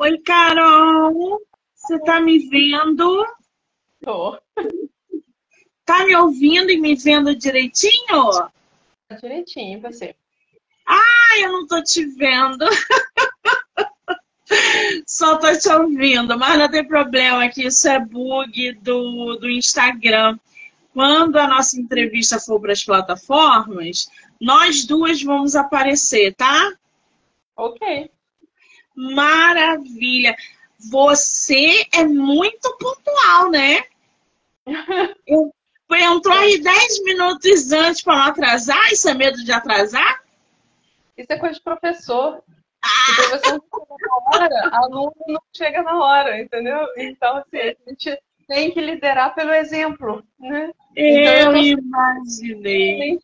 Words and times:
Oi, 0.00 0.16
Carol. 0.18 1.40
Você 1.74 1.98
tá 2.04 2.20
me 2.20 2.38
vendo? 2.48 3.26
Tô. 4.00 4.40
Tá 5.84 6.06
me 6.06 6.14
ouvindo 6.14 6.70
e 6.70 6.80
me 6.80 6.94
vendo 6.94 7.34
direitinho? 7.34 8.30
Tá 9.08 9.16
direitinho, 9.20 9.80
você. 9.80 10.14
Ah, 10.86 11.40
eu 11.40 11.50
não 11.50 11.66
tô 11.66 11.82
te 11.82 12.06
vendo. 12.06 12.64
Só 15.04 15.36
tô 15.36 15.58
te 15.58 15.68
ouvindo, 15.68 16.38
mas 16.38 16.56
não 16.56 16.70
tem 16.70 16.86
problema 16.86 17.48
que 17.48 17.66
isso 17.66 17.88
é 17.88 17.98
bug 17.98 18.74
do, 18.74 19.34
do 19.34 19.50
Instagram. 19.50 20.38
Quando 20.94 21.38
a 21.38 21.48
nossa 21.48 21.76
entrevista 21.76 22.38
for 22.38 22.60
para 22.60 22.72
as 22.72 22.84
plataformas, 22.84 24.08
nós 24.40 24.84
duas 24.84 25.20
vamos 25.20 25.56
aparecer, 25.56 26.36
tá? 26.36 26.72
Ok. 27.56 28.08
Maravilha. 28.98 30.34
Você 30.90 31.86
é 31.94 32.04
muito 32.04 32.76
pontual, 32.78 33.50
né? 33.50 33.84
Eu, 35.26 35.52
entrou 35.90 36.36
aí 36.36 36.60
10 36.60 37.04
minutos 37.04 37.72
antes 37.72 38.02
para 38.02 38.16
não 38.16 38.24
atrasar? 38.24 38.92
Isso 38.92 39.08
é 39.08 39.14
medo 39.14 39.42
de 39.44 39.52
atrasar? 39.52 40.22
Isso 41.16 41.32
é 41.32 41.38
coisa 41.38 41.54
de 41.54 41.62
professor. 41.62 42.42
Ah! 42.82 43.12
O 43.12 43.30
professor 43.30 43.52
não 43.52 43.62
chega 43.70 44.02
na 44.02 44.16
hora, 44.26 44.70
aluno 44.76 45.14
não 45.28 45.42
chega 45.56 45.82
na 45.82 45.98
hora, 45.98 46.40
entendeu? 46.40 46.86
Então, 46.96 47.36
assim, 47.36 47.58
a 47.58 47.90
gente 47.90 48.22
tem 48.48 48.70
que 48.72 48.80
liderar 48.80 49.34
pelo 49.34 49.52
exemplo, 49.52 50.24
né? 50.38 50.72
Eu, 50.96 51.20
então, 51.20 51.56
eu 51.56 51.78
imaginei. 51.78 53.18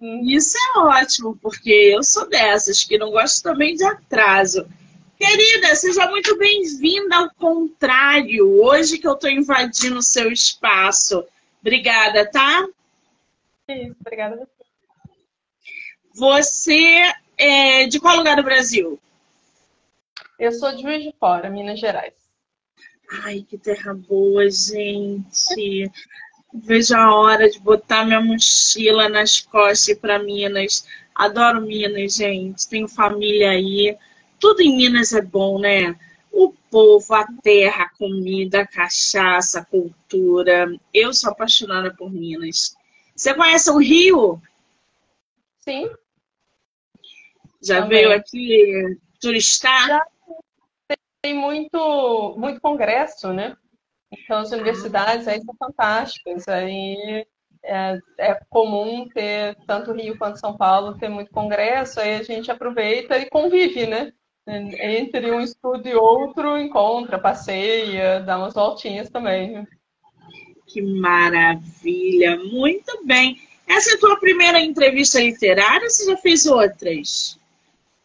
Hum. 0.00 0.20
Isso 0.24 0.56
é 0.58 0.78
ótimo, 0.78 1.36
porque 1.40 1.70
eu 1.70 2.02
sou 2.02 2.28
dessas 2.28 2.84
que 2.84 2.98
não 2.98 3.10
gosto 3.10 3.42
também 3.42 3.74
de 3.74 3.84
atraso. 3.84 4.66
Querida, 5.16 5.74
seja 5.74 6.08
muito 6.10 6.36
bem-vinda 6.36 7.16
ao 7.16 7.30
contrário. 7.34 8.60
Hoje 8.62 8.98
que 8.98 9.06
eu 9.06 9.12
estou 9.12 9.30
invadindo 9.30 9.98
o 9.98 10.02
seu 10.02 10.32
espaço. 10.32 11.24
Obrigada, 11.60 12.28
tá? 12.28 12.66
Isso, 13.68 13.96
obrigada. 14.00 14.48
Você 16.14 17.12
é 17.38 17.86
de 17.86 18.00
qual 18.00 18.16
lugar 18.16 18.36
do 18.36 18.42
Brasil? 18.42 19.00
Eu 20.38 20.52
sou 20.52 20.74
de 20.74 20.82
Juiz 20.82 21.04
de 21.04 21.14
Fora, 21.18 21.48
Minas 21.48 21.78
Gerais. 21.78 22.14
Ai, 23.24 23.46
que 23.48 23.56
terra 23.56 23.94
boa, 23.94 24.50
gente. 24.50 25.90
Vejo 26.54 26.94
a 26.94 27.14
hora 27.14 27.48
de 27.48 27.58
botar 27.58 28.04
minha 28.04 28.20
mochila 28.20 29.08
nas 29.08 29.40
costas 29.40 29.88
e 29.88 29.92
ir 29.92 29.96
para 29.96 30.18
Minas. 30.18 30.86
Adoro 31.14 31.62
Minas, 31.62 32.14
gente. 32.14 32.68
Tenho 32.68 32.86
família 32.86 33.50
aí. 33.50 33.96
Tudo 34.38 34.60
em 34.60 34.76
Minas 34.76 35.12
é 35.12 35.22
bom, 35.22 35.58
né? 35.58 35.98
O 36.30 36.52
povo, 36.70 37.14
a 37.14 37.26
terra, 37.42 37.84
a 37.84 37.98
comida, 37.98 38.62
a 38.62 38.66
cachaça, 38.66 39.60
a 39.60 39.64
cultura. 39.64 40.70
Eu 40.92 41.14
sou 41.14 41.30
apaixonada 41.30 41.94
por 41.94 42.12
Minas. 42.12 42.76
Você 43.16 43.34
conhece 43.34 43.70
o 43.70 43.78
Rio? 43.78 44.40
Sim. 45.60 45.90
Já 47.62 47.82
Também. 47.82 48.02
veio 48.02 48.12
aqui 48.12 48.98
turistar? 49.20 49.86
Já 49.86 50.06
tem 51.22 51.34
muito, 51.34 52.34
muito 52.36 52.60
congresso, 52.60 53.32
né? 53.32 53.56
Então, 54.12 54.40
as 54.40 54.52
universidades 54.52 55.26
aí 55.26 55.40
são 55.42 55.54
fantásticas. 55.58 56.46
Aí 56.46 57.26
é, 57.64 57.98
é, 58.18 58.40
comum 58.50 59.08
ter, 59.08 59.56
tanto 59.66 59.92
Rio 59.92 60.18
quanto 60.18 60.38
São 60.38 60.56
Paulo, 60.56 60.98
ter 60.98 61.08
muito 61.08 61.30
congresso, 61.30 62.00
aí 62.00 62.16
a 62.16 62.22
gente 62.22 62.50
aproveita 62.50 63.16
e 63.18 63.30
convive, 63.30 63.86
né? 63.86 64.12
Entre 64.46 65.30
um 65.30 65.40
estudo 65.40 65.88
e 65.88 65.94
outro, 65.94 66.58
encontra, 66.58 67.18
passeia, 67.18 68.20
dá 68.20 68.36
umas 68.36 68.54
voltinhas 68.54 69.08
também. 69.08 69.64
Que 70.66 70.82
maravilha! 70.82 72.36
Muito 72.38 73.06
bem. 73.06 73.36
Essa 73.68 73.92
é 73.92 73.94
a 73.94 74.00
tua 74.00 74.18
primeira 74.18 74.60
entrevista 74.60 75.20
literária 75.20 75.84
ou 75.84 75.90
você 75.90 76.06
já 76.06 76.16
fez 76.16 76.44
outras? 76.46 77.38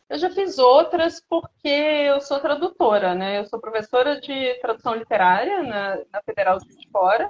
Eu 0.09 0.17
já 0.17 0.29
fiz 0.29 0.57
outras 0.57 1.21
porque 1.29 1.67
eu 1.67 2.21
sou 2.21 2.39
tradutora, 2.39 3.13
né? 3.13 3.39
Eu 3.39 3.45
sou 3.45 3.59
professora 3.59 4.19
de 4.21 4.53
tradução 4.61 4.95
literária 4.95 5.61
na, 5.63 5.97
na 6.11 6.21
Federal 6.23 6.57
de 6.59 6.89
Fora 6.89 7.29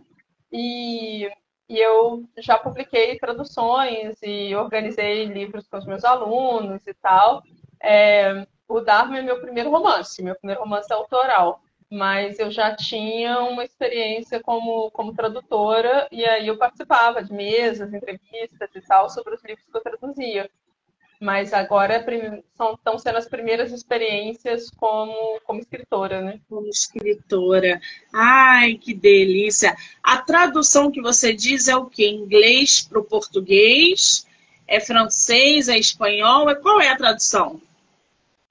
e, 0.52 1.26
e 1.68 1.78
eu 1.80 2.24
já 2.38 2.58
publiquei 2.58 3.18
traduções 3.18 4.18
e 4.22 4.56
organizei 4.56 5.26
livros 5.26 5.68
com 5.68 5.78
os 5.78 5.88
meus 5.88 6.06
alunos 6.06 6.86
e 6.86 6.94
tal. 6.94 7.42
É, 7.82 8.46
o 8.68 8.80
Dharma 8.80 9.18
é 9.18 9.22
meu 9.24 9.42
primeiro 9.42 9.72
romance, 9.72 10.22
meu 10.22 10.36
primeiro 10.36 10.62
romance 10.62 10.92
autoral, 10.94 11.62
mas 11.90 12.38
eu 12.38 12.52
já 12.52 12.76
tinha 12.76 13.40
uma 13.42 13.64
experiência 13.64 14.40
como, 14.40 14.92
como 14.92 15.16
tradutora 15.16 16.08
e 16.12 16.24
aí 16.26 16.48
eu 16.48 16.58
participava 16.60 17.24
de 17.24 17.34
mesas, 17.34 17.92
entrevistas 17.92 18.70
e 18.76 18.82
tal 18.82 19.10
sobre 19.10 19.34
os 19.34 19.44
livros 19.44 19.66
que 19.66 19.78
eu 19.78 19.82
traduzia 19.82 20.48
mas 21.20 21.54
agora 21.54 21.96
é 21.96 22.44
são, 22.56 22.74
estão 22.74 23.00
sendo 23.00 23.18
as 23.18 23.28
primeiras 23.28 23.72
experiências 23.72 24.70
como, 24.72 25.40
como 25.44 25.60
escritora, 25.60 26.22
né? 26.22 26.40
Como 26.48 26.68
escritora. 26.68 27.82
Ai, 28.14 28.76
que 28.76 28.94
delícia! 28.94 29.76
A 30.04 30.18
tradução 30.18 30.92
que 30.92 31.02
você 31.02 31.34
diz 31.34 31.68
é 31.68 31.76
o 31.76 31.86
quê? 31.86 32.08
Inglês 32.08 32.82
para 32.82 33.00
o 33.00 33.04
português? 33.04 34.28
É 34.68 34.80
francês? 34.80 35.70
É 35.70 35.78
espanhol? 35.78 36.50
É, 36.50 36.56
qual 36.56 36.80
é 36.80 36.90
a 36.90 36.98
tradução? 36.98 37.60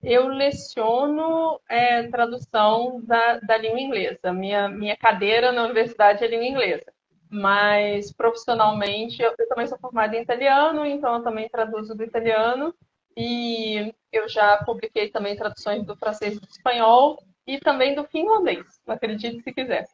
Eu 0.02 0.28
leciono 0.28 1.60
é, 1.68 2.04
tradução 2.04 3.00
da, 3.02 3.38
da 3.40 3.56
língua 3.56 3.80
inglesa. 3.80 4.32
Minha, 4.32 4.68
minha 4.68 4.96
cadeira 4.96 5.52
na 5.52 5.64
universidade 5.64 6.24
é 6.24 6.28
língua 6.28 6.46
inglesa 6.46 6.95
mas 7.30 8.12
profissionalmente 8.12 9.20
eu, 9.22 9.34
eu, 9.38 9.48
também 9.48 9.66
sou 9.66 9.78
formada 9.78 10.16
em 10.16 10.22
italiano, 10.22 10.84
então 10.86 11.16
eu 11.16 11.22
também 11.22 11.48
traduzo 11.48 11.94
do 11.94 12.04
italiano 12.04 12.74
e 13.16 13.92
eu 14.12 14.28
já 14.28 14.58
publiquei 14.64 15.08
também 15.08 15.36
traduções 15.36 15.84
do 15.84 15.96
francês 15.96 16.36
e 16.36 16.40
do 16.40 16.48
espanhol 16.48 17.22
e 17.46 17.58
também 17.58 17.94
do 17.94 18.04
finlandês, 18.04 18.64
acredite 18.86 19.42
se 19.42 19.52
quiser. 19.52 19.86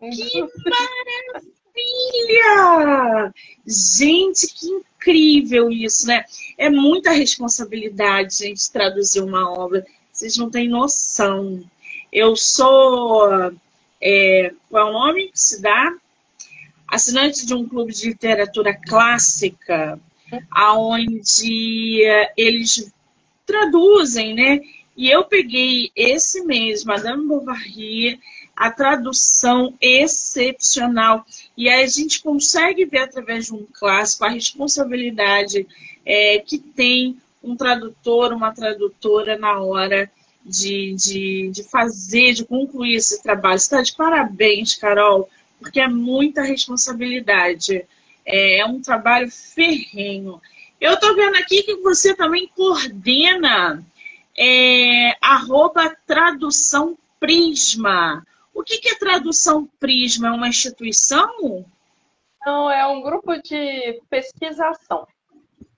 Que 0.00 0.40
maravilha! 1.74 3.32
Gente, 3.66 4.46
que 4.48 4.66
incrível 4.68 5.70
isso, 5.70 6.06
né? 6.06 6.24
É 6.58 6.70
muita 6.70 7.10
responsabilidade, 7.10 8.36
gente, 8.36 8.70
traduzir 8.70 9.20
uma 9.20 9.50
obra. 9.50 9.84
Vocês 10.12 10.36
não 10.36 10.50
têm 10.50 10.68
noção. 10.68 11.62
Eu 12.12 12.36
sou. 12.36 13.52
É, 14.00 14.52
qual 14.70 14.86
é 14.86 14.90
o 14.90 14.92
nome 14.92 15.30
que 15.30 15.38
se 15.38 15.60
dá? 15.60 15.92
Assinante 16.88 17.46
de 17.46 17.54
um 17.54 17.68
clube 17.68 17.92
de 17.92 18.08
literatura 18.08 18.74
clássica, 18.74 19.98
aonde 20.50 22.02
eles 22.36 22.92
traduzem, 23.46 24.34
né? 24.34 24.60
E 24.96 25.10
eu 25.10 25.24
peguei 25.24 25.90
esse 25.96 26.44
mês, 26.44 26.84
Madame 26.84 27.26
Bovary, 27.26 28.20
a 28.56 28.70
tradução 28.70 29.74
excepcional. 29.80 31.26
E 31.56 31.68
aí 31.68 31.82
a 31.82 31.88
gente 31.88 32.22
consegue 32.22 32.84
ver 32.84 32.98
através 32.98 33.46
de 33.46 33.54
um 33.54 33.66
clássico 33.72 34.24
a 34.24 34.28
responsabilidade 34.28 35.66
é, 36.06 36.38
que 36.38 36.58
tem 36.58 37.16
um 37.42 37.56
tradutor, 37.56 38.32
uma 38.32 38.52
tradutora 38.52 39.36
na 39.36 39.60
hora 39.60 40.10
de, 40.44 40.94
de, 40.94 41.50
de 41.50 41.62
fazer, 41.64 42.34
de 42.34 42.44
concluir 42.44 42.94
esse 42.94 43.22
trabalho. 43.22 43.56
Está 43.56 43.82
de 43.82 43.94
parabéns, 43.96 44.74
Carol 44.76 45.28
porque 45.58 45.80
é 45.80 45.88
muita 45.88 46.42
responsabilidade. 46.42 47.86
É, 48.24 48.58
é 48.58 48.66
um 48.66 48.80
trabalho 48.80 49.30
ferrenho. 49.30 50.40
Eu 50.80 50.94
estou 50.94 51.14
vendo 51.14 51.36
aqui 51.36 51.62
que 51.62 51.76
você 51.76 52.14
também 52.14 52.48
coordena 52.54 53.84
é, 54.36 55.16
arroba 55.20 55.94
tradução 56.06 56.98
Prisma. 57.18 58.26
O 58.52 58.62
que, 58.62 58.78
que 58.78 58.90
é 58.90 58.98
tradução 58.98 59.68
Prisma? 59.80 60.28
É 60.28 60.32
uma 60.32 60.48
instituição? 60.48 61.64
Não, 62.44 62.70
é 62.70 62.86
um 62.86 63.00
grupo 63.00 63.36
de 63.42 64.02
pesquisação. 64.10 65.06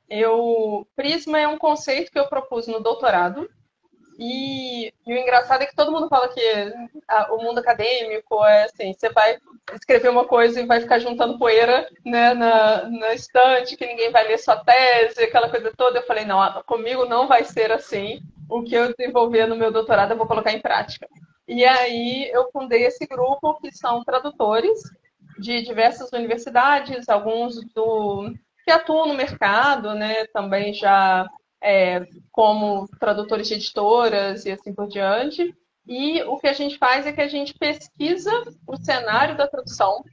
Eu, 0.08 0.87
Prisma 0.96 1.38
é 1.38 1.46
um 1.46 1.58
conceito 1.58 2.11
que 2.11 2.19
eu 2.19 2.28
propus 2.28 2.67
no 2.67 2.81
doutorado, 2.81 3.49
e, 4.19 4.93
e, 5.07 5.15
o 5.15 5.17
engraçado 5.17 5.63
é 5.63 5.67
que 5.67 5.77
todo 5.77 5.93
mundo 5.93 6.09
fala 6.09 6.29
que 6.29 6.41
a, 7.07 7.35
o 7.35 7.43
mundo 7.43 7.59
acadêmico 7.59 8.45
é 8.45 8.65
assim, 8.65 8.93
você 8.93 9.11
vai 9.11 9.39
escrever 9.75 10.09
uma 10.09 10.25
coisa 10.25 10.61
e 10.61 10.67
vai 10.67 10.81
ficar 10.81 10.99
juntando 10.99 11.39
poeira 11.39 11.89
né, 12.05 12.33
na, 12.33 12.89
na 12.89 13.15
estante, 13.15 13.77
que 13.77 13.87
ninguém 13.87 14.11
vai 14.11 14.27
ler 14.27 14.39
sua 14.39 14.57
tese, 14.57 15.23
aquela 15.23 15.51
coisa 15.51 15.71
toda. 15.77 15.99
Eu 15.99 16.07
falei, 16.07 16.25
não, 16.25 16.63
comigo 16.63 17.05
não 17.05 17.29
vai 17.29 17.45
ser 17.45 17.71
assim. 17.71 18.21
O 18.49 18.63
que 18.63 18.75
eu 18.75 18.95
desenvolver 18.95 19.47
no 19.47 19.57
meu 19.57 19.71
doutorado 19.71 20.13
eu 20.13 20.17
vou 20.17 20.27
colocar 20.27 20.53
em 20.53 20.61
prática. 20.61 21.07
E 21.47 21.65
aí 21.65 22.31
eu 22.33 22.51
fundei 22.51 22.85
esse 22.85 23.07
grupo 23.07 23.61
que 23.61 23.71
são 23.77 24.03
tradutores 24.03 24.81
de 25.39 25.62
diversas 25.62 26.11
universidades, 26.12 27.09
alguns 27.09 27.62
do 27.75 28.33
que 28.65 28.73
atuam 28.73 29.09
no 29.09 29.15
mercado, 29.15 29.95
né, 29.95 30.27
também 30.33 30.73
já 30.73 31.29
é, 31.67 32.07
como 32.31 32.87
tradutores 33.01 33.49
de 33.49 33.55
editoras 33.55 34.47
e 34.47 34.53
assim 34.53 34.73
por 34.73 34.87
diante. 34.87 35.53
E 35.85 36.23
o 36.23 36.39
que 36.39 36.47
a 36.47 36.53
gente 36.53 36.79
faz 36.79 37.07
é 37.07 37.13
que 37.13 37.21
a 37.21 37.27
gente 37.27 37.55
pesquisa 37.55 38.31
o 38.69 38.77
cenário 38.77 39.37
da 39.37 39.49
tradução 39.49 40.05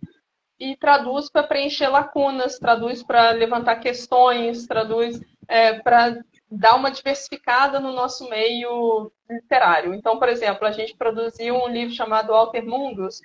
e 0.60 0.76
traduz 0.76 1.30
para 1.30 1.44
preencher 1.44 1.90
lacunas, 1.90 2.58
traduz 2.58 3.04
para 3.04 3.32
levantar 3.32 3.76
questões, 3.76 4.66
traduz 4.66 5.22
é, 5.48 5.80
para 5.80 6.24
dar 6.50 6.76
uma 6.76 6.90
diversificada 6.90 7.80
no 7.80 7.92
nosso 7.92 8.28
meio 8.30 9.12
literário. 9.30 9.94
Então, 9.94 10.18
por 10.18 10.30
exemplo, 10.30 10.66
a 10.66 10.72
gente 10.72 10.98
produziu 10.98 11.56
um 11.56 11.68
livro 11.68 11.94
chamado 11.94 12.34
Alter 12.34 12.66
Mundos, 12.66 13.20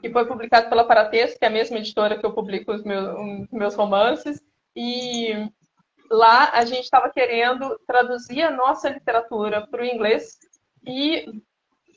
que 0.00 0.10
foi 0.10 0.26
publicado 0.26 0.70
pela 0.70 0.84
Paratexto, 0.84 1.38
que 1.38 1.44
é 1.44 1.48
a 1.48 1.50
mesma 1.50 1.78
editora 1.78 2.18
que 2.18 2.24
eu 2.24 2.32
publico 2.32 2.72
os 2.72 2.82
meus, 2.82 3.08
os 3.18 3.50
meus 3.50 3.74
romances, 3.74 4.40
e 4.74 5.48
lá 6.10 6.50
a 6.52 6.64
gente 6.64 6.84
estava 6.84 7.10
querendo 7.10 7.78
traduzir 7.86 8.42
a 8.42 8.50
nossa 8.50 8.88
literatura 8.88 9.66
para 9.66 9.82
o 9.82 9.86
inglês 9.86 10.38
e 10.86 11.42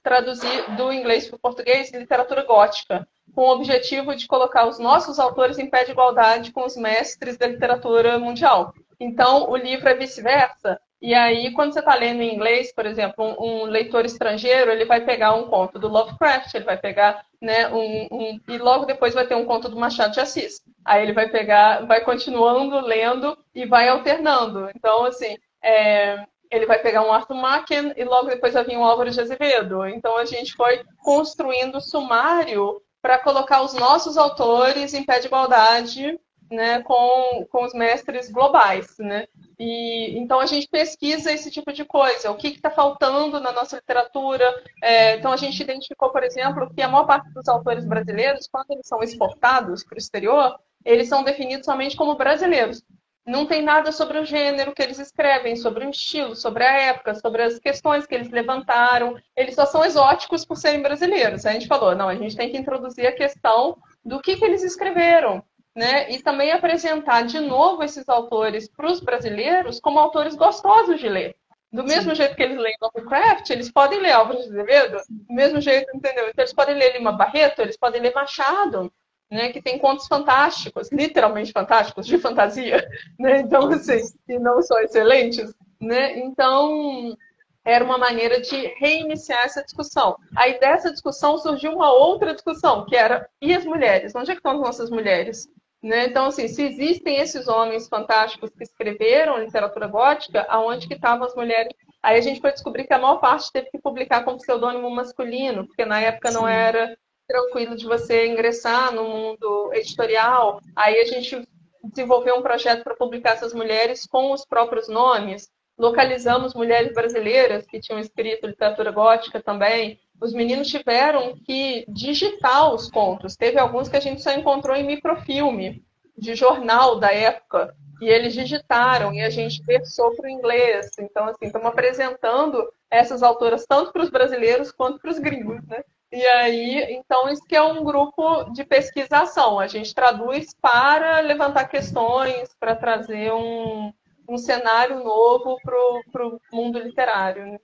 traduzir 0.03 0.75
do 0.75 0.91
inglês 0.93 1.27
para 1.27 1.35
o 1.35 1.39
português 1.39 1.91
literatura 1.91 2.43
gótica, 2.43 3.07
com 3.35 3.41
o 3.41 3.51
objetivo 3.51 4.15
de 4.15 4.25
colocar 4.25 4.65
os 4.65 4.79
nossos 4.79 5.19
autores 5.19 5.59
em 5.59 5.69
pé 5.69 5.83
de 5.83 5.91
igualdade 5.91 6.51
com 6.51 6.65
os 6.65 6.77
mestres 6.77 7.37
da 7.37 7.47
literatura 7.47 8.17
mundial. 8.17 8.73
Então, 8.99 9.49
o 9.49 9.55
livro 9.55 9.89
é 9.89 9.93
vice-versa. 9.93 10.79
E 11.01 11.13
aí, 11.13 11.51
quando 11.53 11.73
você 11.73 11.79
está 11.79 11.93
lendo 11.93 12.21
em 12.21 12.33
inglês, 12.33 12.73
por 12.73 12.85
exemplo, 12.85 13.23
um, 13.23 13.63
um, 13.63 13.65
leitor 13.65 14.05
estrangeiro, 14.05 14.71
ele 14.71 14.85
vai 14.85 15.01
pegar 15.01 15.35
um 15.35 15.47
conto 15.47 15.77
do 15.77 15.87
Lovecraft, 15.87 16.53
ele 16.55 16.65
vai 16.65 16.77
pegar, 16.77 17.23
né, 17.41 17.69
um, 17.69 18.07
um, 18.11 18.39
e 18.47 18.57
logo 18.57 18.85
depois 18.85 19.13
vai 19.13 19.27
ter 19.27 19.35
um 19.35 19.45
conto 19.45 19.69
do 19.69 19.77
Machado 19.77 20.13
de 20.13 20.19
Assis. 20.19 20.61
Aí 20.83 21.03
ele 21.03 21.13
vai 21.13 21.29
pegar, 21.29 21.85
vai 21.85 22.01
continuando 22.03 22.79
lendo 22.79 23.37
e 23.53 23.65
vai 23.65 23.87
alternando. 23.87 24.69
Então, 24.75 25.05
assim, 25.05 25.37
é, 25.63 26.25
ele 26.51 26.65
vai 26.65 26.79
pegar 26.79 27.03
um 27.03 27.11
Arthur 27.11 27.35
Machen 27.35 27.93
e 27.95 28.03
logo 28.03 28.29
depois 28.29 28.53
vai 28.53 28.63
vir 28.63 28.77
um 28.77 28.83
Álvaro 28.83 29.11
de 29.11 29.19
Azevedo. 29.19 29.85
Então, 29.87 30.17
a 30.17 30.25
gente 30.25 30.53
foi 30.53 30.83
construindo 31.03 31.79
sumário 31.81 32.81
para 33.01 33.19
colocar 33.19 33.61
os 33.61 33.73
nossos 33.73 34.17
autores 34.17 34.93
em 34.93 35.03
pé 35.03 35.19
de 35.19 35.27
igualdade 35.27 36.19
né, 36.51 36.81
com, 36.83 37.45
com 37.51 37.65
os 37.65 37.73
mestres 37.73 38.31
globais, 38.31 38.95
né? 38.99 39.27
E, 39.59 40.17
então 40.19 40.39
a 40.39 40.45
gente 40.45 40.67
pesquisa 40.67 41.31
esse 41.31 41.49
tipo 41.49 41.73
de 41.73 41.83
coisa, 41.83 42.29
o 42.29 42.37
que 42.37 42.49
está 42.49 42.69
faltando 42.69 43.39
na 43.39 43.51
nossa 43.51 43.77
literatura. 43.77 44.45
É, 44.83 45.15
então 45.15 45.31
a 45.31 45.37
gente 45.37 45.61
identificou, 45.61 46.11
por 46.11 46.23
exemplo, 46.23 46.71
que 46.73 46.81
a 46.81 46.87
maior 46.87 47.05
parte 47.05 47.29
dos 47.33 47.47
autores 47.47 47.85
brasileiros, 47.85 48.47
quando 48.47 48.71
eles 48.71 48.87
são 48.87 49.01
exportados 49.01 49.83
para 49.83 49.95
o 49.95 49.97
exterior, 49.97 50.59
eles 50.85 51.09
são 51.09 51.23
definidos 51.23 51.65
somente 51.65 51.95
como 51.95 52.15
brasileiros. 52.15 52.83
Não 53.25 53.45
tem 53.45 53.61
nada 53.61 53.91
sobre 53.91 54.19
o 54.19 54.25
gênero 54.25 54.73
que 54.73 54.81
eles 54.81 54.99
escrevem, 54.99 55.57
sobre 55.57 55.85
o 55.85 55.89
estilo, 55.89 56.33
sobre 56.33 56.63
a 56.63 56.81
época, 56.83 57.13
sobre 57.15 57.43
as 57.43 57.59
questões 57.59 58.07
que 58.07 58.15
eles 58.15 58.29
levantaram. 58.29 59.17
Eles 59.35 59.53
só 59.53 59.65
são 59.65 59.83
exóticos 59.83 60.45
por 60.45 60.55
serem 60.55 60.81
brasileiros. 60.81 61.45
A 61.45 61.51
gente 61.51 61.67
falou, 61.67 61.93
não, 61.93 62.07
a 62.07 62.15
gente 62.15 62.37
tem 62.37 62.49
que 62.49 62.57
introduzir 62.57 63.05
a 63.05 63.11
questão 63.11 63.77
do 64.05 64.21
que, 64.21 64.37
que 64.37 64.45
eles 64.45 64.63
escreveram, 64.63 65.43
né? 65.77 66.09
E 66.09 66.17
também 66.23 66.51
apresentar 66.51 67.21
de 67.21 67.39
novo 67.39 67.83
esses 67.83 68.09
autores 68.09 68.67
para 68.67 68.91
os 68.91 68.99
brasileiros 68.99 69.79
como 69.79 69.99
autores 69.99 70.33
gostosos 70.33 70.99
de 70.99 71.07
ler. 71.07 71.35
Do 71.71 71.83
mesmo 71.83 72.09
Sim. 72.09 72.15
jeito 72.15 72.35
que 72.35 72.41
eles 72.41 72.57
leem 72.57 72.75
Lovecraft, 72.81 73.51
eles 73.51 73.71
podem 73.71 73.99
ler 73.99 74.13
Álvaro 74.13 74.39
de 74.39 74.45
Azevedo, 74.45 74.97
do 75.07 75.33
mesmo 75.35 75.61
jeito, 75.61 75.95
entendeu? 75.95 76.29
Então, 76.29 76.43
eles 76.43 76.53
podem 76.53 76.75
ler 76.75 76.93
Lima 76.93 77.11
Barreto, 77.11 77.61
eles 77.61 77.77
podem 77.77 78.01
ler 78.01 78.11
Machado, 78.15 78.91
né? 79.29 79.51
Que 79.51 79.61
tem 79.61 79.77
contos 79.77 80.07
fantásticos, 80.07 80.91
literalmente 80.91 81.51
fantásticos, 81.51 82.07
de 82.07 82.17
fantasia, 82.17 82.83
né? 83.19 83.41
Então, 83.41 83.67
assim, 83.67 84.01
e 84.27 84.39
não 84.39 84.59
só 84.63 84.79
excelentes, 84.79 85.53
né? 85.79 86.17
Então, 86.17 87.15
era 87.63 87.85
uma 87.85 87.99
maneira 87.99 88.41
de 88.41 88.73
reiniciar 88.79 89.45
essa 89.45 89.63
discussão. 89.63 90.17
Aí 90.35 90.59
dessa 90.59 90.91
discussão 90.91 91.37
surgiu 91.37 91.71
uma 91.73 91.93
outra 91.93 92.33
discussão, 92.33 92.83
que 92.87 92.95
era, 92.95 93.29
e 93.39 93.53
as 93.53 93.63
mulheres? 93.63 94.15
Onde 94.15 94.31
é 94.31 94.33
que 94.33 94.39
estão 94.39 94.53
as 94.53 94.59
nossas 94.59 94.89
mulheres? 94.89 95.47
Né? 95.81 96.07
Então, 96.07 96.25
assim, 96.25 96.47
se 96.47 96.63
existem 96.63 97.17
esses 97.17 97.47
homens 97.47 97.87
fantásticos 97.87 98.49
que 98.49 98.63
escreveram 98.63 99.37
literatura 99.37 99.87
gótica, 99.87 100.45
aonde 100.49 100.87
que 100.87 100.95
estavam 100.95 101.25
as 101.25 101.35
mulheres? 101.35 101.73
Aí 102.01 102.17
a 102.17 102.21
gente 102.21 102.41
foi 102.41 102.51
descobrir 102.51 102.85
que 102.85 102.93
a 102.93 102.99
maior 102.99 103.19
parte 103.19 103.51
teve 103.51 103.69
que 103.69 103.79
publicar 103.79 104.23
com 104.23 104.37
pseudônimo 104.37 104.89
masculino, 104.89 105.67
porque 105.67 105.85
na 105.85 105.99
época 105.99 106.29
Sim. 106.29 106.35
não 106.35 106.47
era 106.47 106.97
tranquilo 107.27 107.75
de 107.75 107.85
você 107.85 108.27
ingressar 108.27 108.93
no 108.93 109.03
mundo 109.03 109.71
editorial. 109.73 110.59
Aí 110.75 110.99
a 110.99 111.05
gente 111.05 111.47
desenvolveu 111.83 112.35
um 112.35 112.41
projeto 112.41 112.83
para 112.83 112.95
publicar 112.95 113.31
essas 113.31 113.53
mulheres 113.53 114.05
com 114.07 114.31
os 114.31 114.45
próprios 114.45 114.87
nomes. 114.87 115.49
Localizamos 115.77 116.55
mulheres 116.55 116.93
brasileiras 116.93 117.67
que 117.67 117.79
tinham 117.79 117.99
escrito 117.99 118.47
literatura 118.47 118.91
gótica 118.91 119.41
também 119.41 119.99
os 120.19 120.33
meninos 120.33 120.67
tiveram 120.67 121.35
que 121.45 121.85
digitar 121.87 122.73
os 122.73 122.89
contos. 122.89 123.35
Teve 123.35 123.59
alguns 123.59 123.87
que 123.87 123.97
a 123.97 124.01
gente 124.01 124.21
só 124.21 124.31
encontrou 124.31 124.75
em 124.75 124.85
microfilme, 124.85 125.83
de 126.17 126.33
jornal 126.33 126.99
da 126.99 127.13
época, 127.13 127.75
e 128.01 128.07
eles 128.07 128.33
digitaram 128.33 129.13
e 129.13 129.21
a 129.21 129.29
gente 129.29 129.61
versou 129.63 130.15
para 130.15 130.27
o 130.27 130.29
inglês. 130.29 130.91
Então, 130.99 131.25
assim, 131.25 131.45
estamos 131.45 131.67
apresentando 131.67 132.67
essas 132.89 133.23
autoras 133.23 133.65
tanto 133.65 133.91
para 133.91 134.03
os 134.03 134.09
brasileiros 134.09 134.71
quanto 134.71 134.99
para 134.99 135.11
os 135.11 135.19
gringos, 135.19 135.63
né? 135.67 135.83
E 136.11 136.25
aí, 136.25 136.93
então, 136.93 137.27
isso 137.29 137.43
que 137.45 137.55
é 137.55 137.61
um 137.61 137.83
grupo 137.83 138.45
de 138.51 138.63
pesquisação. 138.63 139.59
A 139.59 139.67
gente 139.67 139.93
traduz 139.93 140.53
para 140.61 141.19
levantar 141.19 141.65
questões, 141.65 142.55
para 142.57 142.75
trazer 142.75 143.33
um, 143.33 143.91
um 144.29 144.37
cenário 144.37 145.03
novo 145.03 145.57
para 145.63 146.27
o 146.27 146.39
mundo 146.51 146.79
literário. 146.79 147.45
Né? 147.45 147.59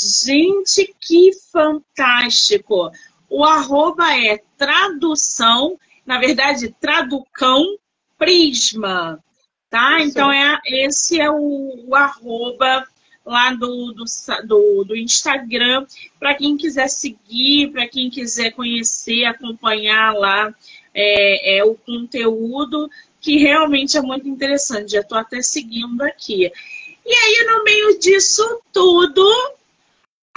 Gente, 0.00 0.94
que 1.00 1.32
fantástico! 1.52 2.92
O 3.28 3.44
arroba 3.44 4.16
é 4.16 4.40
tradução, 4.56 5.76
na 6.06 6.18
verdade, 6.18 6.74
traducão 6.80 7.76
prisma, 8.16 9.18
tá? 9.68 9.98
Isso. 9.98 10.10
Então, 10.10 10.32
é, 10.32 10.60
esse 10.66 11.20
é 11.20 11.28
o, 11.28 11.84
o 11.88 11.94
arroba 11.96 12.86
lá 13.24 13.52
do, 13.52 13.92
do, 13.92 14.04
do, 14.46 14.84
do 14.84 14.96
Instagram, 14.96 15.84
para 16.18 16.34
quem 16.34 16.56
quiser 16.56 16.88
seguir, 16.88 17.72
para 17.72 17.86
quem 17.88 18.08
quiser 18.08 18.52
conhecer, 18.52 19.24
acompanhar 19.24 20.14
lá 20.14 20.54
é, 20.94 21.58
é, 21.58 21.64
o 21.64 21.74
conteúdo, 21.74 22.88
que 23.20 23.36
realmente 23.36 23.98
é 23.98 24.00
muito 24.00 24.28
interessante. 24.28 24.92
Já 24.92 25.00
estou 25.00 25.18
até 25.18 25.42
seguindo 25.42 26.00
aqui. 26.02 26.50
E 27.04 27.12
aí, 27.12 27.46
no 27.48 27.64
meio 27.64 27.98
disso 27.98 28.62
tudo, 28.72 29.57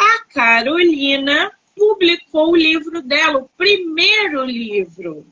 a 0.01 0.25
Carolina 0.25 1.51
publicou 1.75 2.51
o 2.51 2.55
livro 2.55 3.01
dela, 3.01 3.39
o 3.39 3.49
primeiro 3.49 4.43
livro, 4.43 5.25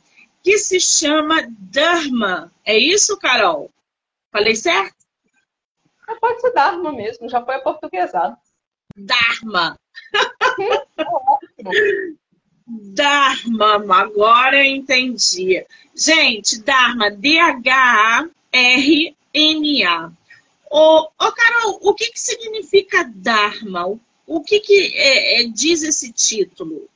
que 0.43 0.57
se 0.59 0.79
chama 0.79 1.47
Dharma. 1.49 2.51
É 2.63 2.77
isso, 2.77 3.17
Carol? 3.17 3.71
Falei 4.31 4.55
certo? 4.55 4.95
Ah, 6.07 6.15
pode 6.15 6.39
ser 6.41 6.53
Dharma 6.53 6.91
mesmo, 6.91 7.27
já 7.27 7.43
foi 7.43 7.55
aportuguesado. 7.55 8.37
Dharma. 8.95 9.79
Dharma, 12.67 14.01
agora 14.01 14.57
eu 14.57 14.65
entendi. 14.65 15.65
Gente, 15.95 16.61
Dharma, 16.61 17.09
D-H-A-R-N-A. 17.09 18.29
Ô, 20.71 21.01
ô, 21.01 21.31
Carol, 21.31 21.79
o 21.81 21.95
que, 21.95 22.11
que 22.11 22.19
significa 22.19 23.03
Dharma? 23.15 23.87
O 23.87 23.99
que, 24.41 24.59
que 24.59 24.93
é, 24.95 25.41
é, 25.41 25.47
diz 25.47 25.81
esse 25.81 26.13
título? 26.13 26.87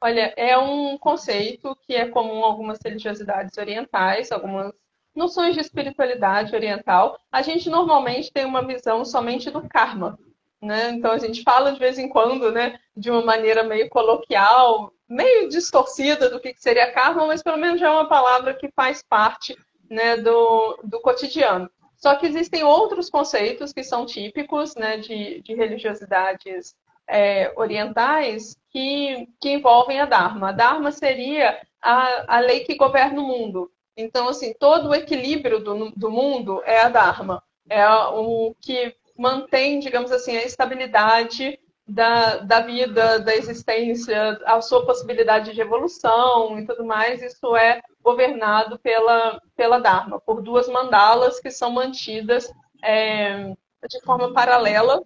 Olha, 0.00 0.32
é 0.36 0.56
um 0.56 0.96
conceito 0.96 1.76
que 1.86 1.94
é 1.94 2.08
comum 2.08 2.42
algumas 2.42 2.78
religiosidades 2.82 3.56
orientais, 3.58 4.32
algumas 4.32 4.72
noções 5.14 5.54
de 5.54 5.60
espiritualidade 5.60 6.54
oriental. 6.54 7.20
A 7.30 7.42
gente 7.42 7.68
normalmente 7.68 8.32
tem 8.32 8.44
uma 8.44 8.66
visão 8.66 9.04
somente 9.04 9.50
do 9.50 9.68
karma, 9.68 10.18
né? 10.60 10.90
Então 10.90 11.12
a 11.12 11.18
gente 11.18 11.42
fala 11.42 11.72
de 11.72 11.78
vez 11.78 11.98
em 11.98 12.08
quando, 12.08 12.50
né, 12.50 12.80
de 12.96 13.10
uma 13.10 13.22
maneira 13.22 13.62
meio 13.62 13.88
coloquial, 13.90 14.92
meio 15.08 15.48
distorcida 15.48 16.30
do 16.30 16.40
que 16.40 16.54
seria 16.56 16.92
karma, 16.92 17.26
mas 17.26 17.42
pelo 17.42 17.58
menos 17.58 17.78
já 17.78 17.88
é 17.88 17.90
uma 17.90 18.08
palavra 18.08 18.54
que 18.54 18.70
faz 18.74 19.02
parte, 19.02 19.56
né, 19.90 20.16
do, 20.16 20.80
do 20.82 21.00
cotidiano. 21.00 21.70
Só 22.02 22.16
que 22.16 22.26
existem 22.26 22.64
outros 22.64 23.08
conceitos 23.08 23.72
que 23.72 23.84
são 23.84 24.04
típicos 24.04 24.74
né, 24.74 24.96
de, 24.96 25.40
de 25.42 25.54
religiosidades 25.54 26.74
é, 27.06 27.52
orientais 27.56 28.56
que, 28.70 29.28
que 29.40 29.52
envolvem 29.52 30.00
a 30.00 30.06
Dharma. 30.06 30.48
A 30.48 30.52
Dharma 30.52 30.90
seria 30.90 31.60
a, 31.80 32.38
a 32.38 32.40
lei 32.40 32.60
que 32.64 32.74
governa 32.74 33.20
o 33.20 33.24
mundo. 33.24 33.70
Então, 33.96 34.28
assim, 34.28 34.52
todo 34.58 34.88
o 34.88 34.94
equilíbrio 34.94 35.60
do, 35.60 35.92
do 35.92 36.10
mundo 36.10 36.60
é 36.64 36.80
a 36.80 36.88
Dharma. 36.88 37.40
É 37.70 37.86
o 37.88 38.52
que 38.60 38.96
mantém, 39.16 39.78
digamos 39.78 40.10
assim, 40.10 40.36
a 40.36 40.42
estabilidade 40.42 41.56
da, 41.86 42.38
da 42.38 42.60
vida, 42.60 43.20
da 43.20 43.36
existência, 43.36 44.40
a 44.44 44.60
sua 44.60 44.84
possibilidade 44.84 45.52
de 45.52 45.60
evolução 45.60 46.58
e 46.58 46.66
tudo 46.66 46.84
mais. 46.84 47.22
Isso 47.22 47.54
é 47.54 47.80
governado 48.02 48.78
pela, 48.78 49.40
pela 49.56 49.78
Dharma, 49.78 50.20
por 50.20 50.42
duas 50.42 50.68
mandalas 50.68 51.38
que 51.40 51.50
são 51.50 51.70
mantidas 51.70 52.52
é, 52.82 53.54
de 53.88 54.00
forma 54.02 54.32
paralela 54.32 55.02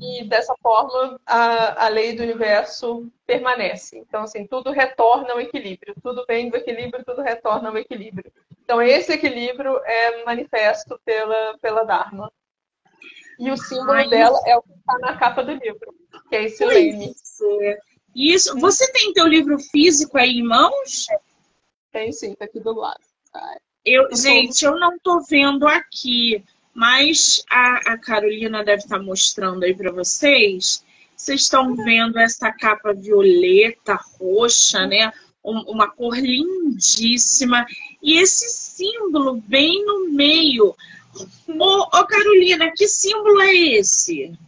e 0.00 0.24
dessa 0.24 0.54
forma 0.62 1.20
a, 1.26 1.86
a 1.86 1.88
lei 1.88 2.14
do 2.14 2.22
universo 2.22 3.10
permanece. 3.26 3.98
Então, 3.98 4.22
assim, 4.22 4.46
tudo 4.46 4.70
retorna 4.70 5.32
ao 5.32 5.40
equilíbrio, 5.40 5.94
tudo 6.02 6.24
vem 6.26 6.50
do 6.50 6.56
equilíbrio, 6.56 7.04
tudo 7.04 7.22
retorna 7.22 7.68
ao 7.68 7.78
equilíbrio. 7.78 8.30
Então, 8.62 8.82
esse 8.82 9.12
equilíbrio 9.12 9.80
é 9.84 10.24
manifesto 10.24 11.00
pela, 11.04 11.56
pela 11.58 11.84
Dharma. 11.84 12.32
E 13.38 13.50
o 13.50 13.56
símbolo 13.56 13.92
Ai, 13.92 14.08
dela 14.08 14.40
é 14.46 14.56
o 14.56 14.62
que 14.62 14.72
está 14.72 14.98
na 14.98 15.16
capa 15.16 15.42
do 15.42 15.52
livro, 15.52 15.94
que 16.28 16.36
é 16.36 16.44
esse 16.44 16.64
leme. 16.64 17.12
Isso. 18.14 18.58
Você 18.58 18.90
tem 18.92 19.12
teu 19.12 19.26
livro 19.26 19.58
físico 19.58 20.16
aí 20.16 20.38
em 20.38 20.42
mãos? 20.42 21.06
Tem 21.96 22.12
sim, 22.12 22.34
tá 22.34 22.44
aqui 22.44 22.60
do 22.60 22.74
lado. 22.74 23.00
Eu, 23.82 24.14
gente, 24.14 24.62
eu 24.62 24.78
não 24.78 24.98
tô 24.98 25.22
vendo 25.22 25.66
aqui, 25.66 26.44
mas 26.74 27.42
a, 27.50 27.94
a 27.94 27.98
Carolina 27.98 28.62
deve 28.62 28.82
estar 28.82 28.98
tá 28.98 29.02
mostrando 29.02 29.64
aí 29.64 29.74
para 29.74 29.90
vocês. 29.90 30.84
Vocês 31.16 31.40
estão 31.40 31.74
vendo 31.74 32.18
essa 32.18 32.52
capa 32.52 32.92
violeta, 32.92 33.98
roxa, 34.20 34.86
né? 34.86 35.10
Um, 35.42 35.60
uma 35.70 35.90
cor 35.90 36.18
lindíssima. 36.18 37.64
E 38.02 38.18
esse 38.18 38.46
símbolo 38.50 39.40
bem 39.40 39.82
no 39.86 40.10
meio. 40.10 40.76
Ô, 41.48 41.98
ô, 41.98 42.06
Carolina, 42.06 42.70
que 42.76 42.86
símbolo 42.86 43.40
é 43.40 43.54
esse? 43.54 44.38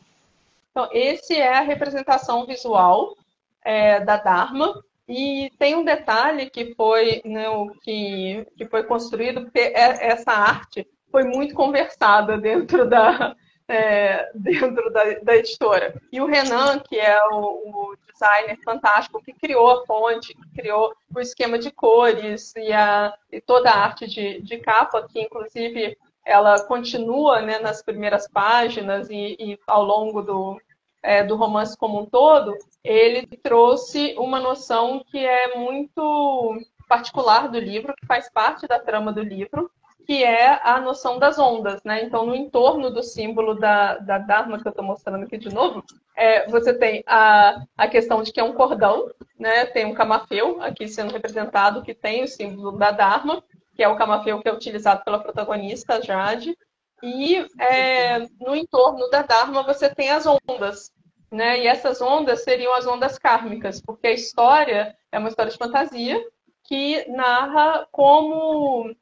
Então, 0.71 0.87
esse 0.93 1.35
é 1.35 1.57
a 1.57 1.62
representação 1.62 2.45
visual 2.45 3.17
é, 3.64 4.00
da 4.00 4.19
Dharma. 4.19 4.85
E 5.08 5.50
tem 5.58 5.74
um 5.74 5.84
detalhe 5.84 6.50
que 6.50 6.74
foi, 6.74 7.22
né, 7.24 7.48
o 7.48 7.70
que, 7.82 8.46
que 8.56 8.66
foi 8.66 8.84
construído, 8.84 9.42
porque 9.42 9.58
é, 9.58 10.06
essa 10.06 10.32
arte 10.32 10.86
foi 11.10 11.24
muito 11.24 11.54
conversada 11.54 12.36
dentro 12.36 12.86
da, 12.86 13.34
é, 13.66 14.30
dentro 14.34 14.92
da, 14.92 15.04
da, 15.22 15.36
editora. 15.36 15.98
E 16.12 16.20
o 16.20 16.26
Renan, 16.26 16.78
que 16.80 16.96
é 16.98 17.18
o, 17.30 17.36
o, 17.36 17.96
designer 18.12 18.58
fantástico 18.64 19.22
que 19.22 19.32
criou 19.32 19.70
a 19.70 19.86
fonte, 19.86 20.34
que 20.34 20.60
criou 20.60 20.92
o 21.14 21.20
esquema 21.20 21.56
de 21.56 21.70
cores 21.70 22.52
e, 22.56 22.72
a, 22.72 23.14
e 23.30 23.40
toda 23.40 23.70
a 23.70 23.78
arte 23.78 24.08
de, 24.08 24.42
de 24.42 24.58
capa, 24.58 25.06
que 25.08 25.20
inclusive 25.20 25.96
ela 26.24 26.60
continua 26.64 27.40
né, 27.40 27.58
nas 27.60 27.80
primeiras 27.80 28.28
páginas 28.28 29.08
e, 29.08 29.36
e 29.38 29.58
ao 29.66 29.84
longo 29.84 30.20
do, 30.20 30.60
é, 31.02 31.23
do 31.23 31.37
romance 31.37 31.76
como 31.76 32.00
um 32.00 32.07
todo, 32.07 32.57
ele 32.83 33.26
trouxe 33.43 34.14
uma 34.19 34.40
noção 34.40 35.02
que 35.11 35.19
é 35.19 35.57
muito 35.57 36.59
particular 36.88 37.49
do 37.49 37.59
livro, 37.59 37.95
que 37.95 38.07
faz 38.07 38.31
parte 38.31 38.67
da 38.67 38.78
trama 38.78 39.12
do 39.12 39.23
livro, 39.23 39.71
que 40.07 40.25
é 40.25 40.59
a 40.67 40.81
noção 40.81 41.19
das 41.19 41.38
ondas, 41.38 41.83
né? 41.85 42.02
Então, 42.02 42.25
no 42.25 42.35
entorno 42.35 42.90
do 42.90 43.02
símbolo 43.02 43.55
da, 43.55 43.99
da 43.99 44.17
Dharma, 44.17 44.59
que 44.59 44.67
eu 44.67 44.71
estou 44.71 44.85
mostrando 44.85 45.25
aqui 45.25 45.37
de 45.37 45.52
novo, 45.52 45.85
é, 46.17 46.49
você 46.49 46.73
tem 46.73 47.05
a, 47.07 47.62
a 47.76 47.87
questão 47.87 48.23
de 48.23 48.33
que 48.33 48.40
é 48.40 48.43
um 48.43 48.55
cordão, 48.55 49.11
né? 49.38 49.67
Tem 49.67 49.85
um 49.85 49.93
camafeu 49.93 50.62
aqui 50.62 50.88
sendo 50.88 51.12
representado, 51.12 51.83
que 51.83 51.93
tem 51.93 52.25
o 52.25 52.28
símbolo 52.28 52.73
da 52.73 52.90
Dharma, 52.90 53.45
que 53.75 53.83
é 53.83 53.88
o 53.88 53.97
camafeu 53.97 54.40
que 54.40 54.49
é 54.49 54.52
utilizado 54.52 55.05
pela 55.05 55.21
protagonista, 55.21 56.02
Jade, 56.02 56.57
e 57.02 57.47
é, 57.61 58.19
no 58.40 58.55
entorno 58.55 59.09
da 59.09 59.23
Dharma 59.23 59.62
você 59.62 59.93
tem 59.93 60.11
as 60.11 60.26
ondas, 60.26 60.90
né? 61.31 61.61
E 61.61 61.67
essas 61.67 62.00
ondas 62.00 62.43
seriam 62.43 62.75
as 62.75 62.87
ondas 62.87 63.19
kármicas, 63.19 63.81
porque 63.81 64.09
a 64.09 64.12
história 64.12 64.97
é 65.12 65.19
uma 65.19 65.28
história 65.28 65.52
de 65.52 65.59
fantasia 65.59 66.23
que 66.64 67.09
narra 67.09 67.87
como 67.90 68.95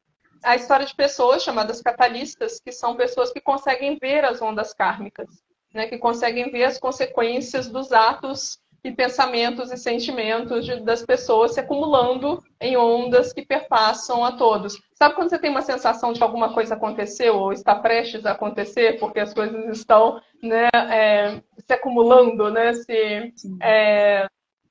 a 0.43 0.55
história 0.55 0.85
de 0.85 0.95
pessoas 0.95 1.43
chamadas 1.43 1.81
catalistas, 1.81 2.59
que 2.59 2.71
são 2.71 2.95
pessoas 2.95 3.31
que 3.31 3.41
conseguem 3.41 3.97
ver 3.99 4.23
as 4.23 4.41
ondas 4.41 4.73
kármicas, 4.73 5.43
né? 5.73 5.87
que 5.87 5.97
conseguem 5.97 6.51
ver 6.51 6.63
as 6.63 6.77
consequências 6.77 7.67
dos 7.67 7.91
atos 7.91 8.59
e 8.83 8.91
pensamentos 8.91 9.71
e 9.71 9.77
sentimentos 9.77 10.65
de, 10.65 10.79
das 10.81 11.05
pessoas 11.05 11.53
se 11.53 11.59
acumulando 11.59 12.41
em 12.59 12.77
ondas 12.77 13.33
que 13.33 13.45
perpassam 13.45 14.23
a 14.23 14.31
todos. 14.31 14.77
Sabe 14.93 15.15
quando 15.15 15.29
você 15.29 15.39
tem 15.39 15.49
uma 15.49 15.61
sensação 15.61 16.13
de 16.13 16.19
que 16.19 16.23
alguma 16.23 16.53
coisa 16.53 16.75
aconteceu 16.75 17.35
ou 17.35 17.51
está 17.51 17.75
prestes 17.75 18.25
a 18.25 18.31
acontecer, 18.31 18.99
porque 18.99 19.19
as 19.19 19.33
coisas 19.33 19.77
estão 19.77 20.21
né, 20.41 20.69
é, 20.73 21.41
se 21.59 21.73
acumulando, 21.73 22.49
né, 22.49 22.73
se 22.73 23.33
é, 23.61 24.27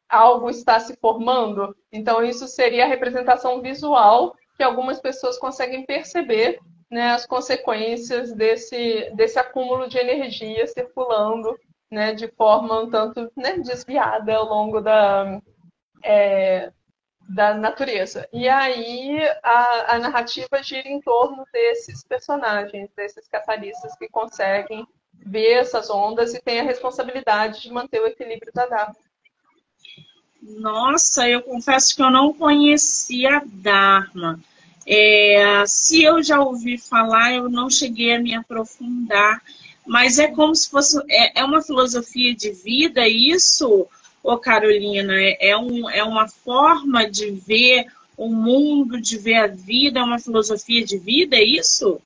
algo 0.08 0.48
está 0.50 0.80
se 0.80 0.96
formando? 0.96 1.76
Então, 1.92 2.22
isso 2.24 2.46
seria 2.46 2.84
a 2.84 2.88
representação 2.88 3.60
visual 3.60 4.34
que 4.56 4.62
algumas 4.62 5.00
pessoas 5.00 5.38
conseguem 5.38 5.84
perceber 5.84 6.58
né, 6.90 7.10
as 7.10 7.26
consequências 7.26 8.32
desse, 8.32 9.10
desse 9.14 9.38
acúmulo 9.38 9.88
de 9.88 9.98
energia 9.98 10.66
circulando 10.66 11.56
né, 11.96 12.12
de 12.12 12.28
forma 12.28 12.82
um 12.82 12.90
tanto 12.90 13.32
né, 13.34 13.56
desviada 13.56 14.36
ao 14.36 14.44
longo 14.44 14.82
da, 14.82 15.40
é, 16.04 16.70
da 17.26 17.54
natureza. 17.54 18.28
E 18.30 18.46
aí 18.46 19.18
a, 19.42 19.94
a, 19.94 19.98
narrativa 19.98 20.62
gira 20.62 20.86
em 20.86 21.00
torno 21.00 21.42
desses 21.50 22.04
personagens, 22.04 22.90
desses 22.94 23.26
catalistas 23.28 23.96
que 23.96 24.10
conseguem 24.10 24.86
ver 25.14 25.54
essas 25.54 25.88
ondas 25.88 26.34
e 26.34 26.42
têm 26.42 26.60
a 26.60 26.64
responsabilidade 26.64 27.62
de 27.62 27.72
manter 27.72 28.02
o 28.02 28.06
equilíbrio 28.06 28.52
da 28.52 28.66
Dharma. 28.66 28.96
Nossa, 30.42 31.26
eu 31.26 31.40
confesso 31.40 31.96
que 31.96 32.02
eu 32.02 32.10
não 32.10 32.34
conhecia 32.34 33.38
a 33.38 33.42
Dharma. 33.46 34.38
É, 34.86 35.64
se 35.66 36.04
eu 36.04 36.22
já 36.22 36.40
ouvi 36.40 36.76
falar, 36.76 37.32
eu 37.32 37.48
não 37.48 37.70
cheguei 37.70 38.14
a 38.14 38.20
me 38.20 38.34
aprofundar 38.34 39.40
mas 39.86 40.18
é 40.18 40.28
como 40.28 40.54
se 40.54 40.68
fosse. 40.68 41.00
É, 41.08 41.40
é 41.40 41.44
uma 41.44 41.62
filosofia 41.62 42.34
de 42.34 42.50
vida, 42.50 43.06
isso, 43.06 43.86
ô 44.22 44.38
Carolina? 44.38 45.14
É, 45.14 45.50
é, 45.50 45.56
um, 45.56 45.88
é 45.88 46.02
uma 46.02 46.28
forma 46.28 47.08
de 47.08 47.30
ver 47.30 47.86
o 48.16 48.28
mundo, 48.28 49.00
de 49.00 49.18
ver 49.18 49.36
a 49.36 49.46
vida, 49.46 50.00
é 50.00 50.02
uma 50.02 50.18
filosofia 50.18 50.84
de 50.84 50.98
vida, 50.98 51.36
é 51.36 51.44
isso? 51.44 52.00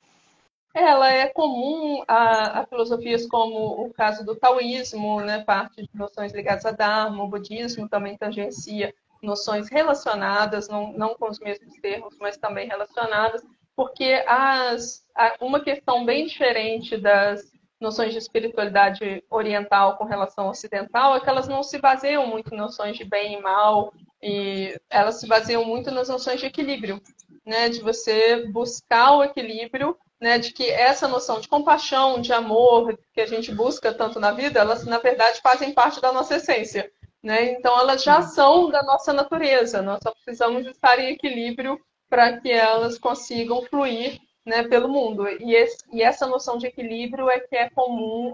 Ela 0.73 1.11
é 1.11 1.27
comum 1.27 2.03
a, 2.07 2.61
a, 2.61 2.65
filosofias 2.65 3.25
como 3.27 3.85
o 3.85 3.93
caso 3.93 4.25
do 4.25 4.35
taoísmo, 4.35 5.19
né, 5.19 5.43
parte 5.43 5.81
de 5.81 5.89
noções 5.93 6.31
ligadas 6.33 6.65
a 6.65 6.71
Dharma, 6.71 7.23
o 7.23 7.27
budismo 7.27 7.89
também 7.89 8.17
tangencia 8.17 8.93
noções 9.21 9.69
relacionadas, 9.69 10.67
não, 10.67 10.93
não 10.93 11.13
com 11.15 11.29
os 11.29 11.39
mesmos 11.39 11.73
termos, 11.81 12.15
mas 12.19 12.37
também 12.37 12.67
relacionadas, 12.67 13.43
porque 13.75 14.23
as, 14.27 15.03
uma 15.39 15.59
questão 15.59 16.05
bem 16.05 16.25
diferente 16.25 16.97
das 16.97 17.51
noções 17.81 18.11
de 18.11 18.19
espiritualidade 18.19 19.23
oriental 19.29 19.97
com 19.97 20.05
relação 20.05 20.47
ocidental 20.47 21.15
é 21.15 21.19
que 21.19 21.29
elas 21.29 21.47
não 21.47 21.63
se 21.63 21.79
baseiam 21.79 22.25
muito 22.27 22.53
em 22.53 22.57
noções 22.57 22.95
de 22.95 23.03
bem 23.03 23.39
e 23.39 23.41
mal, 23.41 23.93
e 24.21 24.79
elas 24.89 25.19
se 25.19 25.27
baseiam 25.27 25.65
muito 25.65 25.89
nas 25.89 26.07
noções 26.07 26.39
de 26.39 26.45
equilíbrio, 26.45 27.01
né? 27.45 27.69
De 27.69 27.81
você 27.81 28.45
buscar 28.51 29.13
o 29.13 29.23
equilíbrio, 29.23 29.97
né? 30.19 30.37
De 30.37 30.53
que 30.53 30.69
essa 30.69 31.07
noção 31.07 31.41
de 31.41 31.47
compaixão, 31.47 32.21
de 32.21 32.31
amor 32.31 32.97
que 33.13 33.21
a 33.21 33.25
gente 33.25 33.51
busca 33.51 33.91
tanto 33.91 34.19
na 34.19 34.31
vida, 34.31 34.59
elas 34.59 34.85
na 34.85 34.99
verdade 34.99 35.41
fazem 35.41 35.73
parte 35.73 35.99
da 35.99 36.13
nossa 36.13 36.35
essência, 36.35 36.91
né? 37.23 37.53
Então 37.53 37.77
elas 37.79 38.03
já 38.03 38.21
são 38.21 38.69
da 38.69 38.83
nossa 38.83 39.11
natureza. 39.11 39.81
Nós 39.81 39.99
só 40.03 40.13
precisamos 40.23 40.67
estar 40.67 40.99
em 40.99 41.13
equilíbrio 41.13 41.79
para 42.07 42.39
que 42.39 42.51
elas 42.51 42.99
consigam 42.99 43.63
fluir 43.63 44.19
né, 44.45 44.63
pelo 44.63 44.89
mundo. 44.89 45.27
E, 45.27 45.55
esse, 45.55 45.83
e, 45.91 46.01
essa 46.01 46.27
noção 46.27 46.57
de 46.57 46.67
equilíbrio 46.67 47.29
é 47.29 47.39
que 47.39 47.55
é 47.55 47.69
comum 47.69 48.33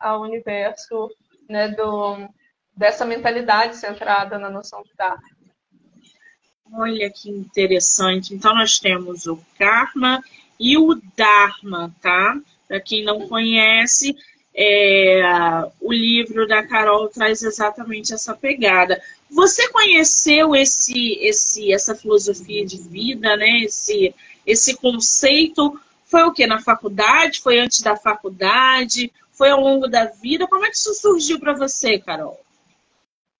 ao 0.00 0.22
universo 0.22 1.10
né, 1.48 1.68
do, 1.68 2.28
dessa 2.76 3.04
mentalidade 3.04 3.76
centrada 3.76 4.38
na 4.38 4.50
noção 4.50 4.82
de 4.82 4.90
Dharma. 4.96 5.22
Olha 6.72 7.10
que 7.10 7.30
interessante. 7.30 8.34
Então, 8.34 8.54
nós 8.54 8.78
temos 8.78 9.26
o 9.26 9.38
Karma 9.58 10.22
e 10.58 10.76
o 10.76 11.00
Dharma, 11.16 11.94
tá? 12.00 12.36
Para 12.66 12.80
quem 12.80 13.04
não 13.04 13.28
conhece, 13.28 14.16
é, 14.56 15.20
o 15.80 15.92
livro 15.92 16.48
da 16.48 16.66
Carol 16.66 17.08
traz 17.08 17.42
exatamente 17.42 18.14
essa 18.14 18.34
pegada. 18.34 19.00
Você 19.30 19.68
conheceu 19.70 20.54
esse, 20.56 21.18
esse, 21.20 21.72
essa 21.72 21.94
filosofia 21.94 22.64
de 22.64 22.78
vida, 22.78 23.36
né? 23.36 23.60
Esse, 23.60 24.14
esse 24.46 24.76
conceito 24.76 25.80
foi 26.04 26.22
o 26.22 26.32
que? 26.32 26.46
Na 26.46 26.60
faculdade? 26.60 27.40
Foi 27.40 27.58
antes 27.58 27.80
da 27.80 27.96
faculdade? 27.96 29.12
Foi 29.32 29.50
ao 29.50 29.60
longo 29.60 29.88
da 29.88 30.06
vida? 30.06 30.46
Como 30.46 30.64
é 30.64 30.70
que 30.70 30.76
isso 30.76 30.94
surgiu 30.94 31.40
para 31.40 31.54
você, 31.54 31.98
Carol? 31.98 32.38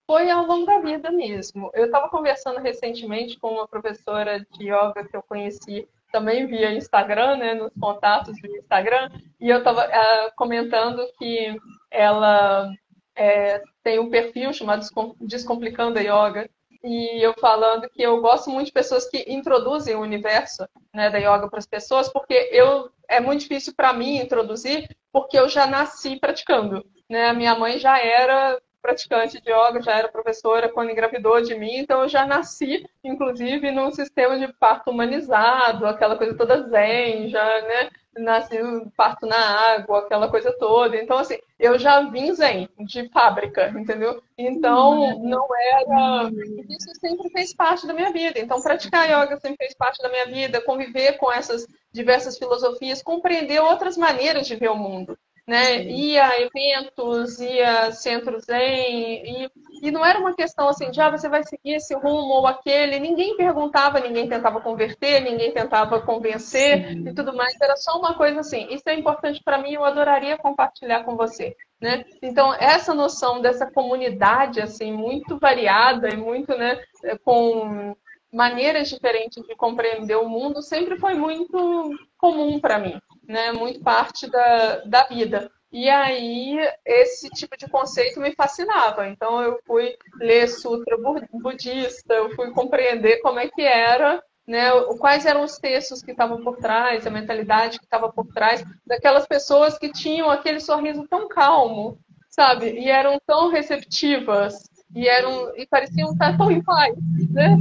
Foi 0.06 0.30
ao 0.30 0.44
longo 0.44 0.66
da 0.66 0.80
vida 0.80 1.10
mesmo. 1.10 1.70
Eu 1.72 1.86
estava 1.86 2.08
conversando 2.08 2.60
recentemente 2.60 3.38
com 3.38 3.52
uma 3.52 3.68
professora 3.68 4.44
de 4.52 4.64
yoga 4.64 5.06
que 5.08 5.16
eu 5.16 5.22
conheci 5.22 5.88
também 6.12 6.46
via 6.46 6.72
Instagram, 6.72 7.36
né, 7.36 7.54
nos 7.54 7.72
contatos 7.80 8.40
do 8.40 8.56
Instagram, 8.56 9.10
e 9.40 9.50
eu 9.50 9.58
estava 9.58 9.80
uh, 9.80 9.90
eh, 9.90 10.30
comentando 10.36 11.04
que 11.18 11.56
ela 11.90 12.70
é, 13.16 13.60
tem 13.82 13.98
um 13.98 14.08
perfil 14.08 14.52
chamado 14.52 14.86
Descomplicando 15.20 15.98
a 15.98 16.02
Yoga, 16.02 16.48
e 16.84 17.24
eu 17.24 17.32
falando 17.40 17.88
que 17.88 18.02
eu 18.02 18.20
gosto 18.20 18.50
muito 18.50 18.66
de 18.66 18.72
pessoas 18.72 19.08
que 19.08 19.24
introduzem 19.26 19.94
o 19.94 20.02
universo 20.02 20.68
né, 20.92 21.08
da 21.08 21.16
yoga 21.16 21.48
para 21.48 21.58
as 21.58 21.66
pessoas, 21.66 22.10
porque 22.10 22.34
eu 22.52 22.90
é 23.08 23.20
muito 23.20 23.40
difícil 23.40 23.72
para 23.74 23.94
mim 23.94 24.18
introduzir, 24.18 24.94
porque 25.10 25.38
eu 25.38 25.48
já 25.48 25.66
nasci 25.66 26.20
praticando. 26.20 26.84
Né? 27.08 27.32
Minha 27.32 27.54
mãe 27.54 27.78
já 27.78 27.98
era 27.98 28.60
praticante 28.84 29.40
de 29.40 29.50
yoga, 29.50 29.80
já 29.80 29.96
era 29.96 30.08
professora 30.08 30.68
quando 30.68 30.90
engravidou 30.90 31.40
de 31.40 31.54
mim, 31.54 31.78
então 31.78 32.02
eu 32.02 32.08
já 32.08 32.26
nasci, 32.26 32.86
inclusive, 33.02 33.70
num 33.70 33.90
sistema 33.90 34.38
de 34.38 34.52
parto 34.52 34.90
humanizado, 34.90 35.86
aquela 35.86 36.18
coisa 36.18 36.36
toda 36.36 36.68
zen, 36.68 37.30
já, 37.30 37.62
né? 37.62 37.88
Nasci 38.18 38.58
parto 38.94 39.26
na 39.26 39.74
água, 39.74 40.00
aquela 40.00 40.28
coisa 40.28 40.52
toda. 40.58 40.96
Então, 40.96 41.16
assim, 41.16 41.38
eu 41.58 41.78
já 41.78 42.02
vim 42.02 42.32
zen, 42.34 42.68
de 42.80 43.08
fábrica, 43.08 43.70
entendeu? 43.70 44.22
Então, 44.36 45.18
não 45.18 45.46
era. 45.72 46.30
Isso 46.68 46.94
sempre 47.00 47.30
fez 47.30 47.54
parte 47.54 47.86
da 47.86 47.94
minha 47.94 48.12
vida. 48.12 48.38
Então, 48.38 48.60
praticar 48.60 49.08
yoga 49.08 49.40
sempre 49.40 49.56
fez 49.56 49.74
parte 49.74 50.00
da 50.02 50.10
minha 50.10 50.26
vida, 50.26 50.60
conviver 50.60 51.14
com 51.14 51.32
essas 51.32 51.66
diversas 51.90 52.38
filosofias, 52.38 53.02
compreender 53.02 53.60
outras 53.60 53.96
maneiras 53.96 54.46
de 54.46 54.54
ver 54.56 54.70
o 54.70 54.76
mundo 54.76 55.18
né? 55.46 55.84
Ia 55.84 56.26
a 56.26 56.40
eventos, 56.40 57.38
ia 57.38 57.86
a 57.86 57.92
centros 57.92 58.44
zen, 58.44 59.44
e, 59.44 59.50
e 59.82 59.90
não 59.90 60.04
era 60.04 60.18
uma 60.18 60.34
questão 60.34 60.68
assim, 60.68 60.92
já 60.92 61.06
ah, 61.06 61.10
você 61.10 61.28
vai 61.28 61.44
seguir 61.44 61.74
esse 61.74 61.94
rumo 61.94 62.32
ou 62.32 62.46
aquele, 62.46 62.98
ninguém 62.98 63.36
perguntava, 63.36 64.00
ninguém 64.00 64.28
tentava 64.28 64.60
converter, 64.60 65.20
ninguém 65.20 65.52
tentava 65.52 66.00
convencer 66.00 66.88
Sim. 66.88 67.08
e 67.08 67.14
tudo 67.14 67.36
mais, 67.36 67.54
era 67.60 67.76
só 67.76 67.98
uma 67.98 68.14
coisa 68.14 68.40
assim, 68.40 68.66
isso 68.70 68.88
é 68.88 68.94
importante 68.94 69.42
para 69.44 69.58
mim, 69.58 69.74
eu 69.74 69.84
adoraria 69.84 70.38
compartilhar 70.38 71.04
com 71.04 71.16
você. 71.16 71.54
Né? 71.80 72.04
Então, 72.22 72.54
essa 72.54 72.94
noção 72.94 73.42
dessa 73.42 73.70
comunidade 73.70 74.60
assim 74.60 74.92
muito 74.92 75.38
variada 75.38 76.08
e 76.08 76.16
muito 76.16 76.56
né, 76.56 76.80
com 77.22 77.94
maneiras 78.32 78.88
diferentes 78.88 79.44
de 79.46 79.54
compreender 79.54 80.16
o 80.16 80.28
mundo 80.28 80.62
sempre 80.62 80.96
foi 80.96 81.14
muito 81.14 81.90
comum 82.16 82.58
para 82.58 82.78
mim 82.78 82.98
né, 83.26 83.52
muito 83.52 83.80
parte 83.80 84.28
da, 84.30 84.78
da 84.84 85.04
vida. 85.04 85.50
E 85.72 85.90
aí, 85.90 86.56
esse 86.84 87.28
tipo 87.30 87.56
de 87.56 87.68
conceito 87.68 88.20
me 88.20 88.32
fascinava. 88.32 89.08
Então, 89.08 89.42
eu 89.42 89.58
fui 89.66 89.96
ler 90.20 90.48
sutra 90.48 90.96
budista, 91.32 92.14
eu 92.14 92.30
fui 92.36 92.52
compreender 92.52 93.20
como 93.20 93.40
é 93.40 93.48
que 93.48 93.62
era, 93.62 94.22
né, 94.46 94.70
quais 95.00 95.26
eram 95.26 95.42
os 95.42 95.58
textos 95.58 96.00
que 96.00 96.12
estavam 96.12 96.44
por 96.44 96.58
trás, 96.58 97.06
a 97.06 97.10
mentalidade 97.10 97.78
que 97.78 97.84
estava 97.84 98.12
por 98.12 98.26
trás 98.28 98.62
daquelas 98.86 99.26
pessoas 99.26 99.76
que 99.76 99.90
tinham 99.90 100.30
aquele 100.30 100.60
sorriso 100.60 101.08
tão 101.08 101.26
calmo, 101.26 101.98
sabe? 102.30 102.70
E 102.78 102.88
eram 102.88 103.18
tão 103.26 103.50
receptivas, 103.50 104.68
e 104.94 105.08
eram 105.08 105.52
e 105.56 105.66
pareciam 105.66 106.12
estar 106.12 106.36
tão 106.36 106.62
paz, 106.62 106.94
né? 107.30 107.56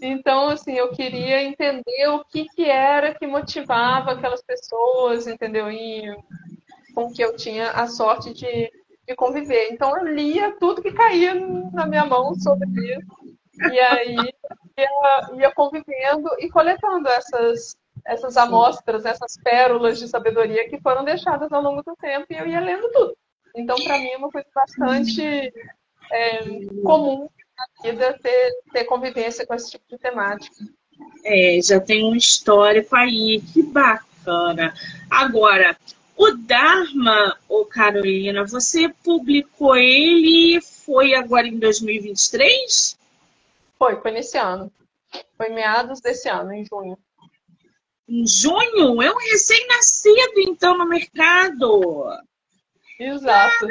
Então, 0.00 0.48
assim, 0.50 0.74
eu 0.74 0.90
queria 0.90 1.42
entender 1.42 2.08
o 2.08 2.24
que, 2.24 2.44
que 2.46 2.64
era 2.64 3.14
que 3.14 3.26
motivava 3.26 4.12
aquelas 4.12 4.42
pessoas, 4.42 5.26
entendeu? 5.26 5.70
E 5.70 6.16
com 6.94 7.12
que 7.12 7.22
eu 7.22 7.36
tinha 7.36 7.70
a 7.72 7.88
sorte 7.88 8.32
de, 8.32 8.70
de 9.06 9.14
conviver. 9.16 9.72
Então, 9.72 9.96
eu 9.96 10.06
lia 10.06 10.56
tudo 10.58 10.82
que 10.82 10.92
caía 10.92 11.34
na 11.72 11.86
minha 11.86 12.04
mão 12.04 12.34
sobre 12.34 12.68
isso. 12.68 13.72
E 13.72 13.80
aí, 13.80 14.16
ia, 14.78 14.88
ia 15.36 15.50
convivendo 15.52 16.28
e 16.38 16.48
coletando 16.48 17.08
essas, 17.08 17.76
essas 18.06 18.36
amostras, 18.36 19.04
essas 19.04 19.36
pérolas 19.42 19.98
de 19.98 20.06
sabedoria 20.06 20.68
que 20.68 20.80
foram 20.80 21.04
deixadas 21.04 21.52
ao 21.52 21.62
longo 21.62 21.82
do 21.82 21.96
tempo 21.96 22.26
e 22.30 22.36
eu 22.36 22.46
ia 22.46 22.60
lendo 22.60 22.88
tudo. 22.92 23.16
Então, 23.58 23.76
para 23.82 23.98
mim, 23.98 24.08
é 24.08 24.16
uma 24.16 24.30
coisa 24.30 24.46
bastante 24.54 25.22
é, 25.22 26.44
comum 26.82 27.28
na 27.56 27.82
vida 27.82 28.18
ter, 28.22 28.52
ter 28.72 28.84
convivência 28.84 29.46
com 29.46 29.54
esse 29.54 29.72
tipo 29.72 29.84
de 29.88 29.98
temática. 29.98 30.56
É, 31.24 31.60
já 31.62 31.80
tem 31.80 32.04
um 32.04 32.14
histórico 32.14 32.94
aí, 32.94 33.42
que 33.52 33.62
bacana. 33.62 34.72
Agora, 35.10 35.76
o 36.16 36.32
Dharma, 36.32 37.36
ô 37.48 37.64
Carolina, 37.64 38.44
você 38.44 38.88
publicou 38.88 39.76
ele, 39.76 40.60
foi 40.60 41.14
agora 41.14 41.46
em 41.46 41.58
2023? 41.58 42.98
Foi, 43.78 44.00
foi 44.00 44.10
nesse 44.10 44.36
ano. 44.36 44.72
Foi 45.36 45.48
meados 45.48 46.00
desse 46.00 46.28
ano, 46.28 46.52
em 46.52 46.64
junho. 46.64 46.98
Em 48.08 48.26
junho? 48.26 49.02
É 49.02 49.10
um 49.10 49.18
recém-nascido, 49.18 50.40
então, 50.40 50.76
no 50.76 50.88
mercado. 50.88 52.08
Exato. 52.98 53.66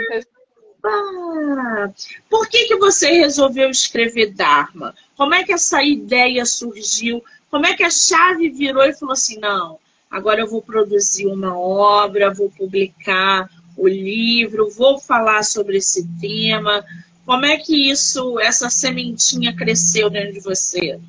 Ah, 0.86 1.90
por 2.30 2.48
que, 2.48 2.66
que 2.66 2.78
você 2.78 3.12
resolveu 3.12 3.70
escrever 3.70 4.32
Dharma? 4.32 4.96
Como 5.18 5.34
é 5.34 5.44
que 5.44 5.52
essa 5.52 5.84
ideia 5.84 6.46
surgiu? 6.46 7.24
Como 7.50 7.66
é 7.66 7.76
que 7.76 7.84
a 7.84 7.90
chave 7.90 8.50
virou 8.50 8.84
e 8.84 8.94
falou 8.94 9.14
assim: 9.14 9.38
não, 9.40 9.80
agora 10.10 10.42
eu 10.42 10.48
vou 10.48 10.62
produzir 10.62 11.28
uma 11.28 11.58
obra, 11.58 12.34
vou 12.34 12.50
publicar 12.52 13.50
o 13.76 13.88
livro, 13.88 14.70
vou 14.70 15.00
falar 15.00 15.44
sobre 15.44 15.78
esse 15.78 16.08
tema. 16.20 16.86
Como 17.26 17.46
é 17.46 17.58
que 17.58 17.90
isso, 17.90 18.40
essa 18.40 18.70
sementinha 18.70 19.56
cresceu 19.56 20.10
dentro 20.10 20.34
de 20.34 20.40
você? 20.40 21.00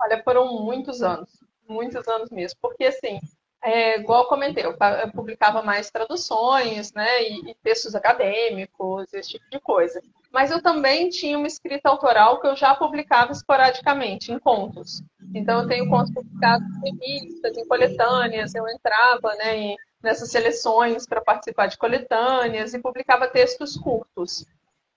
Olha, 0.00 0.22
foram 0.22 0.62
muitos 0.62 1.02
anos, 1.02 1.28
muitos 1.68 2.06
anos 2.06 2.30
mesmo, 2.30 2.56
porque 2.62 2.84
assim, 2.84 3.18
é, 3.62 3.98
igual 4.00 4.22
eu 4.22 4.28
comentei, 4.28 4.64
eu, 4.64 4.76
publicava 5.12 5.62
mais 5.62 5.90
traduções, 5.90 6.92
né, 6.94 7.22
e, 7.22 7.50
e, 7.50 7.54
textos 7.62 7.94
acadêmicos, 7.94 9.12
esse 9.12 9.30
tipo 9.30 9.44
de 9.50 9.60
coisa. 9.60 10.00
Mas 10.32 10.50
eu 10.50 10.62
também 10.62 11.08
tinha 11.08 11.36
uma 11.36 11.46
escrita 11.46 11.88
autoral 11.88 12.40
que 12.40 12.46
eu 12.46 12.56
já 12.56 12.74
publicava 12.74 13.32
esporadicamente, 13.32 14.32
em 14.32 14.38
contos. 14.38 15.02
Então, 15.34 15.60
eu 15.60 15.68
tenho 15.68 15.90
contos 15.90 16.12
publicados 16.12 16.66
em 16.84 16.96
revistas, 16.96 17.56
em 17.56 17.66
coletâneas, 17.66 18.54
eu 18.54 18.66
entrava, 18.68 19.34
né, 19.36 19.56
em, 19.56 19.76
nessas 20.02 20.30
seleções 20.30 21.06
para 21.06 21.20
participar 21.20 21.66
de 21.66 21.76
coletâneas 21.76 22.72
e 22.72 22.80
publicava 22.80 23.28
textos 23.28 23.76
curtos. 23.76 24.46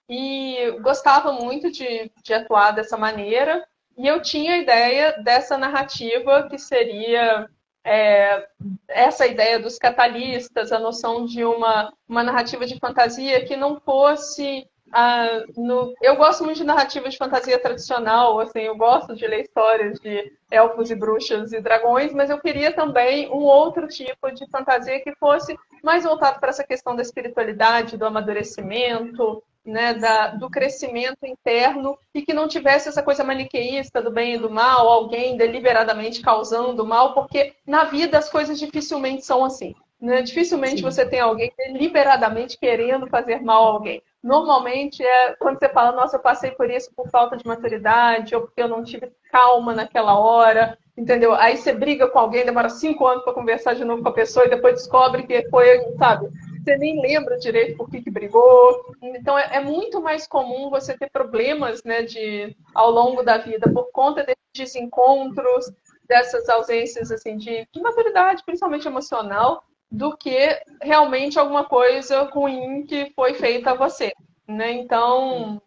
E 0.08 0.72
gostava 0.82 1.34
muito 1.34 1.72
de, 1.72 2.12
de 2.24 2.34
atuar 2.34 2.72
dessa 2.72 2.96
maneira, 2.96 3.66
e 3.98 4.08
eu 4.08 4.22
tinha 4.22 4.54
a 4.54 4.58
ideia 4.58 5.22
dessa 5.24 5.58
narrativa 5.58 6.48
que 6.50 6.58
seria 6.58 7.50
é, 7.84 8.48
essa 8.88 9.28
ideia 9.28 9.60
dos 9.60 9.78
catalistas, 9.78 10.72
a 10.72 10.80
noção 10.80 11.26
de 11.26 11.44
uma, 11.44 11.92
uma 12.08 12.24
narrativa 12.24 12.66
de 12.66 12.80
fantasia 12.80 13.44
que 13.46 13.56
não 13.56 13.80
fosse. 13.82 14.68
Ah, 14.92 15.44
no... 15.58 15.94
Eu 16.02 16.16
gosto 16.16 16.44
muito 16.44 16.58
de 16.58 16.64
narrativa 16.64 17.10
de 17.10 17.18
fantasia 17.18 17.60
tradicional, 17.60 18.40
assim, 18.40 18.62
eu 18.62 18.78
gosto 18.78 19.16
de 19.16 19.26
ler 19.26 19.42
histórias 19.42 20.00
de 20.00 20.32
elfos 20.52 20.92
e 20.92 20.96
bruxas 20.96 21.52
e 21.52 21.60
dragões, 21.60 22.14
mas 22.14 22.30
eu 22.30 22.40
queria 22.40 22.72
também 22.72 23.28
um 23.30 23.44
outro 23.44 23.88
tipo 23.88 24.32
de 24.32 24.48
fantasia 24.52 25.02
que 25.02 25.16
fosse 25.16 25.58
mais 25.84 26.04
voltado 26.04 26.40
para 26.40 26.50
essa 26.50 26.64
questão 26.64 26.96
da 26.96 27.02
espiritualidade, 27.02 27.98
do 27.98 28.06
amadurecimento, 28.06 29.44
né, 29.66 29.94
da, 29.94 30.28
do 30.28 30.50
crescimento 30.50 31.26
interno 31.26 31.98
e 32.14 32.22
que 32.22 32.34
não 32.34 32.48
tivesse 32.48 32.90
essa 32.90 33.02
coisa 33.02 33.24
maniqueísta 33.24 34.02
do 34.02 34.12
bem 34.12 34.36
e 34.36 34.38
do 34.38 34.50
mal, 34.50 34.88
alguém 34.90 35.38
deliberadamente 35.38 36.22
causando 36.22 36.86
mal, 36.86 37.14
porque 37.14 37.54
na 37.66 37.86
vida 37.86 38.18
as 38.18 38.30
coisas 38.30 38.60
dificilmente 38.60 39.26
são 39.26 39.46
assim. 39.46 39.74
Né? 40.02 40.22
Dificilmente 40.22 40.78
Sim. 40.78 40.84
você 40.84 41.06
tem 41.06 41.22
alguém 41.22 41.54
deliberadamente 41.58 42.58
querendo 42.58 43.08
fazer 43.08 43.42
mal 43.42 43.64
a 43.64 43.70
alguém. 43.70 44.04
Normalmente 44.22 45.02
é 45.02 45.36
quando 45.40 45.60
você 45.60 45.70
fala, 45.70 45.94
nossa, 45.94 46.18
eu 46.18 46.22
passei 46.22 46.52
por 46.52 46.70
isso 46.70 46.92
por 46.96 47.10
falta 47.10 47.38
de 47.38 47.46
maturidade, 47.46 48.36
ou 48.36 48.42
porque 48.42 48.62
eu 48.62 48.68
não 48.68 48.84
tive 48.84 49.12
calma 49.32 49.74
naquela 49.74 50.18
hora, 50.20 50.78
entendeu? 50.98 51.34
Aí 51.34 51.58
você 51.58 51.74
briga 51.74 52.10
com 52.10 52.20
alguém, 52.20 52.46
demora 52.46 52.70
cinco 52.70 53.08
anos 53.08 53.24
para 53.24 53.34
conversar 53.34 53.76
de 53.76 53.86
novo 53.86 54.04
com 54.04 54.10
a 54.10 54.14
pessoa 54.14 54.46
e 54.46 54.50
depois 54.50 54.76
descobre 54.76 55.24
que 55.24 55.50
foi, 55.50 55.80
sabe, 55.98 56.30
você 56.64 56.78
nem 56.78 57.02
lembra 57.02 57.38
direito 57.38 57.78
por 57.78 57.90
que, 57.90 58.02
que 58.02 58.10
brigou. 58.10 58.96
Então 59.02 59.38
é, 59.38 59.58
é, 59.58 59.60
muito 59.60 60.02
mais 60.02 60.26
comum 60.26 60.70
você 60.70 60.98
ter 60.98 61.10
problemas 61.10 61.84
né, 61.84 62.04
de, 62.04 62.56
ao 62.74 62.90
longo 62.90 63.22
da 63.22 63.38
vida 63.38 63.72
por 63.72 63.92
conta 63.92 64.24
desses 64.24 64.44
desencontros, 64.56 65.72
dessas 66.08 66.48
ausências 66.48 67.12
assim, 67.12 67.38
de, 67.38 67.68
de 67.72 67.82
maturidade, 67.82 68.44
principalmente 68.46 68.88
emocional, 68.88 69.64
do 69.92 70.16
que 70.18 70.60
realmente 70.82 71.38
alguma 71.38 71.66
coisa 71.66 72.24
ruim 72.24 72.86
que 72.86 73.12
foi 73.16 73.34
feita 73.34 73.72
a 73.72 73.76
você. 73.76 74.14
Né? 74.48 74.72
Então, 74.72 75.62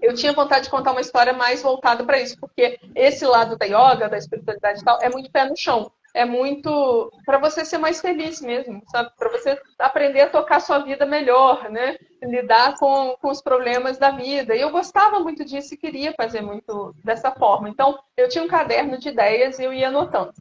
eu 0.00 0.14
tinha 0.14 0.32
vontade 0.32 0.64
de 0.64 0.70
contar 0.70 0.92
uma 0.92 1.00
história 1.00 1.32
mais 1.32 1.62
voltada 1.62 2.04
para 2.04 2.20
isso, 2.20 2.38
porque 2.38 2.78
esse 2.94 3.26
lado 3.26 3.56
da 3.56 3.66
yoga, 3.66 4.08
da 4.08 4.18
espiritualidade 4.18 4.80
e 4.80 4.84
tal, 4.84 4.98
é 5.02 5.10
muito 5.10 5.30
pé 5.30 5.48
no 5.48 5.56
chão 5.56 5.90
é 6.16 6.24
muito 6.24 7.12
para 7.26 7.36
você 7.36 7.62
ser 7.62 7.76
mais 7.76 8.00
feliz 8.00 8.40
mesmo, 8.40 8.82
sabe? 8.90 9.10
Para 9.18 9.30
você 9.30 9.60
aprender 9.78 10.22
a 10.22 10.30
tocar 10.30 10.60
sua 10.60 10.78
vida 10.78 11.04
melhor, 11.04 11.68
né? 11.68 11.98
Lidar 12.22 12.74
com, 12.78 13.14
com 13.20 13.28
os 13.28 13.42
problemas 13.42 13.98
da 13.98 14.10
vida. 14.10 14.56
E 14.56 14.60
eu 14.62 14.70
gostava 14.70 15.20
muito 15.20 15.44
disso 15.44 15.74
e 15.74 15.76
queria 15.76 16.14
fazer 16.14 16.40
muito 16.40 16.94
dessa 17.04 17.30
forma. 17.32 17.68
Então, 17.68 17.98
eu 18.16 18.30
tinha 18.30 18.42
um 18.42 18.48
caderno 18.48 18.98
de 18.98 19.10
ideias 19.10 19.58
e 19.58 19.64
eu 19.64 19.74
ia 19.74 19.88
anotando. 19.88 20.32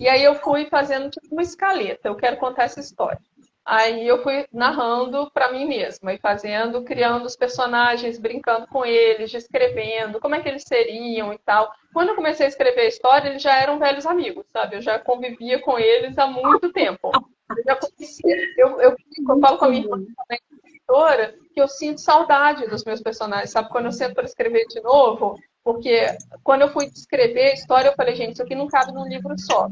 E 0.00 0.08
aí 0.08 0.24
eu 0.24 0.34
fui 0.34 0.66
fazendo 0.66 1.08
tipo 1.10 1.28
uma 1.30 1.42
escaleta. 1.42 2.08
Eu 2.08 2.16
quero 2.16 2.36
contar 2.36 2.64
essa 2.64 2.80
história. 2.80 3.20
Aí 3.64 4.06
eu 4.06 4.22
fui 4.22 4.46
narrando 4.52 5.30
para 5.32 5.52
mim 5.52 5.66
mesma 5.66 6.12
e 6.14 6.18
fazendo, 6.18 6.82
criando 6.82 7.26
os 7.26 7.36
personagens, 7.36 8.18
brincando 8.18 8.66
com 8.66 8.84
eles, 8.84 9.30
descrevendo 9.30 10.18
como 10.18 10.34
é 10.34 10.40
que 10.40 10.48
eles 10.48 10.64
seriam 10.64 11.32
e 11.32 11.38
tal. 11.38 11.72
Quando 11.92 12.08
eu 12.10 12.16
comecei 12.16 12.46
a 12.46 12.48
escrever 12.48 12.82
a 12.82 12.88
história, 12.88 13.28
eles 13.28 13.42
já 13.42 13.56
eram 13.56 13.78
velhos 13.78 14.06
amigos, 14.06 14.46
sabe? 14.48 14.76
Eu 14.76 14.82
já 14.82 14.98
convivia 14.98 15.60
com 15.60 15.78
eles 15.78 16.18
há 16.18 16.26
muito 16.26 16.72
tempo. 16.72 17.10
Eu 17.56 17.64
já 17.64 17.76
conhecia. 17.76 18.36
Eu, 18.56 18.80
eu, 18.80 18.96
eu 19.28 19.40
falo 19.40 19.58
com 19.58 19.64
a 19.66 19.68
minha 19.68 19.82
irmã 19.82 19.96
também, 20.16 20.40
escritora, 20.64 21.34
que 21.52 21.60
eu 21.60 21.68
sinto 21.68 22.00
saudade 22.00 22.66
dos 22.68 22.84
meus 22.84 23.00
personagens, 23.02 23.50
sabe? 23.50 23.68
Quando 23.68 23.86
eu 23.86 23.92
sento 23.92 24.14
para 24.14 24.24
escrever 24.24 24.66
de 24.66 24.80
novo, 24.80 25.38
porque 25.62 26.06
quando 26.42 26.62
eu 26.62 26.68
fui 26.72 26.86
escrever 26.86 27.50
a 27.50 27.54
história, 27.54 27.88
eu 27.88 27.94
falei, 27.94 28.14
gente, 28.14 28.32
isso 28.32 28.42
aqui 28.42 28.54
não 28.54 28.66
cabe 28.66 28.92
num 28.92 29.06
livro 29.06 29.38
só. 29.38 29.68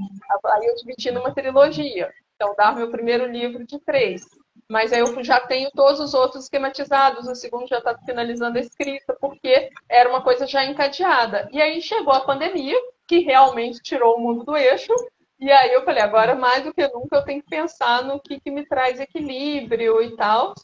Aí 0.47 0.67
eu 0.67 0.75
dividi 0.77 1.11
numa 1.11 1.33
trilogia. 1.33 2.13
Então, 2.41 2.55
dar 2.57 2.77
meu 2.77 2.89
primeiro 2.89 3.27
livro 3.27 3.67
de 3.67 3.81
três. 3.81 4.23
Mas 4.71 4.93
aí 4.93 5.01
eu 5.01 5.25
já 5.25 5.41
tenho 5.41 5.73
todos 5.73 5.99
os 5.99 6.15
outros 6.15 6.45
esquematizados, 6.45 7.27
o 7.27 7.35
segundo 7.35 7.67
já 7.67 7.79
está 7.79 7.99
finalizando 7.99 8.59
a 8.59 8.61
escrita, 8.61 9.17
porque 9.21 9.71
era 9.89 10.09
uma 10.09 10.23
coisa 10.23 10.47
já 10.47 10.65
encadeada. 10.65 11.49
E 11.51 11.61
aí 11.61 11.83
chegou 11.83 12.13
a 12.13 12.25
pandemia, 12.25 12.77
que 13.09 13.19
realmente 13.19 13.83
tirou 13.83 14.17
o 14.17 14.21
mundo 14.21 14.45
do 14.45 14.57
eixo, 14.57 14.93
e 15.41 15.51
aí 15.51 15.73
eu 15.73 15.85
falei, 15.85 16.01
agora 16.01 16.37
mais 16.37 16.63
do 16.63 16.73
que 16.73 16.87
nunca 16.89 17.17
eu 17.17 17.25
tenho 17.25 17.43
que 17.43 17.49
pensar 17.51 18.05
no 18.05 18.21
que, 18.21 18.39
que 18.39 18.53
me 18.53 18.65
traz 18.65 19.01
equilíbrio 19.01 20.01
e 20.01 20.15
tal. 20.15 20.55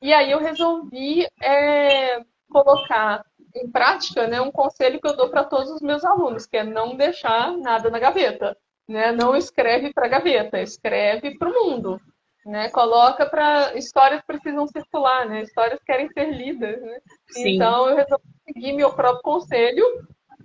E 0.00 0.12
aí 0.12 0.32
eu 0.32 0.40
resolvi 0.40 1.24
é, 1.40 2.20
colocar 2.50 3.24
em 3.54 3.70
prática 3.70 4.26
né, 4.26 4.40
um 4.40 4.50
conselho 4.50 5.00
que 5.00 5.06
eu 5.06 5.16
dou 5.16 5.30
para 5.30 5.44
todos 5.44 5.70
os 5.70 5.80
meus 5.80 6.04
alunos, 6.04 6.46
que 6.46 6.56
é 6.56 6.64
não 6.64 6.96
deixar 6.96 7.56
nada 7.58 7.90
na 7.90 8.00
gaveta. 8.00 8.56
Né? 8.88 9.12
Não 9.12 9.36
escreve 9.36 9.92
para 9.92 10.06
a 10.06 10.10
gaveta, 10.10 10.60
escreve 10.60 11.36
para 11.38 11.48
o 11.48 11.52
mundo. 11.52 12.00
Né? 12.44 12.68
Coloca 12.70 13.26
para. 13.26 13.76
Histórias 13.76 14.22
precisam 14.26 14.66
circular, 14.66 15.28
né? 15.28 15.42
histórias 15.42 15.80
querem 15.84 16.08
ser 16.08 16.30
lidas. 16.32 16.80
Né? 16.80 16.98
Então 17.36 17.88
eu 17.88 17.96
resolvi 17.96 18.24
seguir 18.46 18.72
meu 18.72 18.92
próprio 18.92 19.22
conselho 19.22 19.84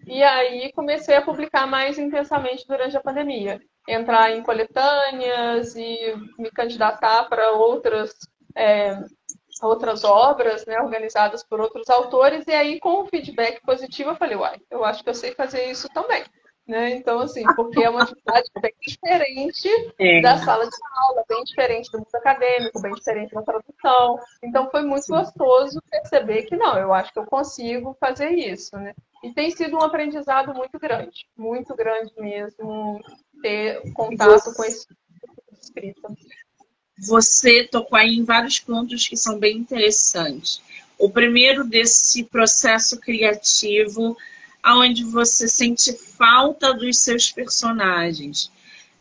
e 0.05 0.23
aí 0.23 0.71
comecei 0.73 1.15
a 1.15 1.21
publicar 1.21 1.65
mais 1.67 1.97
intensamente 1.97 2.65
durante 2.67 2.95
a 2.95 3.01
pandemia. 3.01 3.59
Entrar 3.87 4.31
em 4.31 4.43
coletâneas 4.43 5.75
e 5.75 6.13
me 6.37 6.51
candidatar 6.51 7.23
para 7.29 7.51
outras 7.51 8.13
é, 8.55 8.99
outras 9.61 10.03
obras, 10.03 10.65
né, 10.65 10.79
organizadas 10.79 11.43
por 11.43 11.59
outros 11.59 11.89
autores, 11.89 12.45
e 12.47 12.51
aí 12.51 12.79
com 12.79 13.01
o 13.01 13.07
feedback 13.07 13.61
positivo 13.61 14.11
eu 14.11 14.15
falei, 14.15 14.35
uai, 14.35 14.59
eu 14.69 14.83
acho 14.83 15.03
que 15.03 15.09
eu 15.09 15.13
sei 15.13 15.33
fazer 15.33 15.69
isso 15.69 15.87
também. 15.89 16.23
Né? 16.67 16.95
Então, 16.95 17.19
assim, 17.19 17.43
porque 17.55 17.81
é 17.81 17.89
uma 17.89 18.03
atividade 18.03 18.49
bem 18.61 18.73
diferente 18.81 19.69
é. 19.97 20.21
da 20.21 20.37
sala 20.37 20.65
de 20.65 20.75
aula, 20.95 21.23
bem 21.29 21.43
diferente 21.45 21.89
do 21.91 21.99
mundo 21.99 22.13
acadêmico, 22.13 22.81
bem 22.81 22.91
diferente 22.93 23.33
da 23.33 23.41
tradução. 23.41 24.19
Então, 24.43 24.69
foi 24.69 24.81
muito 24.81 25.05
Sim. 25.05 25.13
gostoso 25.13 25.81
perceber 25.89 26.43
que, 26.43 26.57
não, 26.57 26.77
eu 26.77 26.93
acho 26.93 27.13
que 27.13 27.19
eu 27.19 27.25
consigo 27.25 27.95
fazer 27.99 28.31
isso, 28.31 28.75
né? 28.75 28.93
E 29.23 29.33
tem 29.33 29.49
sido 29.49 29.77
um 29.77 29.81
aprendizado 29.81 30.53
muito 30.53 30.77
grande, 30.77 31.25
muito 31.37 31.73
grande 31.73 32.11
mesmo, 32.17 33.01
ter 33.41 33.81
contato 33.93 34.53
com 34.53 34.63
esse 34.65 34.87
tipo 34.87 34.99
escrita 35.61 36.09
você 36.97 37.63
tocou 37.63 37.97
aí 37.97 38.15
em 38.15 38.23
vários 38.23 38.59
pontos 38.59 39.07
que 39.07 39.15
são 39.15 39.37
bem 39.37 39.57
interessantes. 39.57 40.61
O 40.97 41.09
primeiro 41.09 41.63
desse 41.63 42.23
processo 42.23 42.99
criativo, 42.99 44.17
onde 44.75 45.03
você 45.03 45.47
sente 45.47 45.93
falta 45.93 46.73
dos 46.73 46.99
seus 46.99 47.31
personagens. 47.31 48.51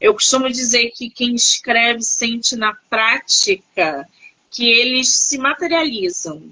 Eu 0.01 0.15
costumo 0.15 0.51
dizer 0.51 0.91
que 0.91 1.09
quem 1.09 1.35
escreve 1.35 2.03
sente 2.03 2.55
na 2.57 2.75
prática 2.89 4.07
que 4.51 4.69
eles 4.69 5.09
se 5.09 5.39
materializam. 5.39 6.43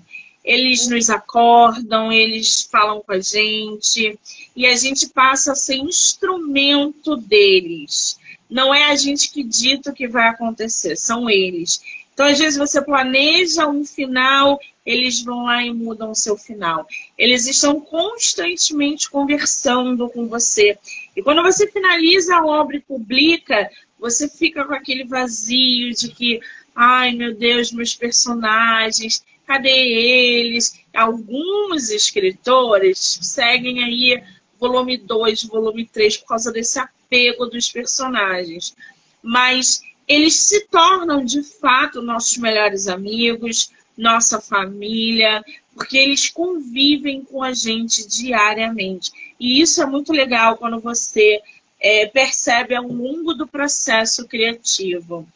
Eles 0.42 0.88
nos 0.88 1.09
acordam, 1.09 2.12
eles 2.12 2.62
falam 2.70 3.03
com 3.03 3.12
a 3.12 3.20
gente 3.20 4.18
e 4.55 4.66
a 4.66 4.77
gente 4.77 5.09
passa 5.09 5.53
a 5.53 5.57
ser 5.57 5.77
instrumento 5.77 7.16
deles 7.16 8.18
não 8.55 8.72
é 8.74 8.85
a 8.85 8.94
gente 8.94 9.33
que 9.33 9.42
dita 9.42 9.90
o 9.90 9.92
que 9.94 10.07
vai 10.07 10.29
acontecer, 10.29 10.96
são 10.96 11.29
eles. 11.29 11.83
Então, 12.14 12.27
às 12.27 12.38
vezes, 12.38 12.57
você 12.57 12.81
planeja 12.81 13.66
um 13.66 13.85
final, 13.85 14.59
eles 14.87 15.22
vão 15.22 15.44
lá 15.44 15.64
e 15.64 15.74
mudam 15.74 16.12
o 16.12 16.14
seu 16.14 16.37
final. 16.37 16.87
Eles 17.18 17.46
estão 17.46 17.81
constantemente 17.81 19.11
conversando 19.11 20.09
com 20.09 20.29
você. 20.29 20.79
E 21.16 21.22
quando 21.22 21.42
você 21.42 21.66
finaliza 21.70 22.37
a 22.37 22.46
obra 22.46 22.77
e 22.77 22.81
publica, 22.81 23.68
você 23.98 24.29
fica 24.29 24.64
com 24.64 24.74
aquele 24.74 25.05
vazio 25.05 25.92
de 25.92 26.09
que, 26.09 26.40
ai 26.74 27.12
meu 27.12 27.35
Deus, 27.35 27.72
meus 27.72 27.96
personagens, 27.96 29.24
cadê 29.44 29.70
eles? 29.70 30.81
Alguns 30.94 31.90
escritores 31.90 33.18
seguem 33.22 33.83
aí 33.83 34.22
volume 34.61 34.96
2, 34.96 35.44
volume 35.44 35.85
3 35.85 36.18
por 36.18 36.29
causa 36.29 36.53
desse 36.53 36.79
apego 36.79 37.46
dos 37.46 37.70
personagens. 37.72 38.74
Mas 39.22 39.83
eles 40.07 40.35
se 40.35 40.67
tornam, 40.69 41.25
de 41.25 41.43
fato, 41.43 42.03
nossos 42.03 42.37
melhores 42.37 42.88
amigos, 42.88 43.71
nossa 43.97 44.40
família, 44.40 45.43
porque 45.75 45.97
eles 45.97 46.29
convivem 46.29 47.23
com 47.23 47.43
a 47.43 47.53
gente 47.53 48.07
diariamente. 48.07 49.11
E 49.38 49.61
isso 49.61 49.83
é 49.83 49.87
muito 49.87 50.12
legal 50.12 50.57
quando 50.57 50.81
você 50.81 51.40
é, 51.81 52.07
percebe 52.07 52.75
ao 52.75 52.87
longo 52.87 53.35
do 53.35 53.47
processo 53.47 54.27
criativo. 54.27 55.27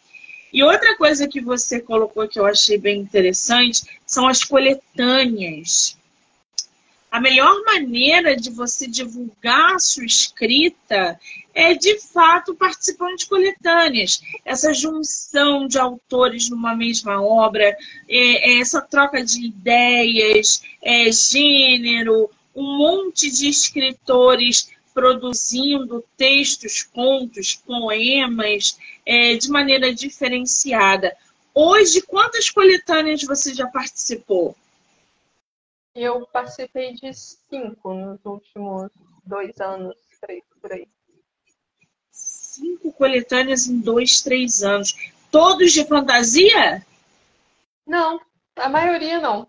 E 0.52 0.62
outra 0.62 0.96
coisa 0.96 1.28
que 1.28 1.40
você 1.40 1.80
colocou 1.80 2.26
que 2.26 2.38
eu 2.38 2.46
achei 2.46 2.78
bem 2.78 3.00
interessante 3.00 3.82
são 4.06 4.26
as 4.26 4.42
coletâneas. 4.42 5.97
A 7.10 7.20
melhor 7.20 7.64
maneira 7.64 8.36
de 8.36 8.50
você 8.50 8.86
divulgar 8.86 9.74
a 9.74 9.78
sua 9.78 10.04
escrita 10.04 11.18
é, 11.54 11.74
de 11.74 11.98
fato, 11.98 12.54
participando 12.54 13.16
de 13.16 13.26
coletâneas. 13.26 14.20
Essa 14.44 14.72
junção 14.74 15.66
de 15.66 15.78
autores 15.78 16.50
numa 16.50 16.76
mesma 16.76 17.20
obra, 17.22 17.64
é, 17.64 17.76
é 18.08 18.60
essa 18.60 18.80
troca 18.80 19.24
de 19.24 19.46
ideias, 19.46 20.62
é, 20.82 21.10
gênero, 21.10 22.30
um 22.54 22.76
monte 22.78 23.30
de 23.30 23.48
escritores 23.48 24.68
produzindo 24.92 26.04
textos, 26.16 26.82
contos, 26.82 27.54
poemas, 27.54 28.76
é, 29.06 29.34
de 29.34 29.48
maneira 29.48 29.94
diferenciada. 29.94 31.16
Hoje, 31.54 32.02
quantas 32.02 32.50
coletâneas 32.50 33.22
você 33.22 33.54
já 33.54 33.66
participou? 33.66 34.54
Eu 36.00 36.24
participei 36.28 36.94
de 36.94 37.12
cinco 37.12 37.92
nos 37.92 38.24
últimos 38.24 38.88
dois 39.26 39.60
anos, 39.60 39.96
três, 40.20 40.44
por 40.62 40.72
aí. 40.72 40.86
Cinco 42.12 42.92
coletâneas 42.92 43.66
em 43.66 43.80
dois, 43.80 44.22
três 44.22 44.62
anos. 44.62 44.94
Todos 45.28 45.72
de 45.72 45.84
fantasia? 45.84 46.86
Não, 47.84 48.20
a 48.54 48.68
maioria 48.68 49.18
não. 49.18 49.48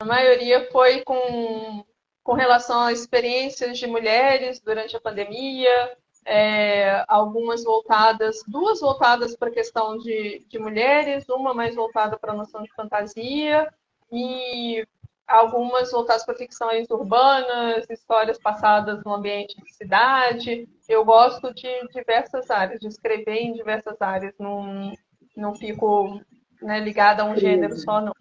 A 0.00 0.04
maioria 0.04 0.68
foi 0.72 1.02
com, 1.02 1.84
com 2.24 2.32
relação 2.32 2.80
a 2.80 2.92
experiências 2.92 3.78
de 3.78 3.86
mulheres 3.86 4.58
durante 4.58 4.96
a 4.96 5.00
pandemia, 5.00 5.96
é, 6.24 7.04
algumas 7.06 7.62
voltadas, 7.62 8.42
duas 8.44 8.80
voltadas 8.80 9.36
para 9.36 9.48
a 9.48 9.54
questão 9.54 9.96
de, 9.98 10.44
de 10.48 10.58
mulheres, 10.58 11.28
uma 11.28 11.54
mais 11.54 11.76
voltada 11.76 12.18
para 12.18 12.32
a 12.32 12.36
noção 12.36 12.60
de 12.64 12.72
fantasia, 12.74 13.72
e 14.10 14.84
algumas 15.30 15.92
voltadas 15.92 16.24
para 16.24 16.34
ficções 16.34 16.90
urbanas, 16.90 17.86
histórias 17.88 18.36
passadas 18.36 19.02
no 19.04 19.14
ambiente 19.14 19.54
de 19.62 19.72
cidade. 19.74 20.68
Eu 20.88 21.04
gosto 21.04 21.54
de 21.54 21.68
diversas 21.94 22.50
áreas, 22.50 22.80
de 22.80 22.88
escrever 22.88 23.36
em 23.36 23.52
diversas 23.52 24.02
áreas, 24.02 24.34
não, 24.38 24.92
não 25.36 25.54
fico 25.54 26.20
né, 26.60 26.80
ligada 26.80 27.22
a 27.22 27.26
um 27.26 27.36
gênero 27.36 27.78
só, 27.78 28.00
não. 28.00 28.12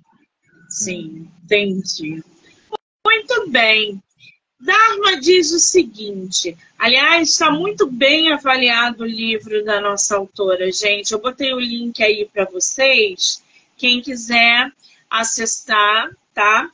Sim, 0.69 1.27
entendi. 1.43 2.23
Muito 3.03 3.49
bem. 3.49 4.01
Dharma 4.59 5.19
diz 5.19 5.51
o 5.51 5.59
seguinte, 5.59 6.55
aliás, 6.77 7.29
está 7.29 7.49
muito 7.49 7.87
bem 7.87 8.31
avaliado 8.31 9.03
o 9.03 9.07
livro 9.07 9.63
da 9.63 9.81
nossa 9.81 10.17
autora, 10.17 10.71
gente. 10.71 11.11
Eu 11.11 11.19
botei 11.19 11.53
o 11.53 11.59
link 11.59 12.03
aí 12.03 12.29
para 12.31 12.45
vocês, 12.45 13.41
quem 13.77 14.01
quiser 14.01 14.71
acessar, 15.09 16.11
tá? 16.35 16.69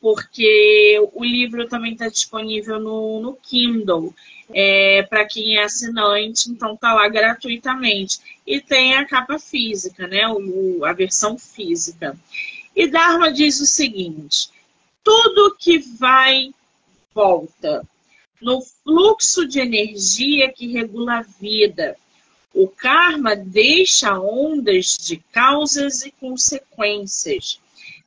Porque 0.00 0.98
o 1.12 1.24
livro 1.24 1.68
também 1.68 1.92
está 1.92 2.08
disponível 2.08 2.80
no, 2.80 3.20
no 3.20 3.34
Kindle. 3.34 4.14
É, 4.52 5.04
para 5.04 5.24
quem 5.26 5.58
é 5.58 5.62
assinante, 5.62 6.50
então 6.50 6.76
tá 6.76 6.92
lá 6.92 7.08
gratuitamente. 7.08 8.18
E 8.44 8.60
tem 8.60 8.96
a 8.96 9.06
capa 9.06 9.38
física, 9.38 10.08
né? 10.08 10.26
O, 10.26 10.84
a 10.84 10.92
versão 10.92 11.38
física. 11.38 12.18
E 12.74 12.88
Dharma 12.88 13.32
diz 13.32 13.60
o 13.60 13.66
seguinte: 13.66 14.50
tudo 15.04 15.56
que 15.56 15.78
vai, 15.78 16.52
volta. 17.14 17.86
No 18.40 18.62
fluxo 18.62 19.46
de 19.46 19.60
energia 19.60 20.50
que 20.52 20.72
regula 20.72 21.18
a 21.18 21.22
vida. 21.22 21.96
O 22.52 22.66
karma 22.66 23.36
deixa 23.36 24.18
ondas 24.18 24.98
de 24.98 25.18
causas 25.30 26.02
e 26.04 26.10
consequências. 26.10 27.60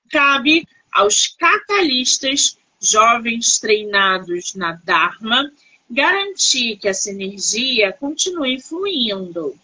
Cabe 0.09 0.67
aos 0.93 1.27
catalistas, 1.27 2.57
jovens 2.79 3.59
treinados 3.59 4.53
na 4.53 4.73
Dharma, 4.83 5.51
garantir 5.89 6.77
que 6.77 6.87
essa 6.87 7.09
energia 7.09 7.91
continue 7.91 8.61
fluindo, 8.61 9.55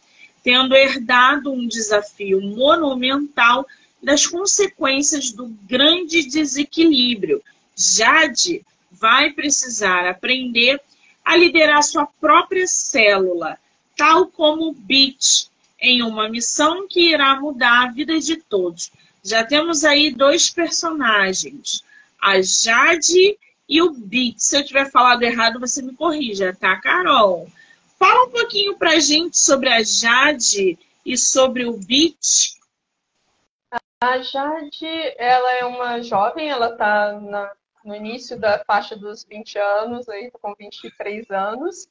tendo 0.43 0.75
herdado 0.75 1.51
um 1.51 1.67
desafio 1.67 2.41
monumental 2.41 3.65
das 4.01 4.25
consequências 4.25 5.31
do 5.31 5.47
grande 5.67 6.27
desequilíbrio. 6.27 7.41
Jade 7.75 8.65
vai 8.91 9.31
precisar 9.31 10.07
aprender 10.07 10.81
a 11.23 11.35
liderar 11.35 11.83
sua 11.83 12.07
própria 12.19 12.67
célula, 12.67 13.57
tal 13.95 14.27
como 14.27 14.73
Beat, 14.73 15.49
em 15.79 16.01
uma 16.01 16.27
missão 16.27 16.87
que 16.87 17.11
irá 17.11 17.39
mudar 17.39 17.83
a 17.83 17.91
vida 17.91 18.19
de 18.19 18.37
todos. 18.37 18.91
Já 19.23 19.45
temos 19.45 19.83
aí 19.83 20.11
dois 20.11 20.49
personagens, 20.49 21.83
a 22.21 22.41
Jade 22.41 23.37
e 23.67 23.81
o 23.81 23.91
Beat. 23.91 24.39
Se 24.39 24.57
eu 24.57 24.65
tiver 24.65 24.89
falado 24.89 25.23
errado, 25.23 25.59
você 25.59 25.81
me 25.81 25.95
corrija, 25.95 26.55
tá, 26.59 26.79
Carol? 26.81 27.47
Fala 27.97 28.25
um 28.25 28.31
pouquinho 28.31 28.77
pra 28.77 28.99
gente 28.99 29.37
sobre 29.37 29.69
a 29.69 29.83
Jade 29.83 30.79
e 31.05 31.17
sobre 31.17 31.65
o 31.65 31.77
Beat. 31.77 32.57
A 34.01 34.19
Jade, 34.19 34.87
ela 35.17 35.51
é 35.53 35.65
uma 35.65 36.01
jovem, 36.01 36.49
ela 36.49 36.71
está 36.71 37.19
no 37.83 37.95
início 37.95 38.39
da 38.39 38.63
faixa 38.65 38.95
dos 38.95 39.25
20 39.25 39.57
anos, 39.57 40.07
aí 40.07 40.31
tá 40.31 40.39
com 40.41 40.55
23 40.57 41.29
anos, 41.29 41.89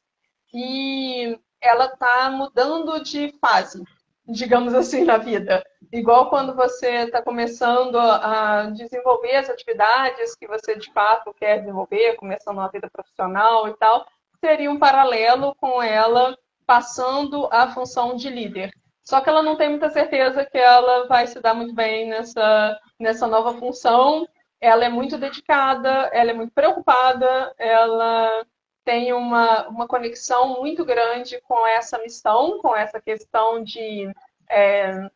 e 0.52 1.38
ela 1.60 1.86
está 1.86 2.30
mudando 2.30 3.02
de 3.02 3.34
fase, 3.40 3.84
digamos 4.28 4.74
assim, 4.74 5.04
na 5.04 5.16
vida. 5.16 5.64
Igual 5.90 6.28
quando 6.28 6.54
você 6.54 7.04
está 7.04 7.22
começando 7.22 7.96
a 7.98 8.70
desenvolver 8.74 9.36
as 9.36 9.48
atividades 9.48 10.34
que 10.34 10.46
você 10.46 10.76
de 10.76 10.92
fato 10.92 11.34
quer 11.34 11.60
desenvolver, 11.60 12.16
começando 12.16 12.58
uma 12.58 12.68
vida 12.68 12.90
profissional 12.90 13.68
e 13.68 13.76
tal, 13.78 14.06
seria 14.44 14.70
um 14.70 14.78
paralelo 14.78 15.54
com 15.56 15.82
ela 15.82 16.36
passando 16.66 17.48
a 17.50 17.68
função 17.68 18.14
de 18.14 18.28
líder. 18.28 18.70
Só 19.02 19.22
que 19.22 19.30
ela 19.30 19.42
não 19.42 19.56
tem 19.56 19.70
muita 19.70 19.88
certeza 19.88 20.44
que 20.44 20.58
ela 20.58 21.06
vai 21.06 21.26
se 21.26 21.40
dar 21.40 21.54
muito 21.54 21.74
bem 21.74 22.10
nessa, 22.10 22.78
nessa 23.00 23.26
nova 23.26 23.54
função. 23.54 24.28
Ela 24.60 24.84
é 24.84 24.88
muito 24.90 25.16
dedicada, 25.16 26.10
ela 26.12 26.30
é 26.30 26.34
muito 26.34 26.52
preocupada, 26.52 27.54
ela 27.56 28.44
tem 28.88 29.12
uma, 29.12 29.68
uma 29.68 29.86
conexão 29.86 30.62
muito 30.62 30.82
grande 30.82 31.38
com 31.42 31.66
essa 31.66 31.98
missão, 31.98 32.58
com 32.62 32.74
essa 32.74 32.98
questão 32.98 33.62
de 33.62 34.10
é, 34.48 35.10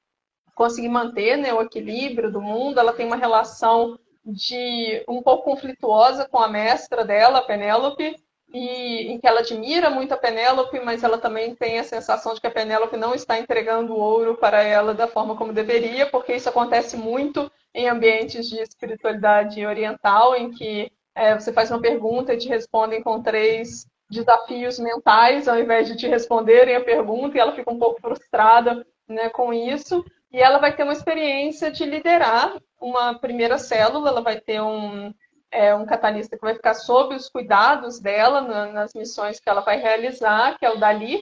conseguir 0.54 0.90
manter 0.90 1.38
né, 1.38 1.54
o 1.54 1.62
equilíbrio 1.62 2.30
do 2.30 2.38
mundo. 2.38 2.78
Ela 2.78 2.92
tem 2.92 3.06
uma 3.06 3.16
relação 3.16 3.98
de 4.22 5.02
um 5.08 5.22
pouco 5.22 5.44
conflituosa 5.44 6.28
com 6.28 6.38
a 6.38 6.48
mestra 6.48 7.02
dela, 7.02 7.38
a 7.38 7.42
Penélope, 7.46 8.14
e 8.52 9.10
em 9.10 9.18
que 9.18 9.26
ela 9.26 9.40
admira 9.40 9.88
muito 9.88 10.12
a 10.12 10.18
Penélope, 10.18 10.78
mas 10.80 11.02
ela 11.02 11.16
também 11.16 11.54
tem 11.54 11.78
a 11.78 11.84
sensação 11.84 12.34
de 12.34 12.42
que 12.42 12.46
a 12.46 12.50
Penélope 12.50 12.98
não 12.98 13.14
está 13.14 13.38
entregando 13.38 13.94
o 13.94 13.98
ouro 13.98 14.36
para 14.36 14.62
ela 14.62 14.92
da 14.92 15.08
forma 15.08 15.34
como 15.34 15.50
deveria, 15.50 16.04
porque 16.10 16.34
isso 16.34 16.50
acontece 16.50 16.94
muito 16.94 17.50
em 17.74 17.88
ambientes 17.88 18.50
de 18.50 18.60
espiritualidade 18.60 19.64
oriental, 19.64 20.36
em 20.36 20.50
que 20.50 20.92
é, 21.14 21.38
você 21.38 21.52
faz 21.52 21.70
uma 21.70 21.80
pergunta 21.80 22.32
e 22.32 22.38
te 22.38 22.48
respondem 22.48 23.02
com 23.02 23.22
três 23.22 23.86
desafios 24.10 24.78
mentais, 24.78 25.48
ao 25.48 25.58
invés 25.58 25.88
de 25.88 25.96
te 25.96 26.06
responderem 26.06 26.76
a 26.76 26.84
pergunta, 26.84 27.36
e 27.36 27.40
ela 27.40 27.52
fica 27.52 27.72
um 27.72 27.78
pouco 27.78 28.00
frustrada 28.00 28.86
né, 29.08 29.28
com 29.30 29.52
isso. 29.52 30.04
E 30.30 30.38
ela 30.38 30.58
vai 30.58 30.74
ter 30.74 30.82
uma 30.82 30.92
experiência 30.92 31.70
de 31.70 31.84
liderar 31.84 32.56
uma 32.80 33.14
primeira 33.18 33.58
célula, 33.58 34.10
ela 34.10 34.22
vai 34.22 34.40
ter 34.40 34.60
um, 34.60 35.12
é 35.50 35.74
um 35.74 35.86
catalista 35.86 36.36
que 36.36 36.44
vai 36.44 36.54
ficar 36.54 36.74
sob 36.74 37.14
os 37.14 37.28
cuidados 37.28 38.00
dela 38.00 38.40
na, 38.40 38.66
nas 38.66 38.94
missões 38.94 39.38
que 39.38 39.48
ela 39.48 39.60
vai 39.60 39.76
realizar, 39.76 40.58
que 40.58 40.64
é 40.64 40.70
o 40.70 40.78
Dali. 40.78 41.20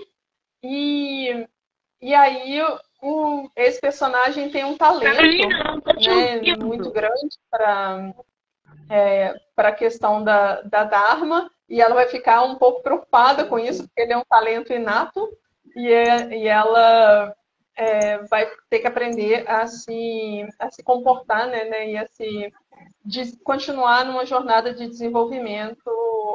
E, 0.62 1.46
e 2.00 2.14
aí 2.14 2.62
o, 3.02 3.50
esse 3.56 3.80
personagem 3.80 4.50
tem 4.50 4.64
um 4.64 4.76
talento 4.76 5.48
né, 6.06 6.56
muito 6.56 6.90
grande 6.90 7.36
para 7.50 8.14
é, 8.90 9.34
a 9.56 9.72
questão 9.72 10.22
da, 10.22 10.60
da 10.62 10.84
Dharma, 10.84 11.50
e 11.68 11.80
ela 11.80 11.94
vai 11.94 12.08
ficar 12.08 12.42
um 12.42 12.56
pouco 12.56 12.82
preocupada 12.82 13.44
com 13.44 13.58
isso, 13.58 13.84
porque 13.84 14.00
ele 14.02 14.12
é 14.12 14.18
um 14.18 14.24
talento 14.24 14.72
inato, 14.72 15.28
e, 15.76 15.92
é, 15.92 16.36
e 16.36 16.48
ela 16.48 17.34
é, 17.76 18.18
vai 18.24 18.50
ter 18.68 18.80
que 18.80 18.86
aprender 18.88 19.48
a 19.48 19.66
se, 19.68 20.46
a 20.58 20.70
se 20.70 20.82
comportar 20.82 21.46
né, 21.46 21.64
né, 21.64 21.90
e 21.90 21.96
a 21.96 22.06
se 22.06 22.52
de 23.04 23.36
continuar 23.38 24.04
numa 24.04 24.26
jornada 24.26 24.74
de 24.74 24.86
desenvolvimento 24.86 25.90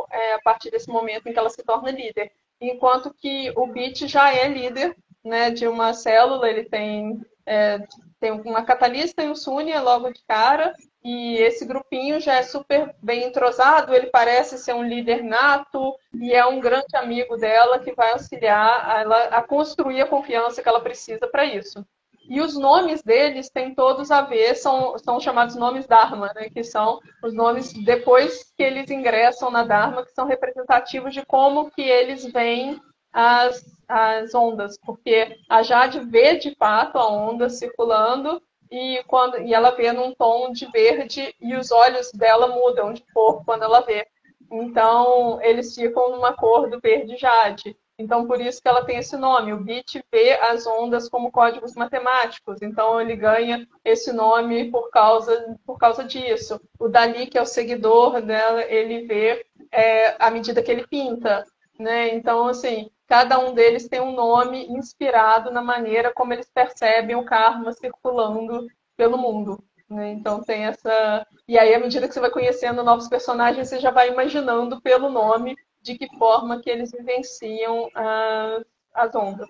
é, 0.10 0.34
a 0.34 0.42
partir 0.42 0.72
desse 0.72 0.90
momento 0.90 1.28
em 1.28 1.34
que 1.34 1.40
ela 1.40 1.50
se 1.50 1.64
torna 1.64 1.92
líder. 1.92 2.32
Enquanto 2.60 3.14
que 3.14 3.52
o 3.56 3.68
BIT 3.68 4.08
já 4.08 4.34
é 4.34 4.48
líder 4.48 4.96
né, 5.24 5.52
de 5.52 5.68
uma 5.68 5.94
célula, 5.94 6.50
ele 6.50 6.64
tem, 6.64 7.22
é, 7.46 7.80
tem 8.20 8.32
uma 8.32 8.64
catalista 8.64 9.24
e 9.24 9.30
um 9.30 9.36
Sunia 9.36 9.82
logo 9.82 10.12
de 10.12 10.24
cara, 10.28 10.74
e 11.06 11.38
esse 11.38 11.64
grupinho 11.66 12.20
já 12.20 12.34
é 12.34 12.42
super 12.42 12.96
bem 13.00 13.26
entrosado, 13.26 13.94
ele 13.94 14.08
parece 14.08 14.58
ser 14.58 14.74
um 14.74 14.82
líder 14.82 15.24
nato 15.24 15.94
e 16.16 16.34
é 16.34 16.44
um 16.48 16.60
grande 16.60 16.98
amigo 16.98 17.38
dela 17.38 17.78
que 17.78 17.94
vai 17.94 18.14
auxiliar 18.14 19.02
ela 19.02 19.26
a 19.26 19.44
construir 19.44 20.02
a 20.02 20.08
confiança 20.08 20.64
que 20.64 20.68
ela 20.68 20.82
precisa 20.82 21.28
para 21.28 21.46
isso. 21.46 21.86
E 22.28 22.42
os 22.42 22.58
nomes 22.58 23.04
deles 23.04 23.52
têm 23.52 23.76
todos 23.76 24.10
a 24.10 24.22
ver, 24.22 24.56
são, 24.56 24.98
são 24.98 25.20
chamados 25.20 25.56
nomes 25.56 25.86
Dharma, 25.86 26.32
né? 26.34 26.50
que 26.50 26.64
são 26.64 27.00
os 27.24 27.36
nomes 27.36 27.72
depois 27.72 28.52
que 28.58 28.64
eles 28.64 28.90
ingressam 28.90 29.52
na 29.52 29.64
Dharma, 29.64 30.04
que 30.04 30.12
são 30.12 30.26
representativos 30.26 31.14
de 31.14 31.24
como 31.24 31.70
que 31.70 31.84
eles 31.84 32.26
veem 32.26 32.82
as, 33.14 33.64
as 33.88 34.34
ondas, 34.34 34.76
porque 34.84 35.38
a 35.48 35.62
Jade 35.62 36.00
vê 36.00 36.36
de 36.36 36.56
fato 36.56 36.98
a 36.98 37.08
onda 37.08 37.48
circulando 37.48 38.42
e, 38.72 39.04
quando, 39.08 39.40
e 39.40 39.54
ela 39.54 39.72
vê 39.72 39.92
num 39.92 40.14
tom 40.14 40.52
de 40.52 40.66
verde 40.72 41.34
e 41.40 41.56
os 41.56 41.72
olhos 41.72 42.12
dela 42.12 42.48
mudam 42.48 42.94
de 42.94 43.04
cor 43.14 43.44
quando 43.46 43.64
ela 43.64 43.82
vê. 43.82 44.08
Então, 44.52 45.42
eles 45.42 45.76
ficam 45.76 46.12
numa 46.12 46.34
cor 46.34 46.70
do 46.70 46.80
verde 46.80 47.18
jade. 47.18 47.76
Então, 47.98 48.28
por 48.28 48.42
isso 48.42 48.62
que 48.62 48.68
ela 48.68 48.84
tem 48.84 48.98
esse 48.98 49.16
nome. 49.16 49.54
O 49.54 49.64
bit 49.64 50.04
vê 50.12 50.34
as 50.34 50.68
ondas 50.68 51.08
como 51.08 51.32
códigos 51.32 51.76
matemáticos. 51.76 52.62
Então, 52.62 53.00
ele 53.00 53.16
ganha 53.16 53.66
esse 53.84 54.12
nome 54.12 54.70
por 54.70 54.90
causa, 54.90 55.58
por 55.66 55.78
causa 55.78 56.04
disso. 56.04 56.60
O 56.78 56.90
Dali, 56.90 57.28
que 57.28 57.38
é 57.38 57.42
o 57.42 57.46
seguidor 57.46 58.22
dela, 58.22 58.64
ele 58.64 59.08
vê 59.08 59.46
é, 59.72 60.16
à 60.20 60.30
medida 60.30 60.62
que 60.62 60.72
ele 60.72 60.86
pinta. 60.88 61.46
Né? 61.80 62.14
Então, 62.14 62.48
assim, 62.48 62.90
cada 63.08 63.40
um 63.40 63.54
deles 63.54 63.88
tem 63.88 64.02
um 64.02 64.14
nome 64.14 64.66
inspirado 64.68 65.52
na 65.52 65.62
maneira 65.62 66.14
como 66.14 66.34
eles 66.34 66.50
percebem 66.54 67.16
o 67.16 67.26
karma 67.26 67.72
circulando 67.72 68.68
pelo 68.98 69.18
mundo. 69.18 69.64
Né? 69.90 70.14
Então 70.14 70.42
tem 70.42 70.66
essa. 70.66 71.26
E 71.48 71.58
aí, 71.58 71.74
à 71.74 71.80
medida 71.80 72.08
que 72.08 72.14
você 72.14 72.20
vai 72.20 72.32
conhecendo 72.32 72.84
novos 72.84 73.08
personagens, 73.08 73.70
você 73.70 73.80
já 73.80 73.92
vai 73.92 74.10
imaginando 74.10 74.82
pelo 74.82 75.10
nome 75.10 75.56
de 75.82 75.98
que 75.98 76.08
forma 76.18 76.60
que 76.60 76.70
eles 76.70 76.92
vivenciam 76.92 77.90
as, 77.94 78.64
as 78.94 79.16
ondas. 79.16 79.48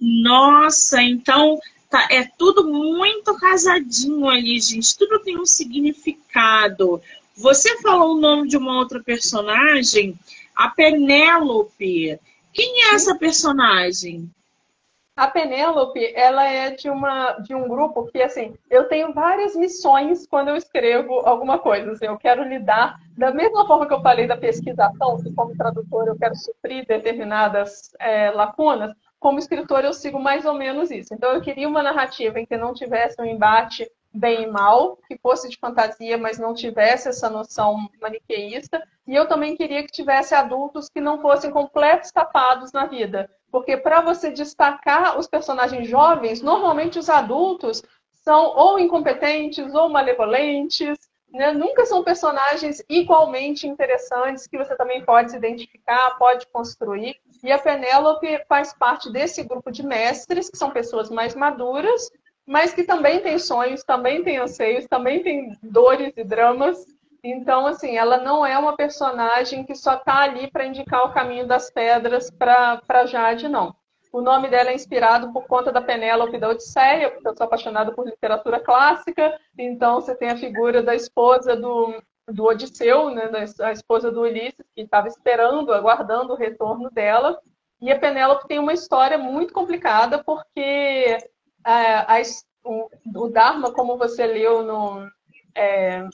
Nossa, 0.00 1.02
então 1.02 1.58
tá, 1.90 2.06
é 2.10 2.28
tudo 2.38 2.68
muito 2.68 3.36
casadinho 3.36 4.28
ali, 4.28 4.60
gente. 4.60 4.96
Tudo 4.96 5.20
tem 5.20 5.36
um 5.36 5.46
significado. 5.46 7.02
Você 7.36 7.80
falou 7.80 8.14
o 8.16 8.20
nome 8.20 8.48
de 8.48 8.56
uma 8.56 8.78
outra 8.78 9.02
personagem, 9.02 10.16
a 10.54 10.68
Penélope. 10.68 12.20
Quem 12.52 12.84
é 12.84 12.94
essa 12.94 13.16
personagem? 13.16 14.30
A 15.14 15.28
Penélope, 15.28 16.12
ela 16.14 16.44
é 16.44 16.70
de, 16.70 16.88
uma, 16.88 17.32
de 17.32 17.54
um 17.54 17.68
grupo 17.68 18.06
que, 18.10 18.22
assim, 18.22 18.54
eu 18.70 18.84
tenho 18.84 19.12
várias 19.12 19.54
missões 19.54 20.26
quando 20.26 20.48
eu 20.48 20.56
escrevo 20.56 21.20
alguma 21.20 21.58
coisa. 21.58 21.92
Assim, 21.92 22.06
eu 22.06 22.16
quero 22.16 22.42
lidar 22.42 22.98
da 23.16 23.30
mesma 23.30 23.66
forma 23.66 23.86
que 23.86 23.92
eu 23.92 24.00
falei 24.00 24.26
da 24.26 24.38
pesquisação, 24.38 25.22
que 25.22 25.32
como 25.34 25.56
tradutor 25.56 26.08
eu 26.08 26.16
quero 26.16 26.34
suprir 26.34 26.86
determinadas 26.86 27.94
é, 27.98 28.30
lacunas, 28.30 28.92
como 29.20 29.38
escritor 29.38 29.84
eu 29.84 29.92
sigo 29.92 30.18
mais 30.18 30.46
ou 30.46 30.54
menos 30.54 30.90
isso. 30.90 31.12
Então 31.12 31.32
eu 31.32 31.42
queria 31.42 31.68
uma 31.68 31.82
narrativa 31.82 32.40
em 32.40 32.46
que 32.46 32.56
não 32.56 32.72
tivesse 32.72 33.20
um 33.20 33.24
embate 33.24 33.88
bem 34.12 34.42
e 34.42 34.46
mal, 34.46 34.98
que 35.08 35.18
fosse 35.18 35.48
de 35.48 35.56
fantasia, 35.58 36.18
mas 36.18 36.38
não 36.38 36.54
tivesse 36.54 37.08
essa 37.08 37.30
noção 37.30 37.88
maniqueísta. 38.00 38.82
E 39.06 39.14
eu 39.14 39.26
também 39.26 39.56
queria 39.56 39.82
que 39.82 39.90
tivesse 39.90 40.34
adultos 40.34 40.88
que 40.88 41.00
não 41.00 41.20
fossem 41.20 41.50
completos 41.50 42.12
tapados 42.12 42.72
na 42.72 42.86
vida. 42.86 43.30
Porque 43.50 43.76
para 43.76 44.00
você 44.00 44.30
destacar 44.30 45.18
os 45.18 45.26
personagens 45.26 45.88
jovens, 45.88 46.40
normalmente 46.40 46.98
os 46.98 47.08
adultos 47.08 47.82
são 48.10 48.54
ou 48.56 48.78
incompetentes, 48.78 49.74
ou 49.74 49.88
malevolentes, 49.88 50.98
né, 51.32 51.52
nunca 51.52 51.86
são 51.86 52.04
personagens 52.04 52.82
igualmente 52.88 53.66
interessantes 53.66 54.46
que 54.46 54.58
você 54.58 54.76
também 54.76 55.02
pode 55.04 55.30
se 55.30 55.36
identificar, 55.36 56.16
pode 56.18 56.46
construir. 56.48 57.16
E 57.42 57.50
a 57.50 57.58
Penélope 57.58 58.44
faz 58.46 58.72
parte 58.74 59.10
desse 59.10 59.42
grupo 59.42 59.70
de 59.72 59.84
mestres, 59.84 60.50
que 60.50 60.58
são 60.58 60.70
pessoas 60.70 61.10
mais 61.10 61.34
maduras, 61.34 62.10
mas 62.46 62.72
que 62.72 62.84
também 62.84 63.20
têm 63.20 63.38
sonhos, 63.38 63.84
também 63.84 64.22
têm 64.22 64.38
anseios, 64.38 64.86
também 64.86 65.22
têm 65.22 65.56
dores 65.62 66.12
e 66.16 66.24
dramas. 66.24 66.84
Então, 67.24 67.66
assim, 67.66 67.96
ela 67.96 68.18
não 68.18 68.44
é 68.44 68.58
uma 68.58 68.76
personagem 68.76 69.64
que 69.64 69.74
só 69.74 69.94
está 69.94 70.22
ali 70.22 70.50
para 70.50 70.66
indicar 70.66 71.04
o 71.04 71.12
caminho 71.12 71.46
das 71.46 71.70
pedras 71.70 72.30
para 72.30 73.06
Jade, 73.06 73.48
não. 73.48 73.74
O 74.12 74.20
nome 74.20 74.48
dela 74.48 74.70
é 74.70 74.74
inspirado 74.74 75.32
por 75.32 75.46
conta 75.46 75.72
da 75.72 75.80
Penélope 75.80 76.36
da 76.36 76.50
Odisseia, 76.50 77.10
porque 77.10 77.26
eu 77.26 77.36
sou 77.36 77.46
apaixonada 77.46 77.92
por 77.92 78.04
literatura 78.04 78.60
clássica. 78.60 79.38
Então, 79.56 80.00
você 80.00 80.14
tem 80.14 80.30
a 80.30 80.36
figura 80.36 80.82
da 80.82 80.94
esposa 80.94 81.56
do, 81.56 81.94
do 82.28 82.44
Odisseu, 82.44 83.08
né, 83.10 83.30
a 83.60 83.72
esposa 83.72 84.10
do 84.10 84.22
Ulisses, 84.22 84.66
que 84.74 84.82
estava 84.82 85.08
esperando, 85.08 85.72
aguardando 85.72 86.34
o 86.34 86.36
retorno 86.36 86.90
dela. 86.90 87.40
E 87.80 87.90
a 87.90 87.98
Penélope 87.98 88.46
tem 88.46 88.58
uma 88.58 88.72
história 88.74 89.16
muito 89.16 89.54
complicada, 89.54 90.22
porque 90.22 91.18
a, 91.64 92.16
a, 92.16 92.22
o, 92.64 92.88
o, 93.16 93.28
Dharma, 93.28 93.72
como 93.72 93.96
você 93.96 94.26
leu 94.26 94.62
no, 94.62 95.08
é, 95.54 96.06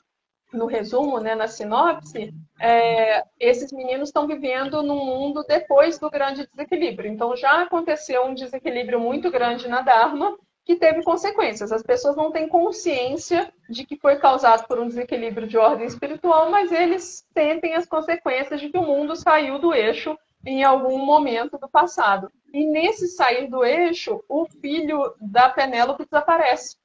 no 0.53 0.67
resumo, 0.67 1.21
né, 1.21 1.35
na 1.35 1.47
sinopse, 1.47 2.33
é, 2.61 3.23
esses 3.39 3.73
meninos 3.73 4.09
estão 4.09 4.27
vivendo 4.27 4.83
num 4.83 5.05
mundo 5.05 5.45
depois 5.47 5.99
do 5.99 6.11
grande 6.11 6.47
desequilíbrio. 6.47 7.11
Então 7.11 7.37
já 7.37 7.63
aconteceu 7.63 8.25
um 8.25 8.35
desequilíbrio 8.35 9.01
muito 9.01 9.31
grande 9.31 9.69
na 9.69 9.83
Dharma 9.83 10.37
que 10.65 10.77
teve 10.77 11.03
consequências. 11.03 11.73
As 11.73 11.83
pessoas 11.83 12.15
não 12.15 12.31
têm 12.31 12.47
consciência 12.47 13.51
de 13.71 13.87
que 13.87 13.97
foi 13.97 14.17
causado 14.17 14.67
por 14.67 14.79
um 14.79 14.87
desequilíbrio 14.87 15.49
de 15.49 15.57
ordem 15.57 15.87
espiritual, 15.87 16.51
mas 16.51 16.71
eles 16.71 17.25
sentem 17.33 17.75
as 17.75 17.87
consequências 17.87 18.61
de 18.61 18.69
que 18.69 18.77
o 18.77 18.83
mundo 18.83 19.17
saiu 19.17 19.59
do 19.59 19.73
eixo 19.73 20.15
em 20.45 20.65
algum 20.65 21.05
momento 21.05 21.59
do 21.59 21.69
passado. 21.69 22.31
E 22.53 22.65
nesse 22.65 23.09
sair 23.09 23.49
do 23.49 23.65
eixo, 23.65 24.23
o 24.29 24.47
filho 24.47 25.15
da 25.21 25.49
Penélope 25.49 26.05
desaparece 26.05 26.77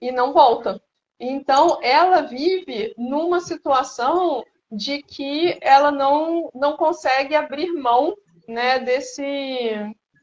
e 0.00 0.12
não 0.12 0.32
volta. 0.32 0.80
Então, 1.18 1.78
ela 1.82 2.22
vive 2.22 2.94
numa 2.98 3.40
situação 3.40 4.44
de 4.70 5.02
que 5.02 5.56
ela 5.60 5.90
não, 5.90 6.50
não 6.54 6.76
consegue 6.76 7.34
abrir 7.34 7.72
mão 7.72 8.14
né, 8.46 8.78
desse, 8.78 9.22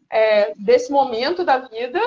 é, 0.10 0.54
desse 0.56 0.92
momento 0.92 1.44
da 1.44 1.58
vida 1.58 2.00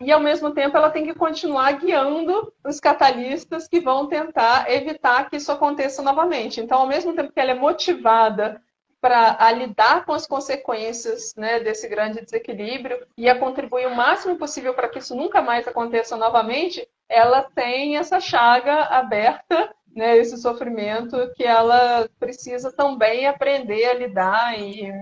e, 0.00 0.12
ao 0.12 0.20
mesmo 0.20 0.52
tempo, 0.52 0.76
ela 0.76 0.90
tem 0.90 1.04
que 1.04 1.14
continuar 1.14 1.72
guiando 1.72 2.52
os 2.64 2.78
catalistas 2.78 3.66
que 3.66 3.80
vão 3.80 4.06
tentar 4.06 4.70
evitar 4.70 5.28
que 5.28 5.36
isso 5.36 5.50
aconteça 5.50 6.02
novamente. 6.02 6.60
Então, 6.60 6.78
ao 6.78 6.86
mesmo 6.86 7.14
tempo 7.14 7.32
que 7.32 7.40
ela 7.40 7.50
é 7.50 7.54
motivada 7.54 8.62
para 9.06 9.52
lidar 9.52 10.04
com 10.04 10.12
as 10.12 10.26
consequências 10.26 11.32
né, 11.36 11.60
desse 11.60 11.86
grande 11.86 12.22
desequilíbrio 12.22 13.06
e 13.16 13.28
a 13.28 13.38
contribuir 13.38 13.86
o 13.86 13.94
máximo 13.94 14.34
possível 14.34 14.74
para 14.74 14.88
que 14.88 14.98
isso 14.98 15.14
nunca 15.14 15.40
mais 15.40 15.68
aconteça 15.68 16.16
novamente, 16.16 16.88
ela 17.08 17.42
tem 17.54 17.96
essa 17.96 18.18
chaga 18.18 18.82
aberta, 18.86 19.72
né, 19.94 20.16
esse 20.16 20.36
sofrimento 20.36 21.16
que 21.36 21.44
ela 21.44 22.08
precisa 22.18 22.72
também 22.72 23.28
aprender 23.28 23.84
a 23.84 23.94
lidar 23.94 24.58
e 24.58 24.92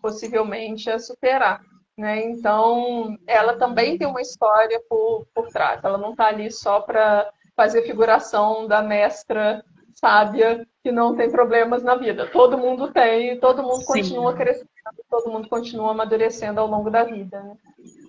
possivelmente 0.00 0.88
a 0.88 1.00
superar. 1.00 1.60
Né? 1.98 2.22
Então, 2.26 3.18
ela 3.26 3.56
também 3.56 3.98
tem 3.98 4.06
uma 4.06 4.22
história 4.22 4.80
por, 4.88 5.26
por 5.34 5.48
trás. 5.48 5.82
Ela 5.82 5.98
não 5.98 6.12
está 6.12 6.26
ali 6.26 6.52
só 6.52 6.80
para 6.80 7.28
fazer 7.56 7.82
figuração 7.82 8.68
da 8.68 8.80
mestra 8.80 9.64
sábia 9.94 10.66
que 10.82 10.92
não 10.92 11.16
tem 11.16 11.30
problemas 11.30 11.82
na 11.82 11.96
vida. 11.96 12.26
Todo 12.26 12.58
mundo 12.58 12.88
tem, 12.88 13.38
todo 13.38 13.62
mundo 13.62 13.80
Sim. 13.80 13.86
continua 13.86 14.34
crescendo, 14.34 14.68
todo 15.10 15.30
mundo 15.30 15.48
continua 15.48 15.90
amadurecendo 15.92 16.60
ao 16.60 16.66
longo 16.66 16.90
da 16.90 17.04
vida. 17.04 17.40
Né? 17.40 17.56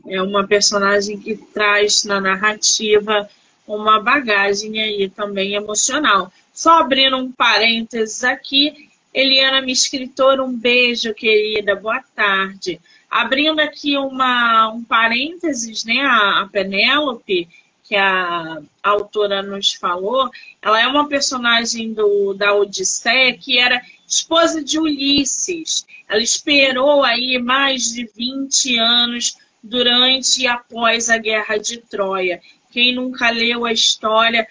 É 0.07 0.21
uma 0.21 0.45
personagem 0.45 1.17
que 1.17 1.35
traz 1.35 2.03
na 2.03 2.19
narrativa 2.19 3.29
uma 3.67 3.99
bagagem 3.99 4.79
aí 4.81 5.09
também 5.09 5.55
emocional. 5.55 6.31
Só 6.53 6.79
abrindo 6.79 7.17
um 7.17 7.31
parênteses 7.31 8.23
aqui, 8.23 8.89
Eliana, 9.13 9.61
minha 9.61 9.73
escritora, 9.73 10.43
um 10.43 10.55
beijo, 10.55 11.13
querida, 11.13 11.75
boa 11.75 12.03
tarde. 12.15 12.79
Abrindo 13.09 13.59
aqui 13.59 13.97
uma, 13.97 14.69
um 14.69 14.83
parênteses, 14.83 15.85
né, 15.85 16.01
a, 16.01 16.41
a 16.41 16.49
Penélope, 16.51 17.47
que 17.87 17.95
a, 17.95 18.61
a 18.83 18.89
autora 18.89 19.43
nos 19.43 19.73
falou, 19.73 20.29
ela 20.61 20.81
é 20.81 20.87
uma 20.87 21.07
personagem 21.07 21.93
do, 21.93 22.33
da 22.33 22.53
Odisseia 22.53 23.37
que 23.37 23.59
era 23.59 23.81
esposa 24.07 24.63
de 24.63 24.79
Ulisses. 24.79 25.85
Ela 26.09 26.21
esperou 26.21 27.03
aí 27.03 27.37
mais 27.37 27.93
de 27.93 28.09
20 28.15 28.77
anos 28.77 29.37
durante 29.61 30.41
e 30.41 30.47
após 30.47 31.09
a 31.09 31.17
Guerra 31.17 31.57
de 31.57 31.77
Troia. 31.77 32.41
Quem 32.71 32.95
nunca 32.95 33.29
leu 33.29 33.65
a 33.65 33.71
história 33.71 34.47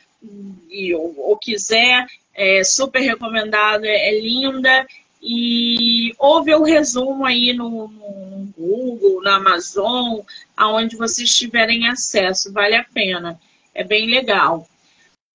e, 0.71 0.95
ou, 0.95 1.15
ou 1.19 1.37
quiser, 1.37 2.07
é 2.33 2.63
super 2.65 3.01
recomendado, 3.01 3.85
é, 3.85 4.11
é 4.11 4.21
linda. 4.21 4.87
E 5.23 6.13
houve 6.19 6.55
o 6.55 6.63
resumo 6.63 7.25
aí 7.25 7.53
no, 7.53 7.89
no 7.89 8.53
Google, 8.57 9.23
na 9.23 9.37
Amazon, 9.37 10.21
aonde 10.57 10.97
vocês 10.97 11.35
tiverem 11.35 11.89
acesso, 11.89 12.53
vale 12.53 12.77
a 12.77 12.85
pena, 12.85 13.39
é 13.75 13.83
bem 13.83 14.07
legal. 14.07 14.69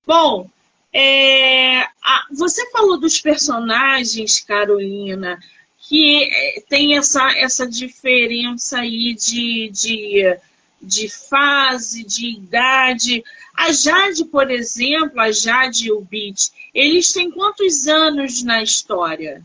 Bom, 0.06 0.50
é, 0.94 1.82
a, 1.82 2.26
você 2.32 2.70
falou 2.72 3.00
dos 3.00 3.20
personagens, 3.20 4.40
Carolina, 4.40 5.40
que 5.78 6.24
é, 6.24 6.62
tem 6.68 6.98
essa, 6.98 7.32
essa 7.38 7.68
diferença 7.68 8.80
aí 8.80 9.14
de, 9.16 9.70
de, 9.72 10.38
de 10.82 11.10
fase, 11.10 12.04
de 12.04 12.30
idade. 12.32 13.24
A 13.56 13.72
Jade, 13.72 14.26
por 14.26 14.50
exemplo, 14.50 15.20
a 15.20 15.32
Jade 15.32 15.88
e 15.88 15.92
o 15.92 16.02
Beat, 16.02 16.50
eles 16.74 17.12
têm 17.12 17.30
quantos 17.30 17.88
anos 17.88 18.42
na 18.44 18.64
história? 18.64 19.44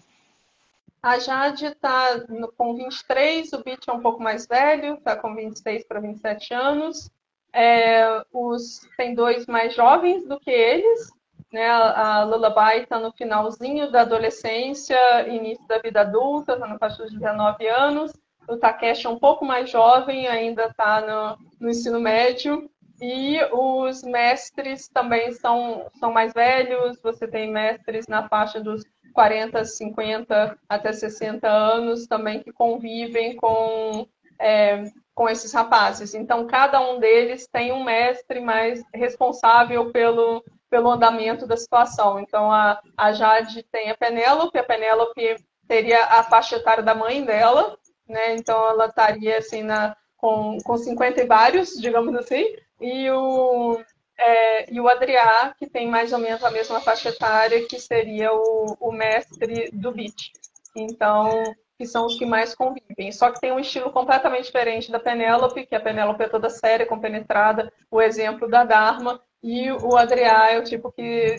A 1.04 1.18
Jade 1.18 1.66
está 1.66 2.18
com 2.56 2.74
23, 2.74 3.52
o 3.52 3.62
Beat 3.62 3.86
é 3.86 3.92
um 3.92 4.00
pouco 4.00 4.22
mais 4.22 4.46
velho, 4.46 4.94
está 4.94 5.14
com 5.14 5.34
26 5.34 5.86
para 5.86 6.00
27 6.00 6.54
anos. 6.54 7.10
É, 7.52 8.24
os, 8.32 8.80
tem 8.96 9.14
dois 9.14 9.44
mais 9.44 9.74
jovens 9.74 10.26
do 10.26 10.40
que 10.40 10.50
eles. 10.50 11.10
Né? 11.52 11.68
A 11.68 12.24
Lullaby 12.24 12.84
está 12.84 12.98
no 12.98 13.12
finalzinho 13.12 13.92
da 13.92 14.00
adolescência, 14.00 15.28
início 15.28 15.68
da 15.68 15.76
vida 15.76 16.00
adulta, 16.00 16.54
está 16.54 16.66
no 16.66 16.78
faixa 16.78 17.02
dos 17.02 17.12
19 17.12 17.66
anos. 17.68 18.10
O 18.48 18.56
Takeshi 18.56 19.06
é 19.06 19.10
um 19.10 19.18
pouco 19.18 19.44
mais 19.44 19.68
jovem, 19.68 20.26
ainda 20.26 20.68
está 20.68 21.02
no, 21.02 21.38
no 21.60 21.68
ensino 21.68 22.00
médio. 22.00 22.66
E 23.02 23.38
os 23.52 24.02
mestres 24.02 24.88
também 24.88 25.32
são, 25.32 25.86
são 26.00 26.10
mais 26.10 26.32
velhos, 26.32 26.98
você 27.02 27.28
tem 27.28 27.52
mestres 27.52 28.06
na 28.08 28.26
faixa 28.26 28.58
dos 28.58 28.86
40, 29.14 29.64
50 29.64 30.58
até 30.68 30.92
60 30.92 31.48
anos 31.48 32.06
também 32.06 32.42
que 32.42 32.52
convivem 32.52 33.36
com, 33.36 34.06
é, 34.38 34.84
com 35.14 35.28
esses 35.28 35.52
rapazes. 35.52 36.14
Então, 36.14 36.46
cada 36.46 36.80
um 36.80 36.98
deles 36.98 37.46
tem 37.46 37.72
um 37.72 37.84
mestre 37.84 38.40
mais 38.40 38.82
responsável 38.92 39.92
pelo, 39.92 40.44
pelo 40.68 40.90
andamento 40.90 41.46
da 41.46 41.56
situação. 41.56 42.18
Então, 42.18 42.50
a, 42.50 42.80
a 42.96 43.12
Jade 43.12 43.62
tem 43.70 43.90
a 43.90 43.96
Penélope, 43.96 44.58
a 44.58 44.64
Penélope 44.64 45.36
teria 45.68 46.04
a 46.04 46.24
faixa 46.24 46.56
etária 46.56 46.82
da 46.82 46.94
mãe 46.94 47.24
dela, 47.24 47.78
né? 48.08 48.34
Então, 48.34 48.68
ela 48.68 48.86
estaria 48.86 49.38
assim 49.38 49.62
na, 49.62 49.96
com, 50.16 50.58
com 50.64 50.76
50 50.76 51.22
e 51.22 51.26
vários, 51.26 51.70
digamos 51.80 52.14
assim, 52.16 52.44
e 52.80 53.08
o, 53.10 53.80
é, 54.18 54.72
e 54.72 54.80
o 54.80 54.88
Adriá, 54.88 55.54
que 55.58 55.68
tem 55.68 55.88
mais 55.88 56.12
ou 56.12 56.18
menos 56.18 56.42
a 56.44 56.50
mesma 56.50 56.80
faixa 56.80 57.08
etária, 57.08 57.66
que 57.66 57.78
seria 57.78 58.32
o, 58.32 58.76
o 58.80 58.92
mestre 58.92 59.70
do 59.72 59.92
beat. 59.92 60.32
Então, 60.76 61.42
que 61.76 61.86
são 61.86 62.06
os 62.06 62.16
que 62.16 62.26
mais 62.26 62.54
convivem. 62.54 63.10
Só 63.12 63.30
que 63.30 63.40
tem 63.40 63.52
um 63.52 63.58
estilo 63.58 63.90
completamente 63.90 64.46
diferente 64.46 64.90
da 64.90 65.00
Penélope, 65.00 65.66
que 65.66 65.74
a 65.74 65.80
Penélope 65.80 66.22
é 66.22 66.28
toda 66.28 66.48
séria, 66.48 66.86
compenetrada, 66.86 67.72
o 67.90 68.00
exemplo 68.00 68.48
da 68.48 68.64
Dharma, 68.64 69.20
e 69.42 69.70
o 69.70 69.94
Adriá 69.94 70.50
é 70.52 70.58
o 70.58 70.64
tipo 70.64 70.90
que 70.90 71.38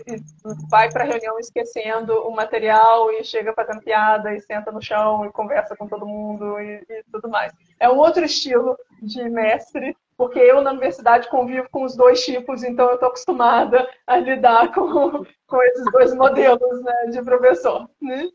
vai 0.69 0.91
para 0.91 1.03
a 1.03 1.07
reunião 1.07 1.39
esquecendo 1.39 2.13
o 2.27 2.35
material 2.35 3.11
e 3.11 3.23
chega 3.23 3.51
fazendo 3.51 3.81
piada 3.81 4.31
e 4.31 4.39
senta 4.39 4.71
no 4.71 4.79
chão 4.79 5.25
e 5.25 5.31
conversa 5.31 5.75
com 5.75 5.87
todo 5.87 6.05
mundo 6.05 6.59
e, 6.59 6.85
e 6.87 7.03
tudo 7.11 7.27
mais. 7.27 7.51
É 7.79 7.89
um 7.89 7.97
outro 7.97 8.23
estilo 8.23 8.77
de 9.01 9.27
mestre 9.27 9.97
porque 10.17 10.39
eu 10.39 10.61
na 10.61 10.71
universidade 10.71 11.29
convivo 11.29 11.67
com 11.69 11.83
os 11.83 11.95
dois 11.95 12.23
tipos, 12.23 12.63
então 12.63 12.87
eu 12.87 12.93
estou 12.95 13.09
acostumada 13.09 13.87
a 14.07 14.17
lidar 14.17 14.71
com, 14.73 15.25
com 15.47 15.63
esses 15.63 15.85
dois 15.91 16.13
modelos 16.13 16.83
né, 16.83 17.07
de 17.11 17.21
professor. 17.21 17.89
Né? 18.01 18.29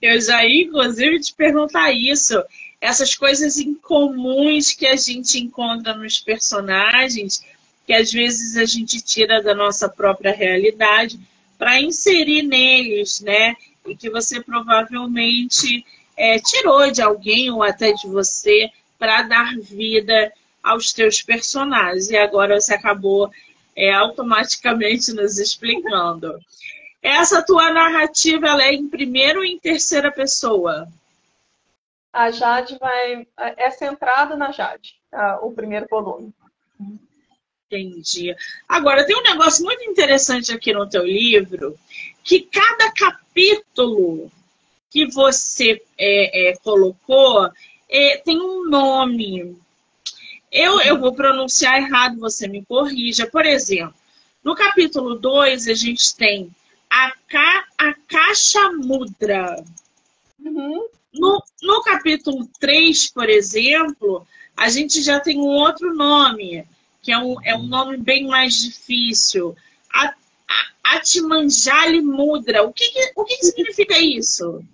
Eu 0.00 0.20
já 0.20 0.44
ia, 0.44 0.64
inclusive, 0.64 1.20
te 1.20 1.34
perguntar 1.34 1.92
isso. 1.92 2.42
Essas 2.80 3.14
coisas 3.14 3.58
incomuns 3.58 4.72
que 4.72 4.86
a 4.86 4.96
gente 4.96 5.38
encontra 5.38 5.94
nos 5.94 6.18
personagens, 6.18 7.44
que 7.86 7.92
às 7.92 8.10
vezes 8.10 8.56
a 8.56 8.64
gente 8.64 9.02
tira 9.02 9.42
da 9.42 9.54
nossa 9.54 9.88
própria 9.88 10.32
realidade 10.32 11.18
para 11.58 11.80
inserir 11.80 12.42
neles, 12.42 13.20
né? 13.20 13.54
E 13.86 13.94
que 13.94 14.08
você 14.08 14.40
provavelmente 14.40 15.84
é, 16.16 16.38
tirou 16.38 16.90
de 16.90 17.02
alguém 17.02 17.50
ou 17.50 17.62
até 17.62 17.92
de 17.92 18.06
você 18.06 18.70
para 18.98 19.22
dar 19.22 19.56
vida 19.58 20.32
aos 20.62 20.92
teus 20.92 21.22
personagens. 21.22 22.10
E 22.10 22.16
agora 22.16 22.60
você 22.60 22.74
acabou 22.74 23.30
é, 23.76 23.92
automaticamente 23.92 25.12
nos 25.12 25.38
explicando. 25.38 26.38
Essa 27.02 27.42
tua 27.42 27.72
narrativa 27.72 28.46
ela 28.46 28.62
é 28.62 28.74
em 28.74 28.88
primeira 28.88 29.38
ou 29.38 29.44
em 29.44 29.58
terceira 29.58 30.12
pessoa? 30.12 30.86
A 32.12 32.30
Jade 32.30 32.76
vai. 32.78 33.26
É 33.36 33.70
centrado 33.70 34.36
na 34.36 34.50
Jade, 34.50 34.96
o 35.42 35.52
primeiro 35.52 35.86
volume. 35.88 36.34
Entendi. 37.70 38.34
Agora, 38.68 39.06
tem 39.06 39.16
um 39.16 39.22
negócio 39.22 39.64
muito 39.64 39.84
interessante 39.84 40.52
aqui 40.52 40.72
no 40.72 40.88
teu 40.88 41.04
livro, 41.04 41.78
que 42.24 42.42
cada 42.42 42.92
capítulo 42.92 44.30
que 44.90 45.06
você 45.06 45.80
é, 45.96 46.50
é, 46.50 46.56
colocou 46.56 47.48
é, 47.88 48.16
tem 48.18 48.40
um 48.40 48.68
nome. 48.68 49.56
Eu, 50.50 50.80
eu 50.80 50.98
vou 50.98 51.14
pronunciar 51.14 51.80
errado, 51.80 52.18
você 52.18 52.48
me 52.48 52.64
corrija. 52.64 53.26
Por 53.26 53.46
exemplo, 53.46 53.94
no 54.42 54.54
capítulo 54.54 55.16
2, 55.18 55.68
a 55.68 55.74
gente 55.74 56.16
tem 56.16 56.50
a, 56.88 57.12
ca, 57.28 57.64
a 57.78 57.94
caixa 58.08 58.72
mudra. 58.72 59.62
Uhum. 60.38 60.88
No, 61.12 61.42
no 61.62 61.82
capítulo 61.82 62.48
3, 62.58 63.10
por 63.10 63.28
exemplo, 63.28 64.26
a 64.56 64.68
gente 64.68 65.02
já 65.02 65.20
tem 65.20 65.38
um 65.38 65.46
outro 65.46 65.94
nome, 65.94 66.66
que 67.02 67.12
é 67.12 67.18
um, 67.18 67.36
é 67.44 67.56
um 67.56 67.66
nome 67.66 67.96
bem 67.96 68.26
mais 68.26 68.60
difícil. 68.60 69.56
A, 69.92 70.14
a, 70.48 70.96
Atmanjali 70.96 72.00
Mudra. 72.00 72.62
O 72.64 72.72
que, 72.72 72.88
que, 72.90 73.12
o 73.16 73.24
que, 73.24 73.36
que 73.36 73.46
significa 73.46 73.98
isso? 73.98 74.64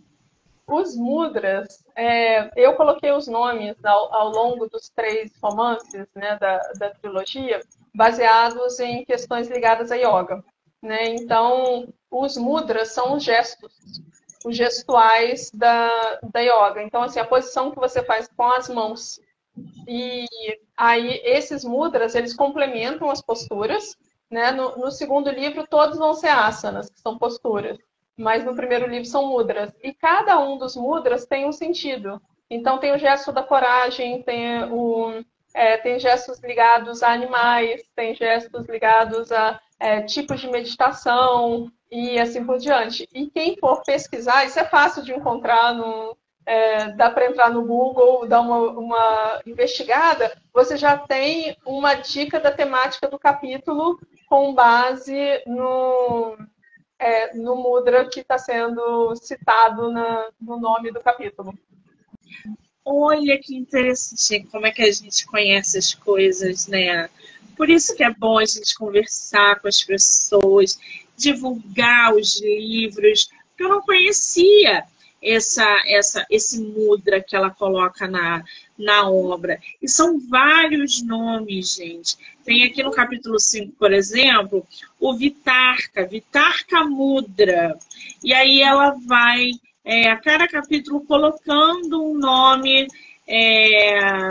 Os 0.66 0.96
mudras, 0.96 1.84
é, 1.96 2.50
eu 2.54 2.74
coloquei 2.74 3.10
os 3.10 3.26
nomes 3.26 3.82
ao, 3.82 4.14
ao, 4.14 4.28
longo 4.28 4.68
dos 4.68 4.90
três 4.90 5.32
romances 5.42 6.06
né, 6.14 6.36
da, 6.38 6.58
da 6.78 6.90
trilogia, 6.90 7.60
baseados 7.94 8.78
em 8.78 9.02
questões 9.02 9.48
ligadas 9.48 9.90
a 9.90 9.96
yoga. 9.96 10.44
Né? 10.82 11.14
Então, 11.14 11.88
os 12.10 12.36
mudras 12.36 12.92
são 12.92 13.16
os 13.16 13.24
gestos, 13.24 13.72
os 14.44 14.54
gestuais 14.54 15.50
da, 15.50 16.20
da 16.30 16.40
yoga. 16.40 16.82
Então, 16.82 17.02
assim, 17.02 17.18
a 17.18 17.24
posição 17.24 17.70
que 17.70 17.80
você 17.80 18.04
faz 18.04 18.28
com 18.28 18.44
as 18.44 18.68
mãos. 18.68 19.18
E 19.88 20.26
aí, 20.76 21.22
esses 21.24 21.64
mudras, 21.64 22.14
eles 22.14 22.36
complementam 22.36 23.10
as 23.10 23.22
posturas. 23.22 23.96
Né? 24.30 24.50
No, 24.50 24.76
no 24.76 24.90
segundo 24.90 25.30
livro, 25.30 25.66
todos 25.66 25.96
vão 25.96 26.12
ser 26.12 26.28
asanas, 26.28 26.90
que 26.90 27.00
são 27.00 27.16
posturas 27.16 27.78
mas 28.16 28.44
no 28.44 28.54
primeiro 28.54 28.86
livro 28.86 29.06
são 29.06 29.26
mudras. 29.26 29.72
E 29.82 29.92
cada 29.92 30.38
um 30.38 30.56
dos 30.56 30.74
mudras 30.76 31.26
tem 31.26 31.46
um 31.46 31.52
sentido. 31.52 32.20
Então, 32.48 32.78
tem 32.78 32.92
o 32.92 32.98
gesto 32.98 33.32
da 33.32 33.42
coragem, 33.42 34.22
tem, 34.22 34.64
o, 34.72 35.22
é, 35.52 35.76
tem 35.76 35.98
gestos 35.98 36.38
ligados 36.40 37.02
a 37.02 37.12
animais, 37.12 37.82
tem 37.94 38.14
gestos 38.14 38.66
ligados 38.66 39.32
a 39.32 39.60
é, 39.78 40.02
tipos 40.02 40.40
de 40.40 40.48
meditação 40.48 41.70
e 41.90 42.18
assim 42.18 42.44
por 42.44 42.58
diante. 42.58 43.08
E 43.12 43.26
quem 43.30 43.56
for 43.56 43.82
pesquisar, 43.82 44.44
isso 44.44 44.58
é 44.58 44.64
fácil 44.64 45.02
de 45.02 45.12
encontrar 45.12 45.74
no. 45.74 46.16
É, 46.48 46.92
dá 46.92 47.10
para 47.10 47.26
entrar 47.26 47.50
no 47.50 47.64
Google, 47.64 48.28
dar 48.28 48.40
uma, 48.40 48.70
uma 48.70 49.40
investigada, 49.44 50.32
você 50.54 50.76
já 50.76 50.96
tem 50.96 51.56
uma 51.66 51.94
dica 51.94 52.38
da 52.38 52.52
temática 52.52 53.08
do 53.08 53.18
capítulo 53.18 53.98
com 54.28 54.54
base 54.54 55.42
no, 55.44 56.36
é, 56.98 57.34
no 57.34 57.56
mudra 57.56 58.08
que 58.08 58.20
está 58.20 58.38
sendo 58.38 59.14
citado 59.16 59.90
na, 59.90 60.30
no 60.40 60.58
nome 60.58 60.90
do 60.90 61.00
capítulo. 61.00 61.56
Olha 62.84 63.38
que 63.38 63.56
interessante 63.56 64.46
como 64.50 64.66
é 64.66 64.70
que 64.70 64.82
a 64.82 64.92
gente 64.92 65.26
conhece 65.26 65.76
as 65.76 65.92
coisas, 65.94 66.66
né? 66.66 67.10
Por 67.56 67.68
isso 67.68 67.96
que 67.96 68.04
é 68.04 68.10
bom 68.12 68.38
a 68.38 68.44
gente 68.44 68.74
conversar 68.74 69.60
com 69.60 69.66
as 69.66 69.82
pessoas, 69.82 70.78
divulgar 71.16 72.14
os 72.14 72.40
livros, 72.40 73.28
porque 73.48 73.64
eu 73.64 73.68
não 73.70 73.82
conhecia 73.82 74.84
essa, 75.22 75.66
essa, 75.86 76.26
esse 76.30 76.60
mudra 76.60 77.20
que 77.20 77.34
ela 77.34 77.50
coloca 77.50 78.06
na, 78.06 78.44
na 78.78 79.08
obra. 79.08 79.58
E 79.80 79.88
são 79.88 80.18
vários 80.18 81.02
nomes, 81.02 81.74
gente. 81.74 82.16
Tem 82.44 82.64
aqui 82.64 82.82
no 82.82 82.90
capítulo 82.90 83.40
5, 83.40 83.72
por 83.78 83.92
exemplo, 83.92 84.66
o 85.00 85.14
Vitarca, 85.14 86.06
Vitarca 86.06 86.84
Mudra. 86.84 87.76
E 88.22 88.32
aí 88.32 88.62
ela 88.62 88.96
vai, 89.06 89.50
é, 89.84 90.10
a 90.10 90.16
cada 90.16 90.46
capítulo, 90.46 91.00
colocando 91.00 92.04
um 92.04 92.18
nome 92.18 92.86
é, 93.26 94.28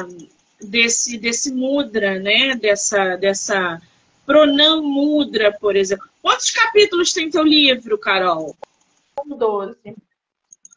desse, 0.61 1.17
desse 1.17 1.53
mudra, 1.53 2.19
né? 2.19 2.55
Dessa, 2.55 3.15
dessa 3.15 3.81
Pronam 4.25 4.81
Mudra, 4.81 5.51
por 5.59 5.75
exemplo. 5.75 6.07
Quantos 6.21 6.49
capítulos 6.51 7.13
tem 7.13 7.29
teu 7.29 7.43
livro, 7.43 7.97
Carol? 7.97 8.55
São 9.17 9.37
12. 9.37 9.77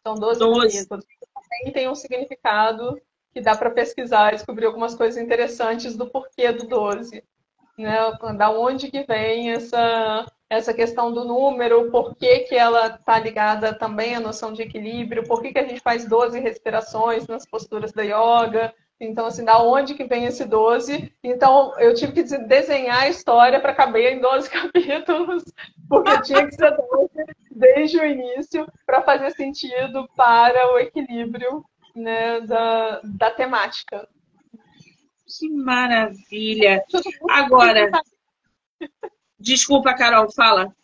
São 0.03 0.15
12, 0.15 0.39
12. 0.39 0.89
capítulos. 0.89 1.07
Também 1.35 1.73
tem 1.73 1.89
um 1.89 1.95
significado 1.95 3.01
que 3.39 3.45
dá 3.45 3.55
para 3.55 3.71
pesquisar 3.71 4.33
e 4.33 4.37
descobrir 4.37 4.67
algumas 4.67 4.97
coisas 4.97 5.23
interessantes 5.23 5.97
do 5.97 6.11
porquê 6.11 6.51
do 6.51 6.67
12. 6.67 7.23
Né? 7.79 7.97
Da 8.37 8.51
onde 8.51 8.91
que 8.91 9.05
vem 9.05 9.53
essa, 9.53 10.27
essa 10.51 10.75
questão 10.75 11.13
do 11.13 11.25
número, 11.25 11.89
por 11.89 12.17
que, 12.17 12.41
que 12.41 12.57
ela 12.57 12.89
está 12.89 13.17
ligada 13.21 13.73
também 13.73 14.17
à 14.17 14.21
noção 14.21 14.53
de 14.53 14.63
equilíbrio, 14.63 15.23
por 15.23 15.41
que, 15.41 15.53
que 15.53 15.59
a 15.61 15.65
gente 15.65 15.81
faz 15.81 16.05
12 16.05 16.41
respirações 16.41 17.29
nas 17.29 17.47
posturas 17.47 17.93
da 17.93 18.03
yoga. 18.03 18.75
Então, 19.01 19.27
assim, 19.27 19.45
da 19.45 19.63
onde 19.63 19.95
que 19.95 20.03
vem 20.03 20.25
esse 20.25 20.45
12? 20.45 21.15
Então, 21.23 21.73
eu 21.79 21.95
tive 21.95 22.11
que 22.11 22.39
desenhar 22.39 23.03
a 23.03 23.09
história 23.09 23.61
para 23.61 23.73
caber 23.73 24.15
em 24.15 24.21
12 24.21 24.51
capítulos, 24.51 25.45
porque 25.89 26.23
tinha 26.23 26.45
que 26.45 26.57
ser 26.57 26.77
12 26.77 27.09
desde 27.53 27.99
o 27.99 28.05
início 28.05 28.67
para 28.85 29.01
fazer 29.03 29.31
sentido 29.31 30.09
para 30.17 30.73
o 30.73 30.79
equilíbrio 30.81 31.65
né, 31.99 32.41
da, 32.41 33.01
da 33.03 33.31
temática. 33.31 34.09
Que 35.27 35.49
maravilha! 35.51 36.83
Agora, 37.31 37.91
desculpa, 39.39 39.95
Carol, 39.95 40.33
fala. 40.33 40.75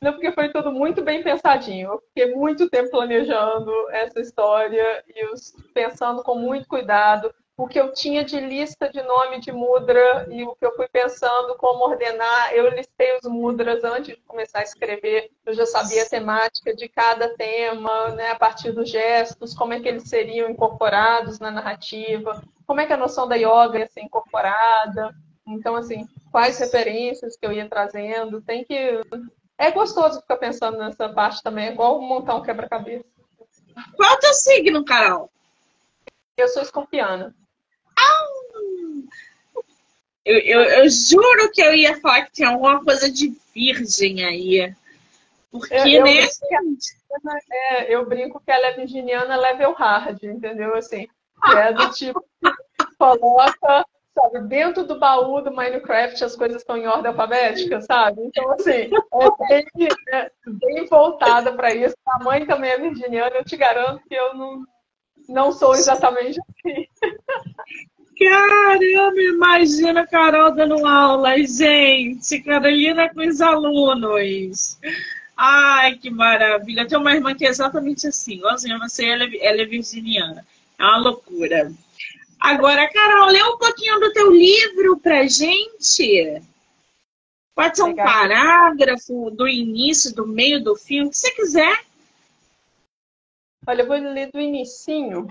Não, 0.00 0.12
porque 0.12 0.32
foi 0.32 0.50
tudo 0.50 0.72
muito 0.72 1.00
bem 1.02 1.22
pensadinho. 1.22 1.92
Eu 1.92 2.02
fiquei 2.08 2.34
muito 2.34 2.68
tempo 2.68 2.90
planejando 2.90 3.72
essa 3.90 4.20
história 4.20 5.04
e 5.08 5.24
pensando 5.72 6.22
com 6.22 6.34
muito 6.34 6.66
cuidado 6.66 7.32
o 7.62 7.68
que 7.68 7.78
eu 7.78 7.92
tinha 7.92 8.24
de 8.24 8.40
lista 8.40 8.90
de 8.90 9.00
nome 9.02 9.38
de 9.38 9.52
mudra 9.52 10.26
e 10.28 10.42
o 10.42 10.52
que 10.56 10.66
eu 10.66 10.74
fui 10.74 10.88
pensando 10.88 11.54
como 11.54 11.84
ordenar. 11.84 12.52
Eu 12.52 12.68
listei 12.70 13.16
os 13.16 13.30
mudras 13.30 13.84
antes 13.84 14.16
de 14.16 14.22
começar 14.22 14.58
a 14.58 14.64
escrever. 14.64 15.30
Eu 15.46 15.54
já 15.54 15.64
sabia 15.64 16.02
a 16.02 16.08
temática 16.08 16.74
de 16.74 16.88
cada 16.88 17.36
tema, 17.36 18.08
né, 18.16 18.32
a 18.32 18.34
partir 18.34 18.72
dos 18.72 18.90
gestos, 18.90 19.54
como 19.54 19.74
é 19.74 19.78
que 19.78 19.86
eles 19.86 20.08
seriam 20.08 20.50
incorporados 20.50 21.38
na 21.38 21.52
narrativa, 21.52 22.42
como 22.66 22.80
é 22.80 22.86
que 22.86 22.92
a 22.92 22.96
noção 22.96 23.28
da 23.28 23.36
yoga 23.36 23.78
ia 23.78 23.88
ser 23.88 24.00
incorporada. 24.00 25.14
Então, 25.46 25.76
assim, 25.76 26.08
quais 26.32 26.58
referências 26.58 27.36
que 27.36 27.46
eu 27.46 27.52
ia 27.52 27.68
trazendo. 27.68 28.42
Tem 28.42 28.64
que. 28.64 29.02
É 29.56 29.70
gostoso 29.70 30.20
ficar 30.20 30.36
pensando 30.36 30.78
nessa 30.78 31.08
parte 31.10 31.40
também, 31.44 31.68
é 31.68 31.72
igual 31.72 32.00
montar 32.00 32.34
um 32.34 32.42
quebra-cabeça. 32.42 33.04
Qual 33.94 34.10
é 34.10 34.14
o 34.14 34.18
teu 34.18 34.34
signo, 34.34 34.84
Carol? 34.84 35.30
Eu 36.36 36.48
sou 36.48 36.60
escorpiana. 36.62 37.32
Eu, 40.24 40.38
eu, 40.38 40.60
eu, 40.62 40.88
juro 40.88 41.50
que 41.52 41.60
eu 41.60 41.74
ia 41.74 42.00
falar 42.00 42.22
que 42.22 42.32
tem 42.32 42.46
alguma 42.46 42.82
coisa 42.82 43.10
de 43.10 43.36
virgem 43.52 44.24
aí. 44.24 44.72
Porque, 45.50 45.74
eu, 45.74 45.86
eu 45.86 46.04
né? 46.04 47.38
É, 47.70 47.94
eu 47.94 48.06
brinco 48.06 48.40
que 48.40 48.50
ela 48.50 48.68
é 48.68 48.76
virginiana 48.76 49.36
level 49.36 49.72
hard, 49.72 50.22
entendeu? 50.22 50.74
Assim, 50.74 51.08
é 51.56 51.72
do 51.72 51.90
tipo 51.90 52.24
que 52.40 52.96
coloca, 52.96 53.84
sabe, 54.14 54.40
dentro 54.48 54.84
do 54.84 54.98
baú 54.98 55.42
do 55.42 55.54
Minecraft 55.54 56.24
as 56.24 56.36
coisas 56.36 56.62
estão 56.62 56.76
em 56.76 56.86
ordem 56.86 57.10
alfabética, 57.10 57.80
sabe? 57.82 58.22
Então, 58.22 58.50
assim, 58.52 58.70
é 58.70 59.48
bem, 59.48 59.66
é 60.12 60.30
bem 60.46 60.86
voltada 60.86 61.52
para 61.52 61.74
isso. 61.74 61.96
A 62.06 62.22
mãe 62.22 62.46
também 62.46 62.70
é 62.70 62.78
virginiana, 62.78 63.36
eu 63.36 63.44
te 63.44 63.56
garanto 63.56 64.02
que 64.08 64.14
eu 64.14 64.34
não, 64.34 64.64
não 65.28 65.52
sou 65.52 65.74
exatamente 65.74 66.40
assim. 66.40 66.86
Caramba, 68.28 69.20
imagina 69.20 70.02
a 70.02 70.06
Carol 70.06 70.54
dando 70.54 70.86
aula, 70.86 71.36
gente. 71.38 72.40
Carolina 72.42 73.12
com 73.12 73.26
os 73.26 73.40
alunos. 73.40 74.78
Ai, 75.36 75.96
que 75.96 76.10
maravilha. 76.10 76.86
Tem 76.86 76.98
uma 76.98 77.14
irmã 77.14 77.34
que 77.34 77.44
é 77.44 77.48
exatamente 77.48 78.06
assim, 78.06 78.34
igualzinha 78.34 78.78
você, 78.78 79.06
ela 79.06 79.24
é, 79.24 79.46
ela 79.46 79.62
é 79.62 79.64
virginiana. 79.64 80.46
É 80.78 80.84
uma 80.84 80.98
loucura. 80.98 81.72
Agora, 82.40 82.88
Carol, 82.92 83.28
lê 83.28 83.42
um 83.42 83.58
pouquinho 83.58 84.00
do 84.00 84.12
teu 84.12 84.30
livro 84.30 84.98
pra 84.98 85.26
gente. 85.26 86.42
Pode 87.54 87.76
ser 87.76 87.82
um 87.82 87.88
Legal. 87.88 88.06
parágrafo 88.06 89.30
do 89.30 89.46
início, 89.46 90.14
do 90.14 90.26
meio, 90.26 90.62
do 90.62 90.74
fim, 90.74 91.02
o 91.02 91.10
que 91.10 91.16
você 91.16 91.30
quiser. 91.32 91.84
Olha, 93.66 93.82
eu 93.82 93.86
vou 93.86 93.96
ler 93.96 94.30
do 94.32 94.40
inicinho, 94.40 95.28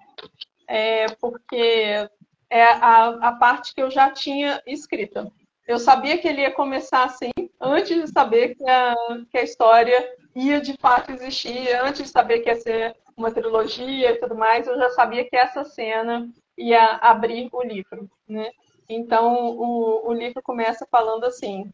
é, 0.68 1.08
porque 1.20 2.10
é 2.52 2.64
a, 2.64 3.08
a 3.30 3.32
parte 3.32 3.74
que 3.74 3.82
eu 3.82 3.90
já 3.90 4.12
tinha 4.12 4.62
escrita. 4.68 5.32
Eu 5.66 5.80
sabia 5.80 6.18
que 6.18 6.28
ele 6.28 6.42
ia 6.42 6.52
começar 6.52 7.06
assim, 7.06 7.32
antes 7.60 7.96
de 7.96 8.12
saber 8.12 8.56
que 8.56 8.70
a, 8.70 8.96
que 9.32 9.38
a 9.38 9.44
história 9.44 10.16
ia 10.36 10.60
de 10.60 10.76
fato 10.78 11.12
existir, 11.12 11.74
antes 11.82 12.04
de 12.04 12.10
saber 12.10 12.40
que 12.40 12.50
ia 12.50 12.56
ser 12.58 12.96
uma 13.16 13.32
trilogia 13.32 14.12
e 14.12 14.18
tudo 14.18 14.36
mais, 14.36 14.68
eu 14.68 14.78
já 14.78 14.90
sabia 14.90 15.24
que 15.24 15.36
essa 15.36 15.64
cena 15.64 16.30
ia 16.58 16.98
abrir 16.98 17.48
o 17.54 17.64
livro, 17.64 18.10
né? 18.28 18.52
Então, 18.90 19.56
o, 19.58 20.10
o 20.10 20.14
livro 20.14 20.42
começa 20.44 20.86
falando 20.92 21.24
assim: 21.24 21.72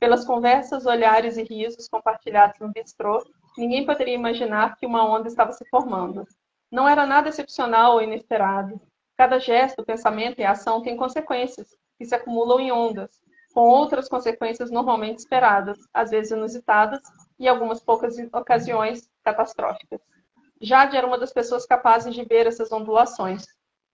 pelas 0.00 0.24
conversas, 0.24 0.86
olhares 0.86 1.36
e 1.36 1.44
risos 1.44 1.88
compartilhados 1.88 2.58
no 2.58 2.72
bistrô, 2.72 3.22
ninguém 3.56 3.86
poderia 3.86 4.14
imaginar 4.14 4.76
que 4.76 4.86
uma 4.86 5.04
onda 5.08 5.28
estava 5.28 5.52
se 5.52 5.64
formando. 5.68 6.26
Não 6.70 6.88
era 6.88 7.06
nada 7.06 7.28
excepcional 7.28 7.94
ou 7.94 8.02
inesperado. 8.02 8.80
Cada 9.18 9.40
gesto, 9.40 9.84
pensamento 9.84 10.38
e 10.38 10.44
ação 10.44 10.80
tem 10.80 10.96
consequências, 10.96 11.76
que 11.98 12.04
se 12.04 12.14
acumulam 12.14 12.60
em 12.60 12.70
ondas, 12.70 13.10
com 13.52 13.62
outras 13.62 14.08
consequências 14.08 14.70
normalmente 14.70 15.18
esperadas, 15.18 15.76
às 15.92 16.10
vezes 16.10 16.30
inusitadas, 16.30 17.00
e 17.36 17.48
algumas 17.48 17.80
poucas 17.80 18.16
ocasiões 18.32 19.10
catastróficas. 19.24 20.00
Jade 20.60 20.96
era 20.96 21.04
uma 21.04 21.18
das 21.18 21.32
pessoas 21.32 21.66
capazes 21.66 22.14
de 22.14 22.24
ver 22.24 22.46
essas 22.46 22.70
ondulações. 22.70 23.44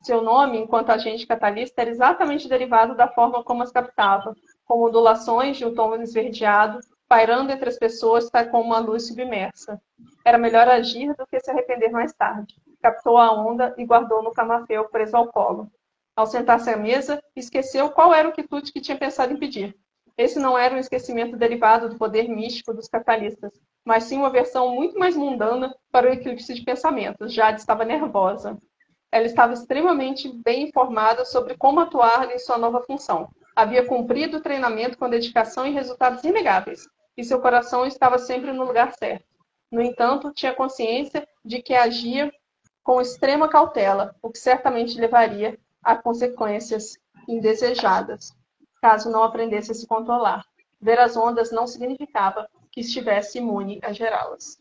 Seu 0.02 0.20
nome, 0.20 0.58
enquanto 0.58 0.90
agente 0.90 1.26
catalista, 1.26 1.80
era 1.80 1.90
exatamente 1.90 2.46
derivado 2.46 2.94
da 2.94 3.08
forma 3.08 3.42
como 3.42 3.62
as 3.62 3.72
captava, 3.72 4.36
com 4.66 4.84
ondulações 4.84 5.56
de 5.56 5.64
um 5.64 5.74
tom 5.74 5.94
esverdeado, 5.96 6.80
pairando 7.08 7.52
entre 7.52 7.68
as 7.68 7.78
pessoas, 7.78 8.28
tal 8.30 8.46
como 8.48 8.64
uma 8.64 8.78
luz 8.78 9.06
submersa. 9.06 9.80
Era 10.24 10.38
melhor 10.38 10.68
agir 10.68 11.14
do 11.14 11.26
que 11.26 11.40
se 11.40 11.50
arrepender 11.50 11.90
mais 11.90 12.12
tarde. 12.12 12.54
Captou 12.82 13.18
a 13.18 13.32
onda 13.32 13.74
e 13.78 13.84
guardou 13.84 14.22
no 14.22 14.32
camafeu 14.32 14.88
preso 14.88 15.16
ao 15.16 15.28
colo. 15.28 15.70
Ao 16.16 16.26
sentar-se 16.26 16.70
à 16.70 16.76
mesa, 16.76 17.22
esqueceu 17.34 17.90
qual 17.90 18.14
era 18.14 18.28
o 18.28 18.32
quitute 18.32 18.72
que 18.72 18.80
tinha 18.80 18.96
pensado 18.96 19.32
em 19.32 19.38
pedir. 19.38 19.76
Esse 20.16 20.38
não 20.38 20.56
era 20.56 20.74
um 20.74 20.78
esquecimento 20.78 21.36
derivado 21.36 21.88
do 21.88 21.98
poder 21.98 22.28
místico 22.28 22.72
dos 22.72 22.86
catalistas, 22.86 23.52
mas 23.84 24.04
sim 24.04 24.18
uma 24.18 24.30
versão 24.30 24.72
muito 24.72 24.96
mais 24.96 25.16
mundana 25.16 25.74
para 25.90 26.08
o 26.08 26.12
eclipse 26.12 26.54
de 26.54 26.62
pensamentos. 26.62 27.32
Jade 27.32 27.60
estava 27.60 27.84
nervosa. 27.84 28.56
Ela 29.10 29.26
estava 29.26 29.54
extremamente 29.54 30.28
bem 30.44 30.68
informada 30.68 31.24
sobre 31.24 31.56
como 31.56 31.80
atuar 31.80 32.30
em 32.30 32.38
sua 32.38 32.58
nova 32.58 32.80
função. 32.82 33.28
Havia 33.56 33.84
cumprido 33.86 34.38
o 34.38 34.40
treinamento 34.40 34.96
com 34.96 35.08
dedicação 35.08 35.66
e 35.66 35.70
resultados 35.70 36.22
inegáveis, 36.24 36.88
e 37.16 37.24
seu 37.24 37.40
coração 37.40 37.86
estava 37.86 38.18
sempre 38.18 38.52
no 38.52 38.64
lugar 38.64 38.92
certo. 38.92 39.24
No 39.70 39.82
entanto, 39.82 40.32
tinha 40.32 40.54
consciência 40.54 41.26
de 41.44 41.60
que 41.60 41.74
agia 41.74 42.32
com 42.82 43.00
extrema 43.00 43.48
cautela, 43.48 44.14
o 44.22 44.30
que 44.30 44.38
certamente 44.38 45.00
levaria 45.00 45.58
a 45.82 45.96
consequências 45.96 46.98
indesejadas, 47.28 48.32
caso 48.80 49.10
não 49.10 49.22
aprendesse 49.22 49.72
a 49.72 49.74
se 49.74 49.86
controlar. 49.86 50.44
Ver 50.80 50.98
as 51.00 51.16
ondas 51.16 51.50
não 51.50 51.66
significava 51.66 52.48
que 52.70 52.80
estivesse 52.80 53.38
imune 53.38 53.80
a 53.82 53.92
gerá-las. 53.92 54.58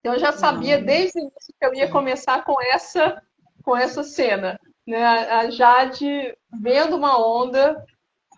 Então, 0.00 0.14
eu 0.14 0.20
já 0.20 0.32
sabia 0.32 0.80
desde 0.80 1.18
o 1.18 1.22
início 1.22 1.54
que 1.58 1.66
eu 1.66 1.74
ia 1.74 1.90
começar 1.90 2.44
com 2.44 2.60
essa, 2.62 3.22
com 3.62 3.76
essa 3.76 4.02
cena. 4.02 4.58
Né? 4.86 5.04
A 5.04 5.50
Jade 5.50 6.34
vendo 6.50 6.96
uma 6.96 7.18
onda, 7.20 7.84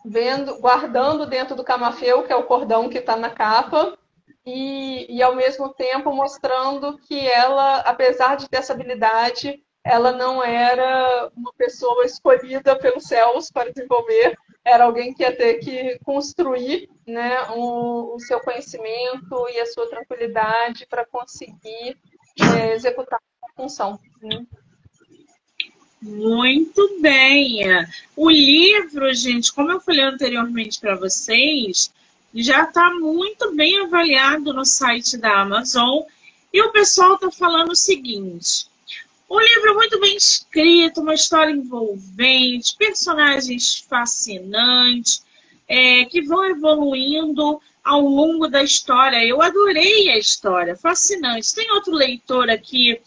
vendo, 0.04 0.58
guardando 0.60 1.26
dentro 1.26 1.54
do 1.54 1.64
camafeu, 1.64 2.22
que 2.22 2.32
é 2.32 2.36
o 2.36 2.44
cordão 2.44 2.88
que 2.88 2.98
está 2.98 3.16
na 3.16 3.30
capa, 3.30 3.96
e, 4.44 5.06
e 5.14 5.22
ao 5.22 5.34
mesmo 5.34 5.68
tempo 5.74 6.12
mostrando 6.12 6.98
que 6.98 7.28
ela, 7.28 7.80
apesar 7.80 8.36
de 8.36 8.48
ter 8.48 8.58
essa 8.58 8.72
habilidade, 8.72 9.62
ela 9.84 10.12
não 10.12 10.42
era 10.42 11.30
uma 11.36 11.52
pessoa 11.54 12.04
escolhida 12.04 12.76
pelos 12.78 13.04
céus 13.04 13.50
para 13.50 13.72
desenvolver, 13.72 14.36
era 14.64 14.84
alguém 14.84 15.14
que 15.14 15.22
ia 15.22 15.34
ter 15.34 15.54
que 15.54 15.98
construir 16.00 16.88
né, 17.06 17.42
o, 17.54 18.14
o 18.14 18.20
seu 18.20 18.40
conhecimento 18.40 19.48
e 19.48 19.58
a 19.58 19.66
sua 19.66 19.88
tranquilidade 19.88 20.86
para 20.86 21.06
conseguir 21.06 21.98
é, 22.56 22.74
executar 22.74 23.20
a 23.42 23.52
função. 23.54 23.98
Né? 24.22 24.44
Muito 26.02 26.98
bem. 27.00 27.60
O 28.16 28.30
livro, 28.30 29.12
gente, 29.12 29.52
como 29.52 29.70
eu 29.70 29.80
falei 29.80 30.02
anteriormente 30.02 30.80
para 30.80 30.96
vocês, 30.96 31.92
já 32.34 32.64
está 32.64 32.90
muito 32.94 33.54
bem 33.54 33.80
avaliado 33.80 34.54
no 34.54 34.64
site 34.64 35.18
da 35.18 35.42
Amazon. 35.42 36.02
E 36.52 36.62
o 36.62 36.72
pessoal 36.72 37.14
está 37.14 37.30
falando 37.30 37.72
o 37.72 37.76
seguinte: 37.76 38.66
um 39.28 39.38
livro 39.38 39.74
muito 39.74 40.00
bem 40.00 40.16
escrito, 40.16 41.02
uma 41.02 41.14
história 41.14 41.52
envolvente, 41.52 42.76
personagens 42.78 43.84
fascinantes, 43.86 45.22
é, 45.68 46.06
que 46.06 46.22
vão 46.22 46.44
evoluindo 46.46 47.60
ao 47.84 48.00
longo 48.00 48.48
da 48.48 48.62
história. 48.62 49.22
Eu 49.22 49.42
adorei 49.42 50.08
a 50.08 50.18
história, 50.18 50.74
fascinante. 50.74 51.54
Tem 51.54 51.70
outro 51.72 51.92
leitor 51.92 52.48
aqui 52.48 52.98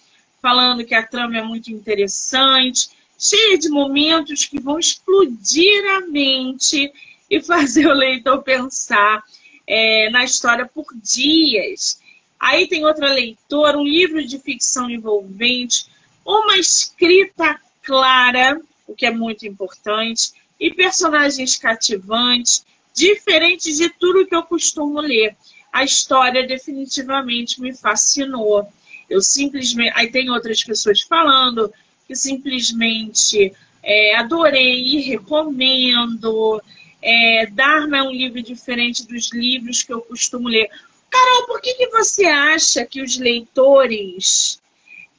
falando 0.43 0.83
que 0.83 0.93
a 0.93 1.07
trama 1.07 1.37
é 1.37 1.41
muito 1.41 1.71
interessante, 1.71 2.89
cheia 3.17 3.57
de 3.57 3.69
momentos 3.69 4.43
que 4.43 4.59
vão 4.59 4.77
explodir 4.77 5.81
a 5.95 6.01
mente 6.01 6.91
e 7.29 7.41
fazer 7.41 7.87
o 7.87 7.93
leitor 7.93 8.43
pensar 8.43 9.23
é, 9.65 10.09
na 10.09 10.25
história 10.25 10.65
por 10.65 10.85
dias. 11.01 11.97
Aí 12.37 12.67
tem 12.67 12.83
outra 12.83 13.07
leitora, 13.07 13.77
um 13.77 13.85
livro 13.85 14.21
de 14.21 14.37
ficção 14.37 14.89
envolvente, 14.89 15.85
uma 16.25 16.57
escrita 16.57 17.57
clara, 17.81 18.59
o 18.85 18.93
que 18.93 19.05
é 19.05 19.11
muito 19.11 19.47
importante, 19.47 20.33
e 20.59 20.73
personagens 20.73 21.55
cativantes, 21.55 22.65
diferentes 22.93 23.77
de 23.77 23.89
tudo 23.91 24.27
que 24.27 24.35
eu 24.35 24.43
costumo 24.43 24.99
ler. 24.99 25.37
A 25.71 25.85
história 25.85 26.45
definitivamente 26.45 27.61
me 27.61 27.73
fascinou. 27.73 28.67
Eu 29.13 29.21
simplesmente. 29.21 29.91
Aí 29.95 30.09
tem 30.09 30.29
outras 30.29 30.63
pessoas 30.63 31.01
falando 31.01 31.71
que 32.07 32.15
simplesmente 32.15 33.53
é, 33.83 34.15
adorei 34.15 34.97
e 34.97 35.01
recomendo. 35.01 36.61
É, 37.01 37.45
Dharma 37.47 37.97
é 37.97 38.03
um 38.03 38.11
livro 38.11 38.41
diferente 38.41 39.05
dos 39.05 39.31
livros 39.31 39.83
que 39.83 39.93
eu 39.93 40.01
costumo 40.01 40.47
ler. 40.47 40.69
Carol, 41.09 41.45
por 41.45 41.61
que, 41.61 41.73
que 41.75 41.89
você 41.89 42.25
acha 42.25 42.85
que 42.85 43.01
os 43.01 43.17
leitores 43.19 44.59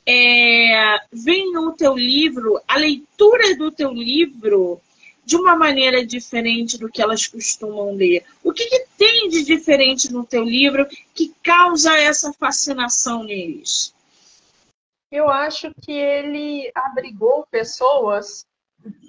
é, 0.05 0.99
vem 1.12 1.53
no 1.53 1.72
teu 1.72 1.97
livro, 1.97 2.61
a 2.66 2.76
leitura 2.76 3.55
do 3.57 3.70
teu 3.70 3.92
livro, 3.92 4.80
de 5.25 5.37
uma 5.37 5.57
maneira 5.57 6.05
diferente 6.05 6.79
do 6.79 6.91
que 6.91 7.03
elas 7.03 7.27
costumam 7.27 7.95
ler? 7.95 8.25
O 8.43 8.53
que, 8.53 8.66
que 8.66 8.87
tem 8.97 9.29
de 9.29 9.45
diferente 9.45 10.12
no 10.12 10.25
teu 10.25 10.45
livro 10.45 10.87
que 11.14 11.35
causa 11.43 11.97
essa 11.97 12.33
fascinação 12.33 13.25
neles? 13.25 13.95
Eu 15.11 15.31
acho 15.31 15.72
que 15.81 15.93
ele 15.93 16.70
abrigou 16.75 17.47
pessoas 17.51 18.45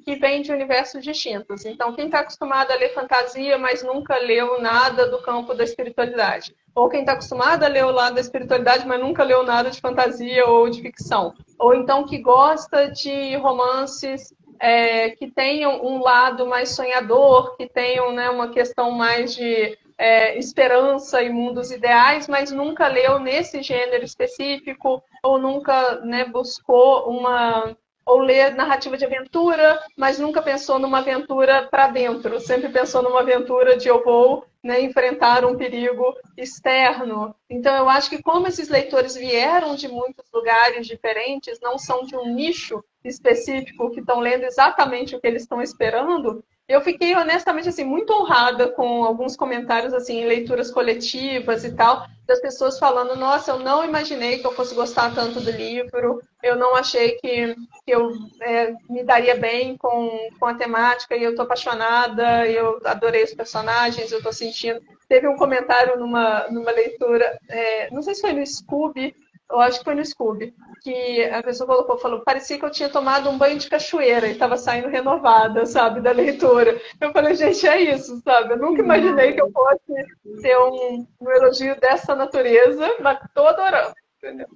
que 0.05 0.15
vêm 0.15 0.41
de 0.41 0.51
universos 0.51 1.03
distintos. 1.03 1.65
Então, 1.65 1.93
quem 1.93 2.05
está 2.05 2.19
acostumado 2.19 2.71
a 2.71 2.75
ler 2.75 2.93
fantasia, 2.93 3.57
mas 3.57 3.83
nunca 3.83 4.17
leu 4.17 4.61
nada 4.61 5.09
do 5.09 5.21
campo 5.21 5.53
da 5.53 5.63
espiritualidade, 5.63 6.55
ou 6.73 6.89
quem 6.89 7.01
está 7.01 7.13
acostumado 7.13 7.63
a 7.63 7.67
ler 7.67 7.85
o 7.85 7.91
lado 7.91 8.15
da 8.15 8.21
espiritualidade, 8.21 8.87
mas 8.87 8.99
nunca 8.99 9.23
leu 9.23 9.43
nada 9.43 9.71
de 9.71 9.81
fantasia 9.81 10.45
ou 10.45 10.69
de 10.69 10.81
ficção. 10.81 11.33
Ou 11.57 11.73
então 11.73 12.05
que 12.05 12.19
gosta 12.19 12.89
de 12.91 13.35
romances 13.37 14.33
é, 14.59 15.11
que 15.11 15.29
tenham 15.29 15.85
um 15.85 16.01
lado 16.01 16.45
mais 16.45 16.69
sonhador, 16.69 17.55
que 17.55 17.67
tenham 17.67 18.11
né, 18.11 18.29
uma 18.29 18.49
questão 18.49 18.91
mais 18.91 19.33
de 19.35 19.77
é, 19.97 20.37
esperança 20.37 21.21
e 21.21 21.29
mundos 21.29 21.71
ideais, 21.71 22.27
mas 22.27 22.51
nunca 22.51 22.87
leu 22.87 23.19
nesse 23.19 23.61
gênero 23.61 24.03
específico, 24.03 25.01
ou 25.23 25.37
nunca 25.37 26.01
né, 26.01 26.25
buscou 26.25 27.09
uma 27.09 27.75
ou 28.05 28.19
ler 28.19 28.53
narrativa 28.53 28.95
de 28.95 29.03
aventura, 29.03 29.81
mas 29.97 30.19
nunca 30.19 30.39
pensou 30.39 30.77
numa 30.77 30.99
aventura 30.99 31.63
para 31.63 31.87
dentro, 31.87 32.39
sempre 32.39 32.69
pensou 32.69 33.01
numa 33.01 33.21
aventura 33.21 33.75
de 33.77 33.87
eu 33.87 34.03
vou 34.03 34.45
né, 34.63 34.79
enfrentar 34.81 35.43
um 35.43 35.57
perigo 35.57 36.15
externo. 36.37 37.35
Então, 37.49 37.75
eu 37.75 37.89
acho 37.89 38.09
que 38.09 38.21
como 38.21 38.47
esses 38.47 38.69
leitores 38.69 39.15
vieram 39.15 39.75
de 39.75 39.87
muitos 39.87 40.25
lugares 40.31 40.85
diferentes, 40.85 41.59
não 41.59 41.79
são 41.79 42.03
de 42.03 42.15
um 42.15 42.31
nicho 42.31 42.83
específico 43.07 43.91
que 43.91 43.99
estão 43.99 44.19
lendo 44.19 44.43
exatamente 44.43 45.15
o 45.15 45.21
que 45.21 45.27
eles 45.27 45.43
estão 45.43 45.61
esperando, 45.61 46.43
eu 46.67 46.81
fiquei 46.81 47.15
honestamente 47.15 47.69
assim 47.69 47.83
muito 47.83 48.11
honrada 48.11 48.69
com 48.69 49.03
alguns 49.03 49.35
comentários 49.35 49.93
assim 49.93 50.21
em 50.21 50.25
leituras 50.25 50.71
coletivas 50.71 51.63
e 51.63 51.73
tal 51.75 52.07
das 52.25 52.41
pessoas 52.41 52.79
falando 52.79 53.15
nossa 53.15 53.51
eu 53.51 53.59
não 53.59 53.85
imaginei 53.85 54.39
que 54.39 54.47
eu 54.47 54.51
fosse 54.51 54.73
gostar 54.73 55.13
tanto 55.13 55.39
do 55.39 55.51
livro 55.51 56.19
eu 56.41 56.55
não 56.55 56.75
achei 56.75 57.11
que, 57.17 57.55
que 57.85 57.91
eu 57.91 58.11
é, 58.41 58.73
me 58.89 59.03
daria 59.03 59.35
bem 59.35 59.77
com, 59.77 60.09
com 60.39 60.45
a 60.47 60.55
temática 60.55 61.15
e 61.15 61.23
eu 61.23 61.35
tô 61.35 61.43
apaixonada 61.43 62.47
eu 62.47 62.79
adorei 62.83 63.23
os 63.23 63.33
personagens 63.33 64.11
eu 64.11 64.23
tô 64.23 64.33
sentindo. 64.33 64.81
Teve 65.07 65.27
um 65.27 65.35
comentário 65.35 65.99
numa 65.99 66.47
numa 66.49 66.71
leitura 66.71 67.37
é, 67.47 67.91
não 67.91 68.01
sei 68.01 68.15
se 68.15 68.21
foi 68.21 68.33
no 68.33 68.45
Scooby 68.45 69.15
eu 69.49 69.59
acho 69.59 69.79
que 69.79 69.85
foi 69.85 69.95
no 69.95 70.03
Scooby, 70.03 70.53
que 70.81 71.23
a 71.25 71.41
pessoa 71.43 71.67
colocou, 71.67 71.97
falou, 71.97 72.21
parecia 72.21 72.57
que 72.57 72.65
eu 72.65 72.71
tinha 72.71 72.89
tomado 72.89 73.29
um 73.29 73.37
banho 73.37 73.57
de 73.59 73.69
cachoeira 73.69 74.27
e 74.27 74.31
estava 74.31 74.57
saindo 74.57 74.87
renovada, 74.87 75.65
sabe, 75.65 76.01
da 76.01 76.11
leitura. 76.11 76.81
Eu 76.99 77.11
falei, 77.11 77.35
gente, 77.35 77.67
é 77.67 77.95
isso, 77.95 78.21
sabe? 78.23 78.53
Eu 78.53 78.57
nunca 78.57 78.81
imaginei 78.81 79.33
que 79.33 79.41
eu 79.41 79.51
fosse 79.51 80.41
ter 80.41 80.57
um, 80.57 81.07
um 81.21 81.31
elogio 81.31 81.79
dessa 81.79 82.15
natureza, 82.15 82.95
mas 82.99 83.19
tô 83.33 83.45
adorando, 83.45 83.93
entendeu? 84.17 84.47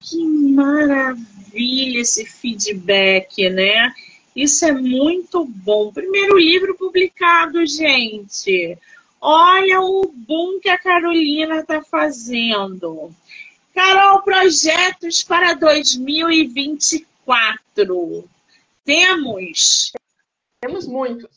Que 0.00 0.24
maravilha 0.24 2.00
esse 2.00 2.24
feedback, 2.24 3.50
né? 3.50 3.92
Isso 4.34 4.64
é 4.64 4.72
muito 4.72 5.44
bom. 5.44 5.92
Primeiro 5.92 6.38
livro 6.38 6.76
publicado, 6.76 7.66
gente. 7.66 8.78
Olha 9.20 9.80
o 9.80 10.12
boom 10.14 10.60
que 10.60 10.68
a 10.68 10.78
Carolina 10.78 11.60
está 11.60 11.82
fazendo. 11.82 13.10
Carol, 13.76 14.22
projetos 14.22 15.22
para 15.22 15.52
2024. 15.52 18.26
Temos? 18.82 19.92
Temos 20.62 20.86
muitos. 20.86 21.28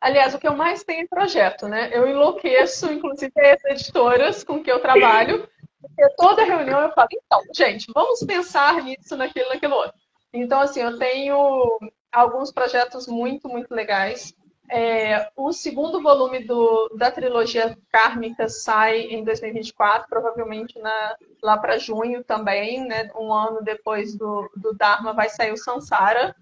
Aliás, 0.00 0.34
o 0.34 0.40
que 0.40 0.48
eu 0.48 0.56
mais 0.56 0.82
tenho 0.82 1.04
é 1.04 1.06
projeto, 1.06 1.68
né? 1.68 1.90
Eu 1.92 2.08
enlouqueço, 2.08 2.92
inclusive, 2.92 3.32
as 3.40 3.64
editoras 3.64 4.42
com 4.42 4.60
que 4.60 4.72
eu 4.72 4.80
trabalho, 4.80 5.48
porque 5.80 6.08
toda 6.16 6.42
reunião 6.42 6.80
eu 6.80 6.90
falo, 6.90 7.06
então, 7.12 7.40
gente, 7.54 7.86
vamos 7.94 8.24
pensar 8.24 8.82
nisso, 8.82 9.16
naquilo, 9.16 9.50
naquilo 9.50 9.76
outro. 9.76 9.94
Então, 10.32 10.62
assim, 10.62 10.80
eu 10.80 10.98
tenho 10.98 11.78
alguns 12.10 12.50
projetos 12.50 13.06
muito, 13.06 13.48
muito 13.48 13.72
legais. 13.72 14.34
É, 14.70 15.28
o 15.36 15.52
segundo 15.52 16.02
volume 16.02 16.44
do, 16.44 16.88
da 16.96 17.10
trilogia 17.10 17.76
Kármica 17.90 18.48
sai 18.48 19.02
em 19.02 19.22
2024, 19.22 20.08
provavelmente 20.08 20.78
na, 20.78 21.16
lá 21.42 21.58
para 21.58 21.78
junho 21.78 22.24
também, 22.24 22.86
né? 22.86 23.10
Um 23.14 23.32
ano 23.32 23.62
depois 23.62 24.16
do, 24.16 24.50
do 24.56 24.74
Dharma 24.74 25.12
vai 25.12 25.28
sair 25.28 25.52
o 25.52 25.56
Sansara. 25.56 26.34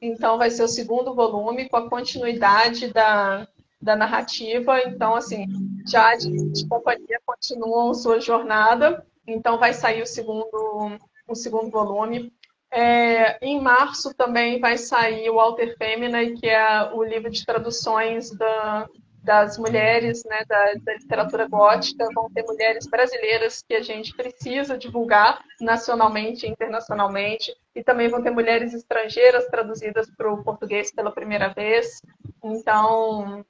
Então 0.00 0.38
vai 0.38 0.50
ser 0.50 0.62
o 0.62 0.68
segundo 0.68 1.14
volume 1.14 1.68
com 1.68 1.76
a 1.76 1.88
continuidade 1.88 2.92
da, 2.92 3.46
da 3.80 3.96
narrativa. 3.96 4.80
Então, 4.82 5.14
assim, 5.14 5.46
já 5.86 6.14
de, 6.16 6.66
companhia 6.68 7.20
continuam 7.24 7.94
sua 7.94 8.20
jornada. 8.20 9.04
Então 9.26 9.58
vai 9.58 9.72
sair 9.72 10.02
o 10.02 10.06
segundo, 10.06 10.98
o 11.28 11.34
segundo 11.34 11.70
volume. 11.70 12.32
É, 12.70 13.38
em 13.44 13.60
março 13.60 14.14
também 14.14 14.60
vai 14.60 14.76
sair 14.76 15.30
o 15.30 15.40
Alter 15.40 15.76
Femina, 15.78 16.18
que 16.36 16.46
é 16.46 16.92
o 16.92 17.02
livro 17.02 17.30
de 17.30 17.44
traduções 17.44 18.30
da, 18.36 18.86
das 19.22 19.58
mulheres 19.58 20.22
né, 20.24 20.44
da, 20.46 20.74
da, 20.84 20.94
literatura 20.94 21.48
gótica. 21.48 22.06
Vão 22.14 22.30
ter 22.30 22.42
mulheres 22.44 22.86
brasileiras 22.86 23.62
que 23.66 23.74
a 23.74 23.82
gente 23.82 24.14
precisa 24.14 24.76
divulgar 24.76 25.42
nacionalmente 25.60 26.46
e 26.46 26.50
internacionalmente. 26.50 27.54
E 27.74 27.82
também 27.82 28.08
vão 28.08 28.22
ter 28.22 28.30
mulheres 28.30 28.74
estrangeiras 28.74 29.46
traduzidas 29.46 30.10
para 30.16 30.32
o 30.32 30.42
português 30.44 30.92
pela 30.92 31.12
primeira 31.12 31.48
vez. 31.48 32.02
Então, 32.44 33.44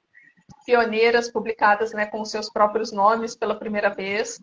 pioneiras 0.65 1.31
publicadas 1.31 1.93
né, 1.93 2.05
com 2.05 2.23
seus 2.23 2.49
próprios 2.49 2.91
nomes 2.91 3.35
pela 3.35 3.55
primeira 3.55 3.89
vez. 3.89 4.39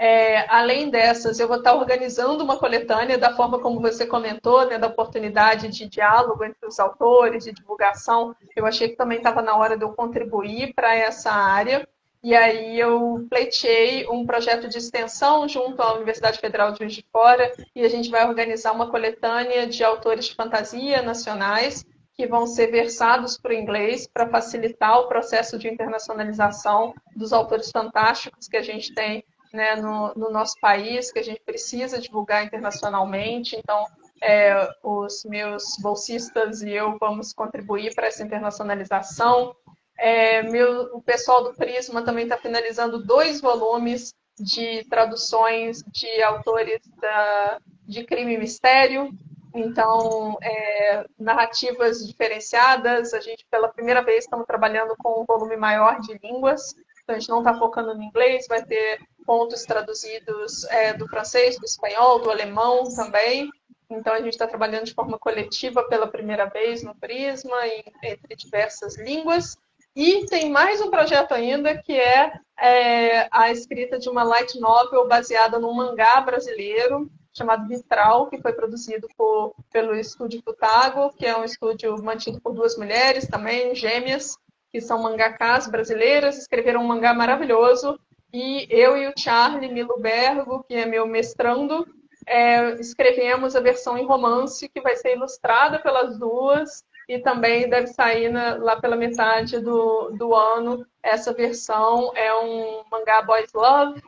É, 0.00 0.48
além 0.48 0.90
dessas, 0.90 1.40
eu 1.40 1.48
vou 1.48 1.56
estar 1.56 1.74
organizando 1.74 2.44
uma 2.44 2.56
coletânea 2.56 3.18
da 3.18 3.34
forma 3.34 3.58
como 3.58 3.80
você 3.80 4.06
comentou, 4.06 4.64
né, 4.64 4.78
da 4.78 4.86
oportunidade 4.86 5.66
de 5.68 5.88
diálogo 5.88 6.44
entre 6.44 6.68
os 6.68 6.78
autores, 6.78 7.44
de 7.44 7.52
divulgação. 7.52 8.32
Eu 8.54 8.64
achei 8.64 8.88
que 8.88 8.96
também 8.96 9.18
estava 9.18 9.42
na 9.42 9.56
hora 9.56 9.76
de 9.76 9.82
eu 9.82 9.92
contribuir 9.92 10.72
para 10.72 10.94
essa 10.94 11.32
área. 11.32 11.86
E 12.22 12.32
aí 12.32 12.78
eu 12.78 13.26
pleiteei 13.28 14.06
um 14.08 14.24
projeto 14.24 14.68
de 14.68 14.78
extensão 14.78 15.48
junto 15.48 15.82
à 15.82 15.94
Universidade 15.94 16.38
Federal 16.38 16.70
de 16.70 16.78
Juiz 16.78 16.92
de 16.94 17.04
Fora 17.12 17.52
e 17.74 17.84
a 17.84 17.88
gente 17.88 18.08
vai 18.08 18.24
organizar 18.26 18.72
uma 18.72 18.90
coletânea 18.90 19.66
de 19.66 19.82
autores 19.82 20.26
de 20.26 20.34
fantasia 20.34 21.02
nacionais 21.02 21.84
que 22.14 22.26
vão 22.26 22.46
ser 22.46 22.68
versados 22.68 23.36
para 23.36 23.52
o 23.52 23.54
inglês 23.54 24.08
para 24.08 24.28
facilitar 24.28 24.98
o 24.98 25.08
processo 25.08 25.58
de 25.58 25.68
internacionalização 25.68 26.92
dos 27.16 27.32
autores 27.32 27.70
fantásticos 27.70 28.48
que 28.48 28.56
a 28.56 28.62
gente 28.62 28.92
tem 28.94 29.24
né, 29.52 29.76
no, 29.76 30.12
no, 30.14 30.30
nosso 30.30 30.54
país, 30.60 31.10
que 31.10 31.18
a 31.18 31.24
gente 31.24 31.40
precisa 31.44 31.98
divulgar 31.98 32.44
internacionalmente. 32.44 33.56
Então, 33.56 33.84
é, 34.22 34.68
os 34.82 35.24
meus 35.24 35.76
bolsistas 35.80 36.62
e 36.62 36.70
eu 36.70 36.98
vamos 36.98 37.32
contribuir 37.32 37.94
para 37.94 38.08
essa 38.08 38.22
internacionalização. 38.22 39.54
É, 39.98 40.42
meu, 40.42 40.94
o 40.94 41.02
pessoal 41.02 41.42
do 41.44 41.54
Prisma 41.54 42.02
também 42.02 42.24
está 42.24 42.36
finalizando 42.36 43.04
dois 43.04 43.40
volumes 43.40 44.14
de 44.38 44.84
traduções 44.88 45.82
de 45.82 46.22
autores 46.22 46.80
da, 47.00 47.58
de 47.86 48.04
crime 48.04 48.34
e 48.34 48.38
mistério. 48.38 49.10
Então, 49.54 50.38
é, 50.42 51.04
narrativas 51.18 52.06
diferenciadas. 52.06 53.12
A 53.12 53.20
gente, 53.20 53.44
pela 53.50 53.68
primeira 53.68 54.02
vez, 54.02 54.24
estamos 54.24 54.46
trabalhando 54.46 54.94
com 54.98 55.22
um 55.22 55.24
volume 55.24 55.56
maior 55.56 56.00
de 56.00 56.18
línguas. 56.22 56.74
Então, 57.02 57.16
a 57.16 57.18
gente 57.18 57.28
não 57.28 57.38
está 57.38 57.58
focando 57.58 57.94
no 57.94 58.02
inglês, 58.02 58.46
vai 58.48 58.62
ter 58.64 59.00
pontos 59.28 59.64
traduzidos 59.64 60.64
é, 60.70 60.94
do 60.94 61.06
francês, 61.06 61.58
do 61.58 61.66
espanhol, 61.66 62.18
do 62.18 62.30
alemão 62.30 62.84
também. 62.96 63.50
Então, 63.90 64.14
a 64.14 64.20
gente 64.22 64.30
está 64.32 64.46
trabalhando 64.46 64.86
de 64.86 64.94
forma 64.94 65.18
coletiva 65.18 65.86
pela 65.86 66.06
primeira 66.06 66.46
vez 66.46 66.82
no 66.82 66.94
Prisma, 66.94 67.66
em, 67.66 67.84
entre 68.02 68.34
diversas 68.34 68.96
línguas. 68.96 69.58
E 69.94 70.24
tem 70.26 70.48
mais 70.50 70.80
um 70.80 70.90
projeto 70.90 71.32
ainda, 71.32 71.76
que 71.76 71.92
é, 71.92 72.32
é, 72.58 73.28
a 73.30 73.50
escrita 73.50 73.98
de 73.98 74.08
uma 74.08 74.22
light 74.22 74.58
novel 74.58 75.06
baseada 75.06 75.58
num 75.58 75.74
mangá 75.74 76.22
brasileiro, 76.22 77.10
chamado 77.36 77.68
Vitral, 77.68 78.28
que 78.30 78.40
foi 78.40 78.54
produzido 78.54 79.08
por, 79.14 79.54
pelo 79.70 79.94
estúdio 79.94 80.40
Futago, 80.42 81.12
que 81.18 81.26
é 81.26 81.36
um 81.36 81.44
estúdio 81.44 82.02
mantido 82.02 82.40
por 82.40 82.54
duas 82.54 82.78
mulheres 82.78 83.28
também, 83.28 83.74
gêmeas, 83.74 84.38
que 84.72 84.80
são 84.80 85.02
mangakás 85.02 85.66
brasileiras, 85.66 86.38
escreveram 86.38 86.80
um 86.80 86.86
mangá 86.86 87.12
maravilhoso, 87.12 87.98
e 88.32 88.66
eu 88.70 88.96
e 88.96 89.08
o 89.08 89.14
Charlie 89.16 89.72
Milubergo, 89.72 90.64
que 90.64 90.74
é 90.74 90.84
meu 90.84 91.06
mestrando, 91.06 91.86
é, 92.26 92.74
escrevemos 92.74 93.56
a 93.56 93.60
versão 93.60 93.96
em 93.96 94.04
romance, 94.04 94.68
que 94.68 94.80
vai 94.80 94.96
ser 94.96 95.16
ilustrada 95.16 95.78
pelas 95.78 96.18
duas, 96.18 96.84
e 97.08 97.18
também 97.18 97.68
deve 97.70 97.86
sair 97.86 98.28
na, 98.28 98.56
lá 98.56 98.78
pela 98.78 98.96
metade 98.96 99.58
do, 99.60 100.10
do 100.10 100.34
ano. 100.34 100.86
Essa 101.02 101.32
versão 101.32 102.12
é 102.14 102.34
um 102.38 102.84
mangá 102.90 103.22
Boys 103.22 103.50
Love, 103.54 104.02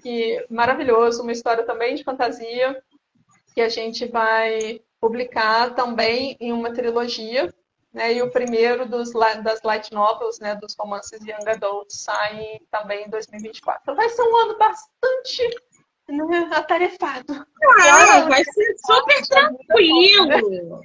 que 0.00 0.46
maravilhoso, 0.48 1.22
uma 1.22 1.32
história 1.32 1.64
também 1.64 1.96
de 1.96 2.04
fantasia, 2.04 2.80
que 3.52 3.60
a 3.60 3.68
gente 3.68 4.06
vai 4.06 4.80
publicar 5.00 5.74
também 5.74 6.36
em 6.40 6.52
uma 6.52 6.72
trilogia 6.72 7.52
né? 7.94 8.12
E 8.12 8.22
o 8.22 8.30
primeiro 8.30 8.86
dos, 8.86 9.12
das 9.42 9.62
light 9.62 9.92
novels, 9.92 10.40
né, 10.40 10.56
dos 10.56 10.74
romances 10.76 11.20
young 11.24 11.48
adult, 11.48 11.86
sai 11.90 12.58
também 12.70 13.06
em 13.06 13.10
2024. 13.10 13.80
Então 13.82 13.94
vai 13.94 14.08
ser 14.08 14.22
um 14.22 14.36
ano 14.36 14.58
bastante 14.58 15.56
né, 16.08 16.50
atarefado. 16.52 17.46
Ah, 17.80 18.22
vai 18.28 18.44
ser 18.44 18.74
super 18.84 19.26
tranquilo. 19.28 20.82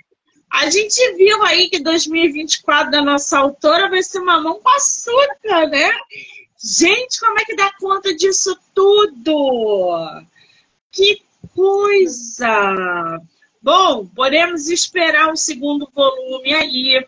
A 0.52 0.70
gente 0.70 1.14
viu 1.16 1.44
aí 1.44 1.70
que 1.70 1.80
2024 1.80 2.92
da 2.92 3.02
nossa 3.02 3.40
autora 3.40 3.90
vai 3.90 4.04
ser 4.04 4.20
uma 4.20 4.40
mão 4.40 4.60
com 4.60 4.70
açúcar, 4.70 5.68
né? 5.68 5.92
Gente, 6.62 7.20
como 7.20 7.40
é 7.40 7.46
que 7.46 7.56
dá 7.56 7.72
conta 7.80 8.14
disso 8.16 8.58
tudo? 8.74 10.24
Que 10.92 11.22
coisa! 11.56 13.20
Bom, 13.62 14.06
podemos 14.16 14.70
esperar 14.70 15.30
um 15.30 15.36
segundo 15.36 15.90
volume 15.94 16.54
aí, 16.54 17.06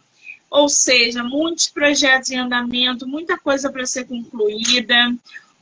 ou 0.50 0.68
seja, 0.68 1.24
muitos 1.24 1.70
projetos 1.70 2.30
em 2.30 2.40
andamento, 2.40 3.08
muita 3.08 3.38
coisa 3.40 3.72
para 3.72 3.86
ser 3.86 4.06
concluída. 4.06 5.16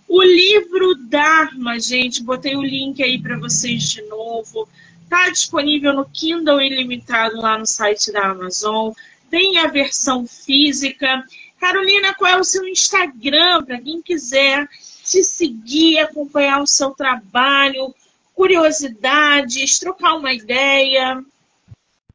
O 0.08 0.24
livro 0.24 0.96
Dharma, 0.96 1.80
gente, 1.80 2.24
botei 2.24 2.56
o 2.56 2.64
link 2.64 3.04
aí 3.04 3.22
para 3.22 3.38
vocês 3.38 3.84
de 3.84 4.02
novo. 4.04 4.68
Está 5.04 5.30
disponível 5.30 5.94
no 5.94 6.06
Kindle 6.06 6.60
Ilimitado 6.60 7.38
lá 7.38 7.56
no 7.56 7.68
site 7.68 8.12
da 8.12 8.26
Amazon. 8.26 8.92
Tem 9.30 9.60
a 9.60 9.68
versão 9.68 10.26
física. 10.26 11.24
Carolina, 11.60 12.16
qual 12.16 12.32
é 12.32 12.38
o 12.40 12.44
seu 12.44 12.68
Instagram 12.68 13.64
para 13.64 13.80
quem 13.80 14.02
quiser 14.02 14.68
te 15.04 15.24
seguir, 15.24 16.00
acompanhar 16.00 16.64
o 16.64 16.68
seu 16.68 16.90
trabalho? 16.92 17.94
Curiosidades, 18.40 19.80
trocar 19.80 20.16
uma 20.16 20.32
ideia. 20.32 21.22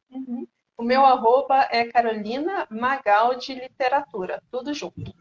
Uhum. 0.09 0.47
O 0.75 0.81
meu 0.81 1.05
arroba 1.05 1.67
é 1.69 1.85
Carolina 1.85 2.65
Magal 2.67 3.35
de 3.35 3.53
Literatura, 3.53 4.41
tudo 4.49 4.73
junto. 4.73 5.13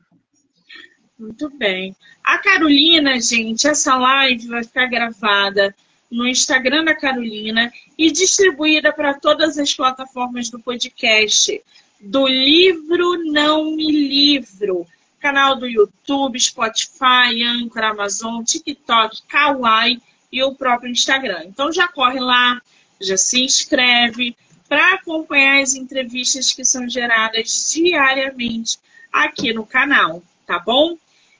Muito 1.18 1.50
bem. 1.58 1.94
A 2.24 2.38
Carolina, 2.38 3.20
gente, 3.20 3.68
essa 3.68 3.94
live 3.96 4.48
vai 4.48 4.64
ficar 4.64 4.86
gravada 4.86 5.76
no 6.10 6.26
Instagram 6.26 6.84
da 6.84 6.94
Carolina 6.94 7.70
e 7.98 8.10
distribuída 8.10 8.90
para 8.90 9.12
todas 9.12 9.58
as 9.58 9.74
plataformas 9.74 10.48
do 10.48 10.58
podcast. 10.58 11.62
Do 12.00 12.26
livro 12.26 13.22
Não 13.30 13.76
Me 13.76 13.92
Livro. 13.92 14.86
Canal 15.20 15.56
do 15.56 15.68
YouTube, 15.68 16.40
Spotify, 16.40 17.44
Anchor, 17.44 17.84
Amazon, 17.84 18.42
TikTok, 18.42 19.22
Kawaii 19.28 20.00
e 20.34 20.42
o 20.42 20.52
próprio 20.52 20.90
Instagram. 20.90 21.44
Então 21.44 21.72
já 21.72 21.86
corre 21.86 22.18
lá, 22.18 22.60
já 23.00 23.16
se 23.16 23.40
inscreve 23.40 24.36
para 24.68 24.94
acompanhar 24.94 25.62
as 25.62 25.76
entrevistas 25.76 26.52
que 26.52 26.64
são 26.64 26.88
geradas 26.88 27.72
diariamente 27.72 28.76
aqui 29.12 29.52
no 29.52 29.64
canal, 29.64 30.20
tá 30.44 30.58
bom? 30.58 30.98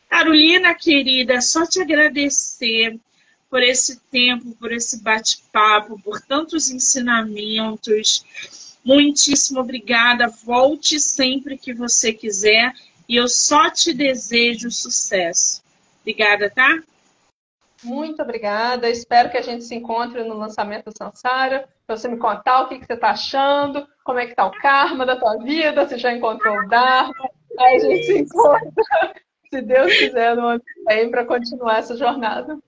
Carolina, 0.08 0.72
querida, 0.76 1.40
só 1.40 1.66
te 1.66 1.80
agradecer 1.80 2.96
por 3.50 3.64
esse 3.64 3.98
tempo, 4.12 4.54
por 4.60 4.72
esse 4.72 5.02
bate-papo, 5.02 6.00
por 6.00 6.20
tantos 6.20 6.70
ensinamentos. 6.70 8.24
Muitíssimo 8.84 9.58
obrigada. 9.58 10.28
Volte 10.28 11.00
sempre 11.00 11.58
que 11.58 11.74
você 11.74 12.12
quiser 12.12 12.72
e 13.08 13.16
eu 13.16 13.26
só 13.26 13.68
te 13.70 13.92
desejo 13.92 14.70
sucesso. 14.70 15.64
Obrigada, 16.02 16.48
tá? 16.48 16.80
Muito 17.84 18.22
obrigada. 18.22 18.88
Espero 18.88 19.30
que 19.30 19.36
a 19.36 19.42
gente 19.42 19.62
se 19.64 19.74
encontre 19.74 20.24
no 20.24 20.34
lançamento 20.34 20.86
do 20.86 20.96
Sansara. 20.96 21.68
Para 21.86 21.96
você 21.96 22.08
me 22.08 22.16
contar 22.16 22.62
o 22.62 22.68
que, 22.68 22.78
que 22.78 22.86
você 22.86 22.94
está 22.94 23.10
achando, 23.10 23.86
como 24.02 24.18
é 24.18 24.24
que 24.24 24.32
está 24.32 24.46
o 24.46 24.52
karma 24.52 25.04
da 25.04 25.16
tua 25.16 25.36
vida, 25.36 25.86
se 25.86 25.98
já 25.98 26.12
encontrou 26.12 26.56
o 26.56 26.68
Dharma. 26.68 27.30
Aí 27.58 27.76
a 27.76 27.78
gente 27.78 28.04
se 28.04 28.18
encontra, 28.18 28.72
se 29.50 29.60
Deus 29.60 29.92
quiser, 29.94 30.34
no 30.34 30.46
ano 30.46 30.60
que 30.60 30.84
vem, 30.84 31.10
para 31.10 31.26
continuar 31.26 31.78
essa 31.78 31.94
jornada. 31.96 32.58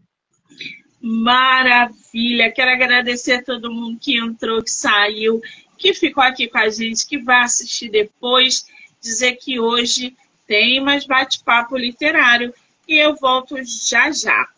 Maravilha! 1.01 2.53
Quero 2.53 2.71
agradecer 2.71 3.35
a 3.35 3.43
todo 3.43 3.73
mundo 3.73 3.99
que 3.99 4.19
entrou, 4.19 4.63
que 4.63 4.71
saiu, 4.71 5.41
que 5.79 5.95
ficou 5.95 6.23
aqui 6.23 6.47
com 6.47 6.59
a 6.59 6.69
gente, 6.69 7.07
que 7.07 7.19
vai 7.19 7.43
assistir 7.43 7.89
depois. 7.89 8.67
Dizer 9.01 9.37
que 9.37 9.59
hoje 9.59 10.15
tem 10.47 10.81
mais 10.81 11.07
bate-papo 11.07 11.77
literário 11.77 12.53
e 12.87 12.99
eu 12.99 13.15
volto 13.17 13.57
já 13.65 14.11
já. 14.11 14.49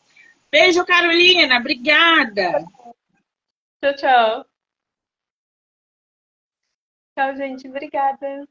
Beijo, 0.51 0.85
Carolina. 0.85 1.59
Obrigada. 1.59 2.65
Tchau, 3.81 3.95
tchau. 3.97 4.47
Tchau, 7.17 7.37
gente. 7.37 7.69
Obrigada. 7.69 8.49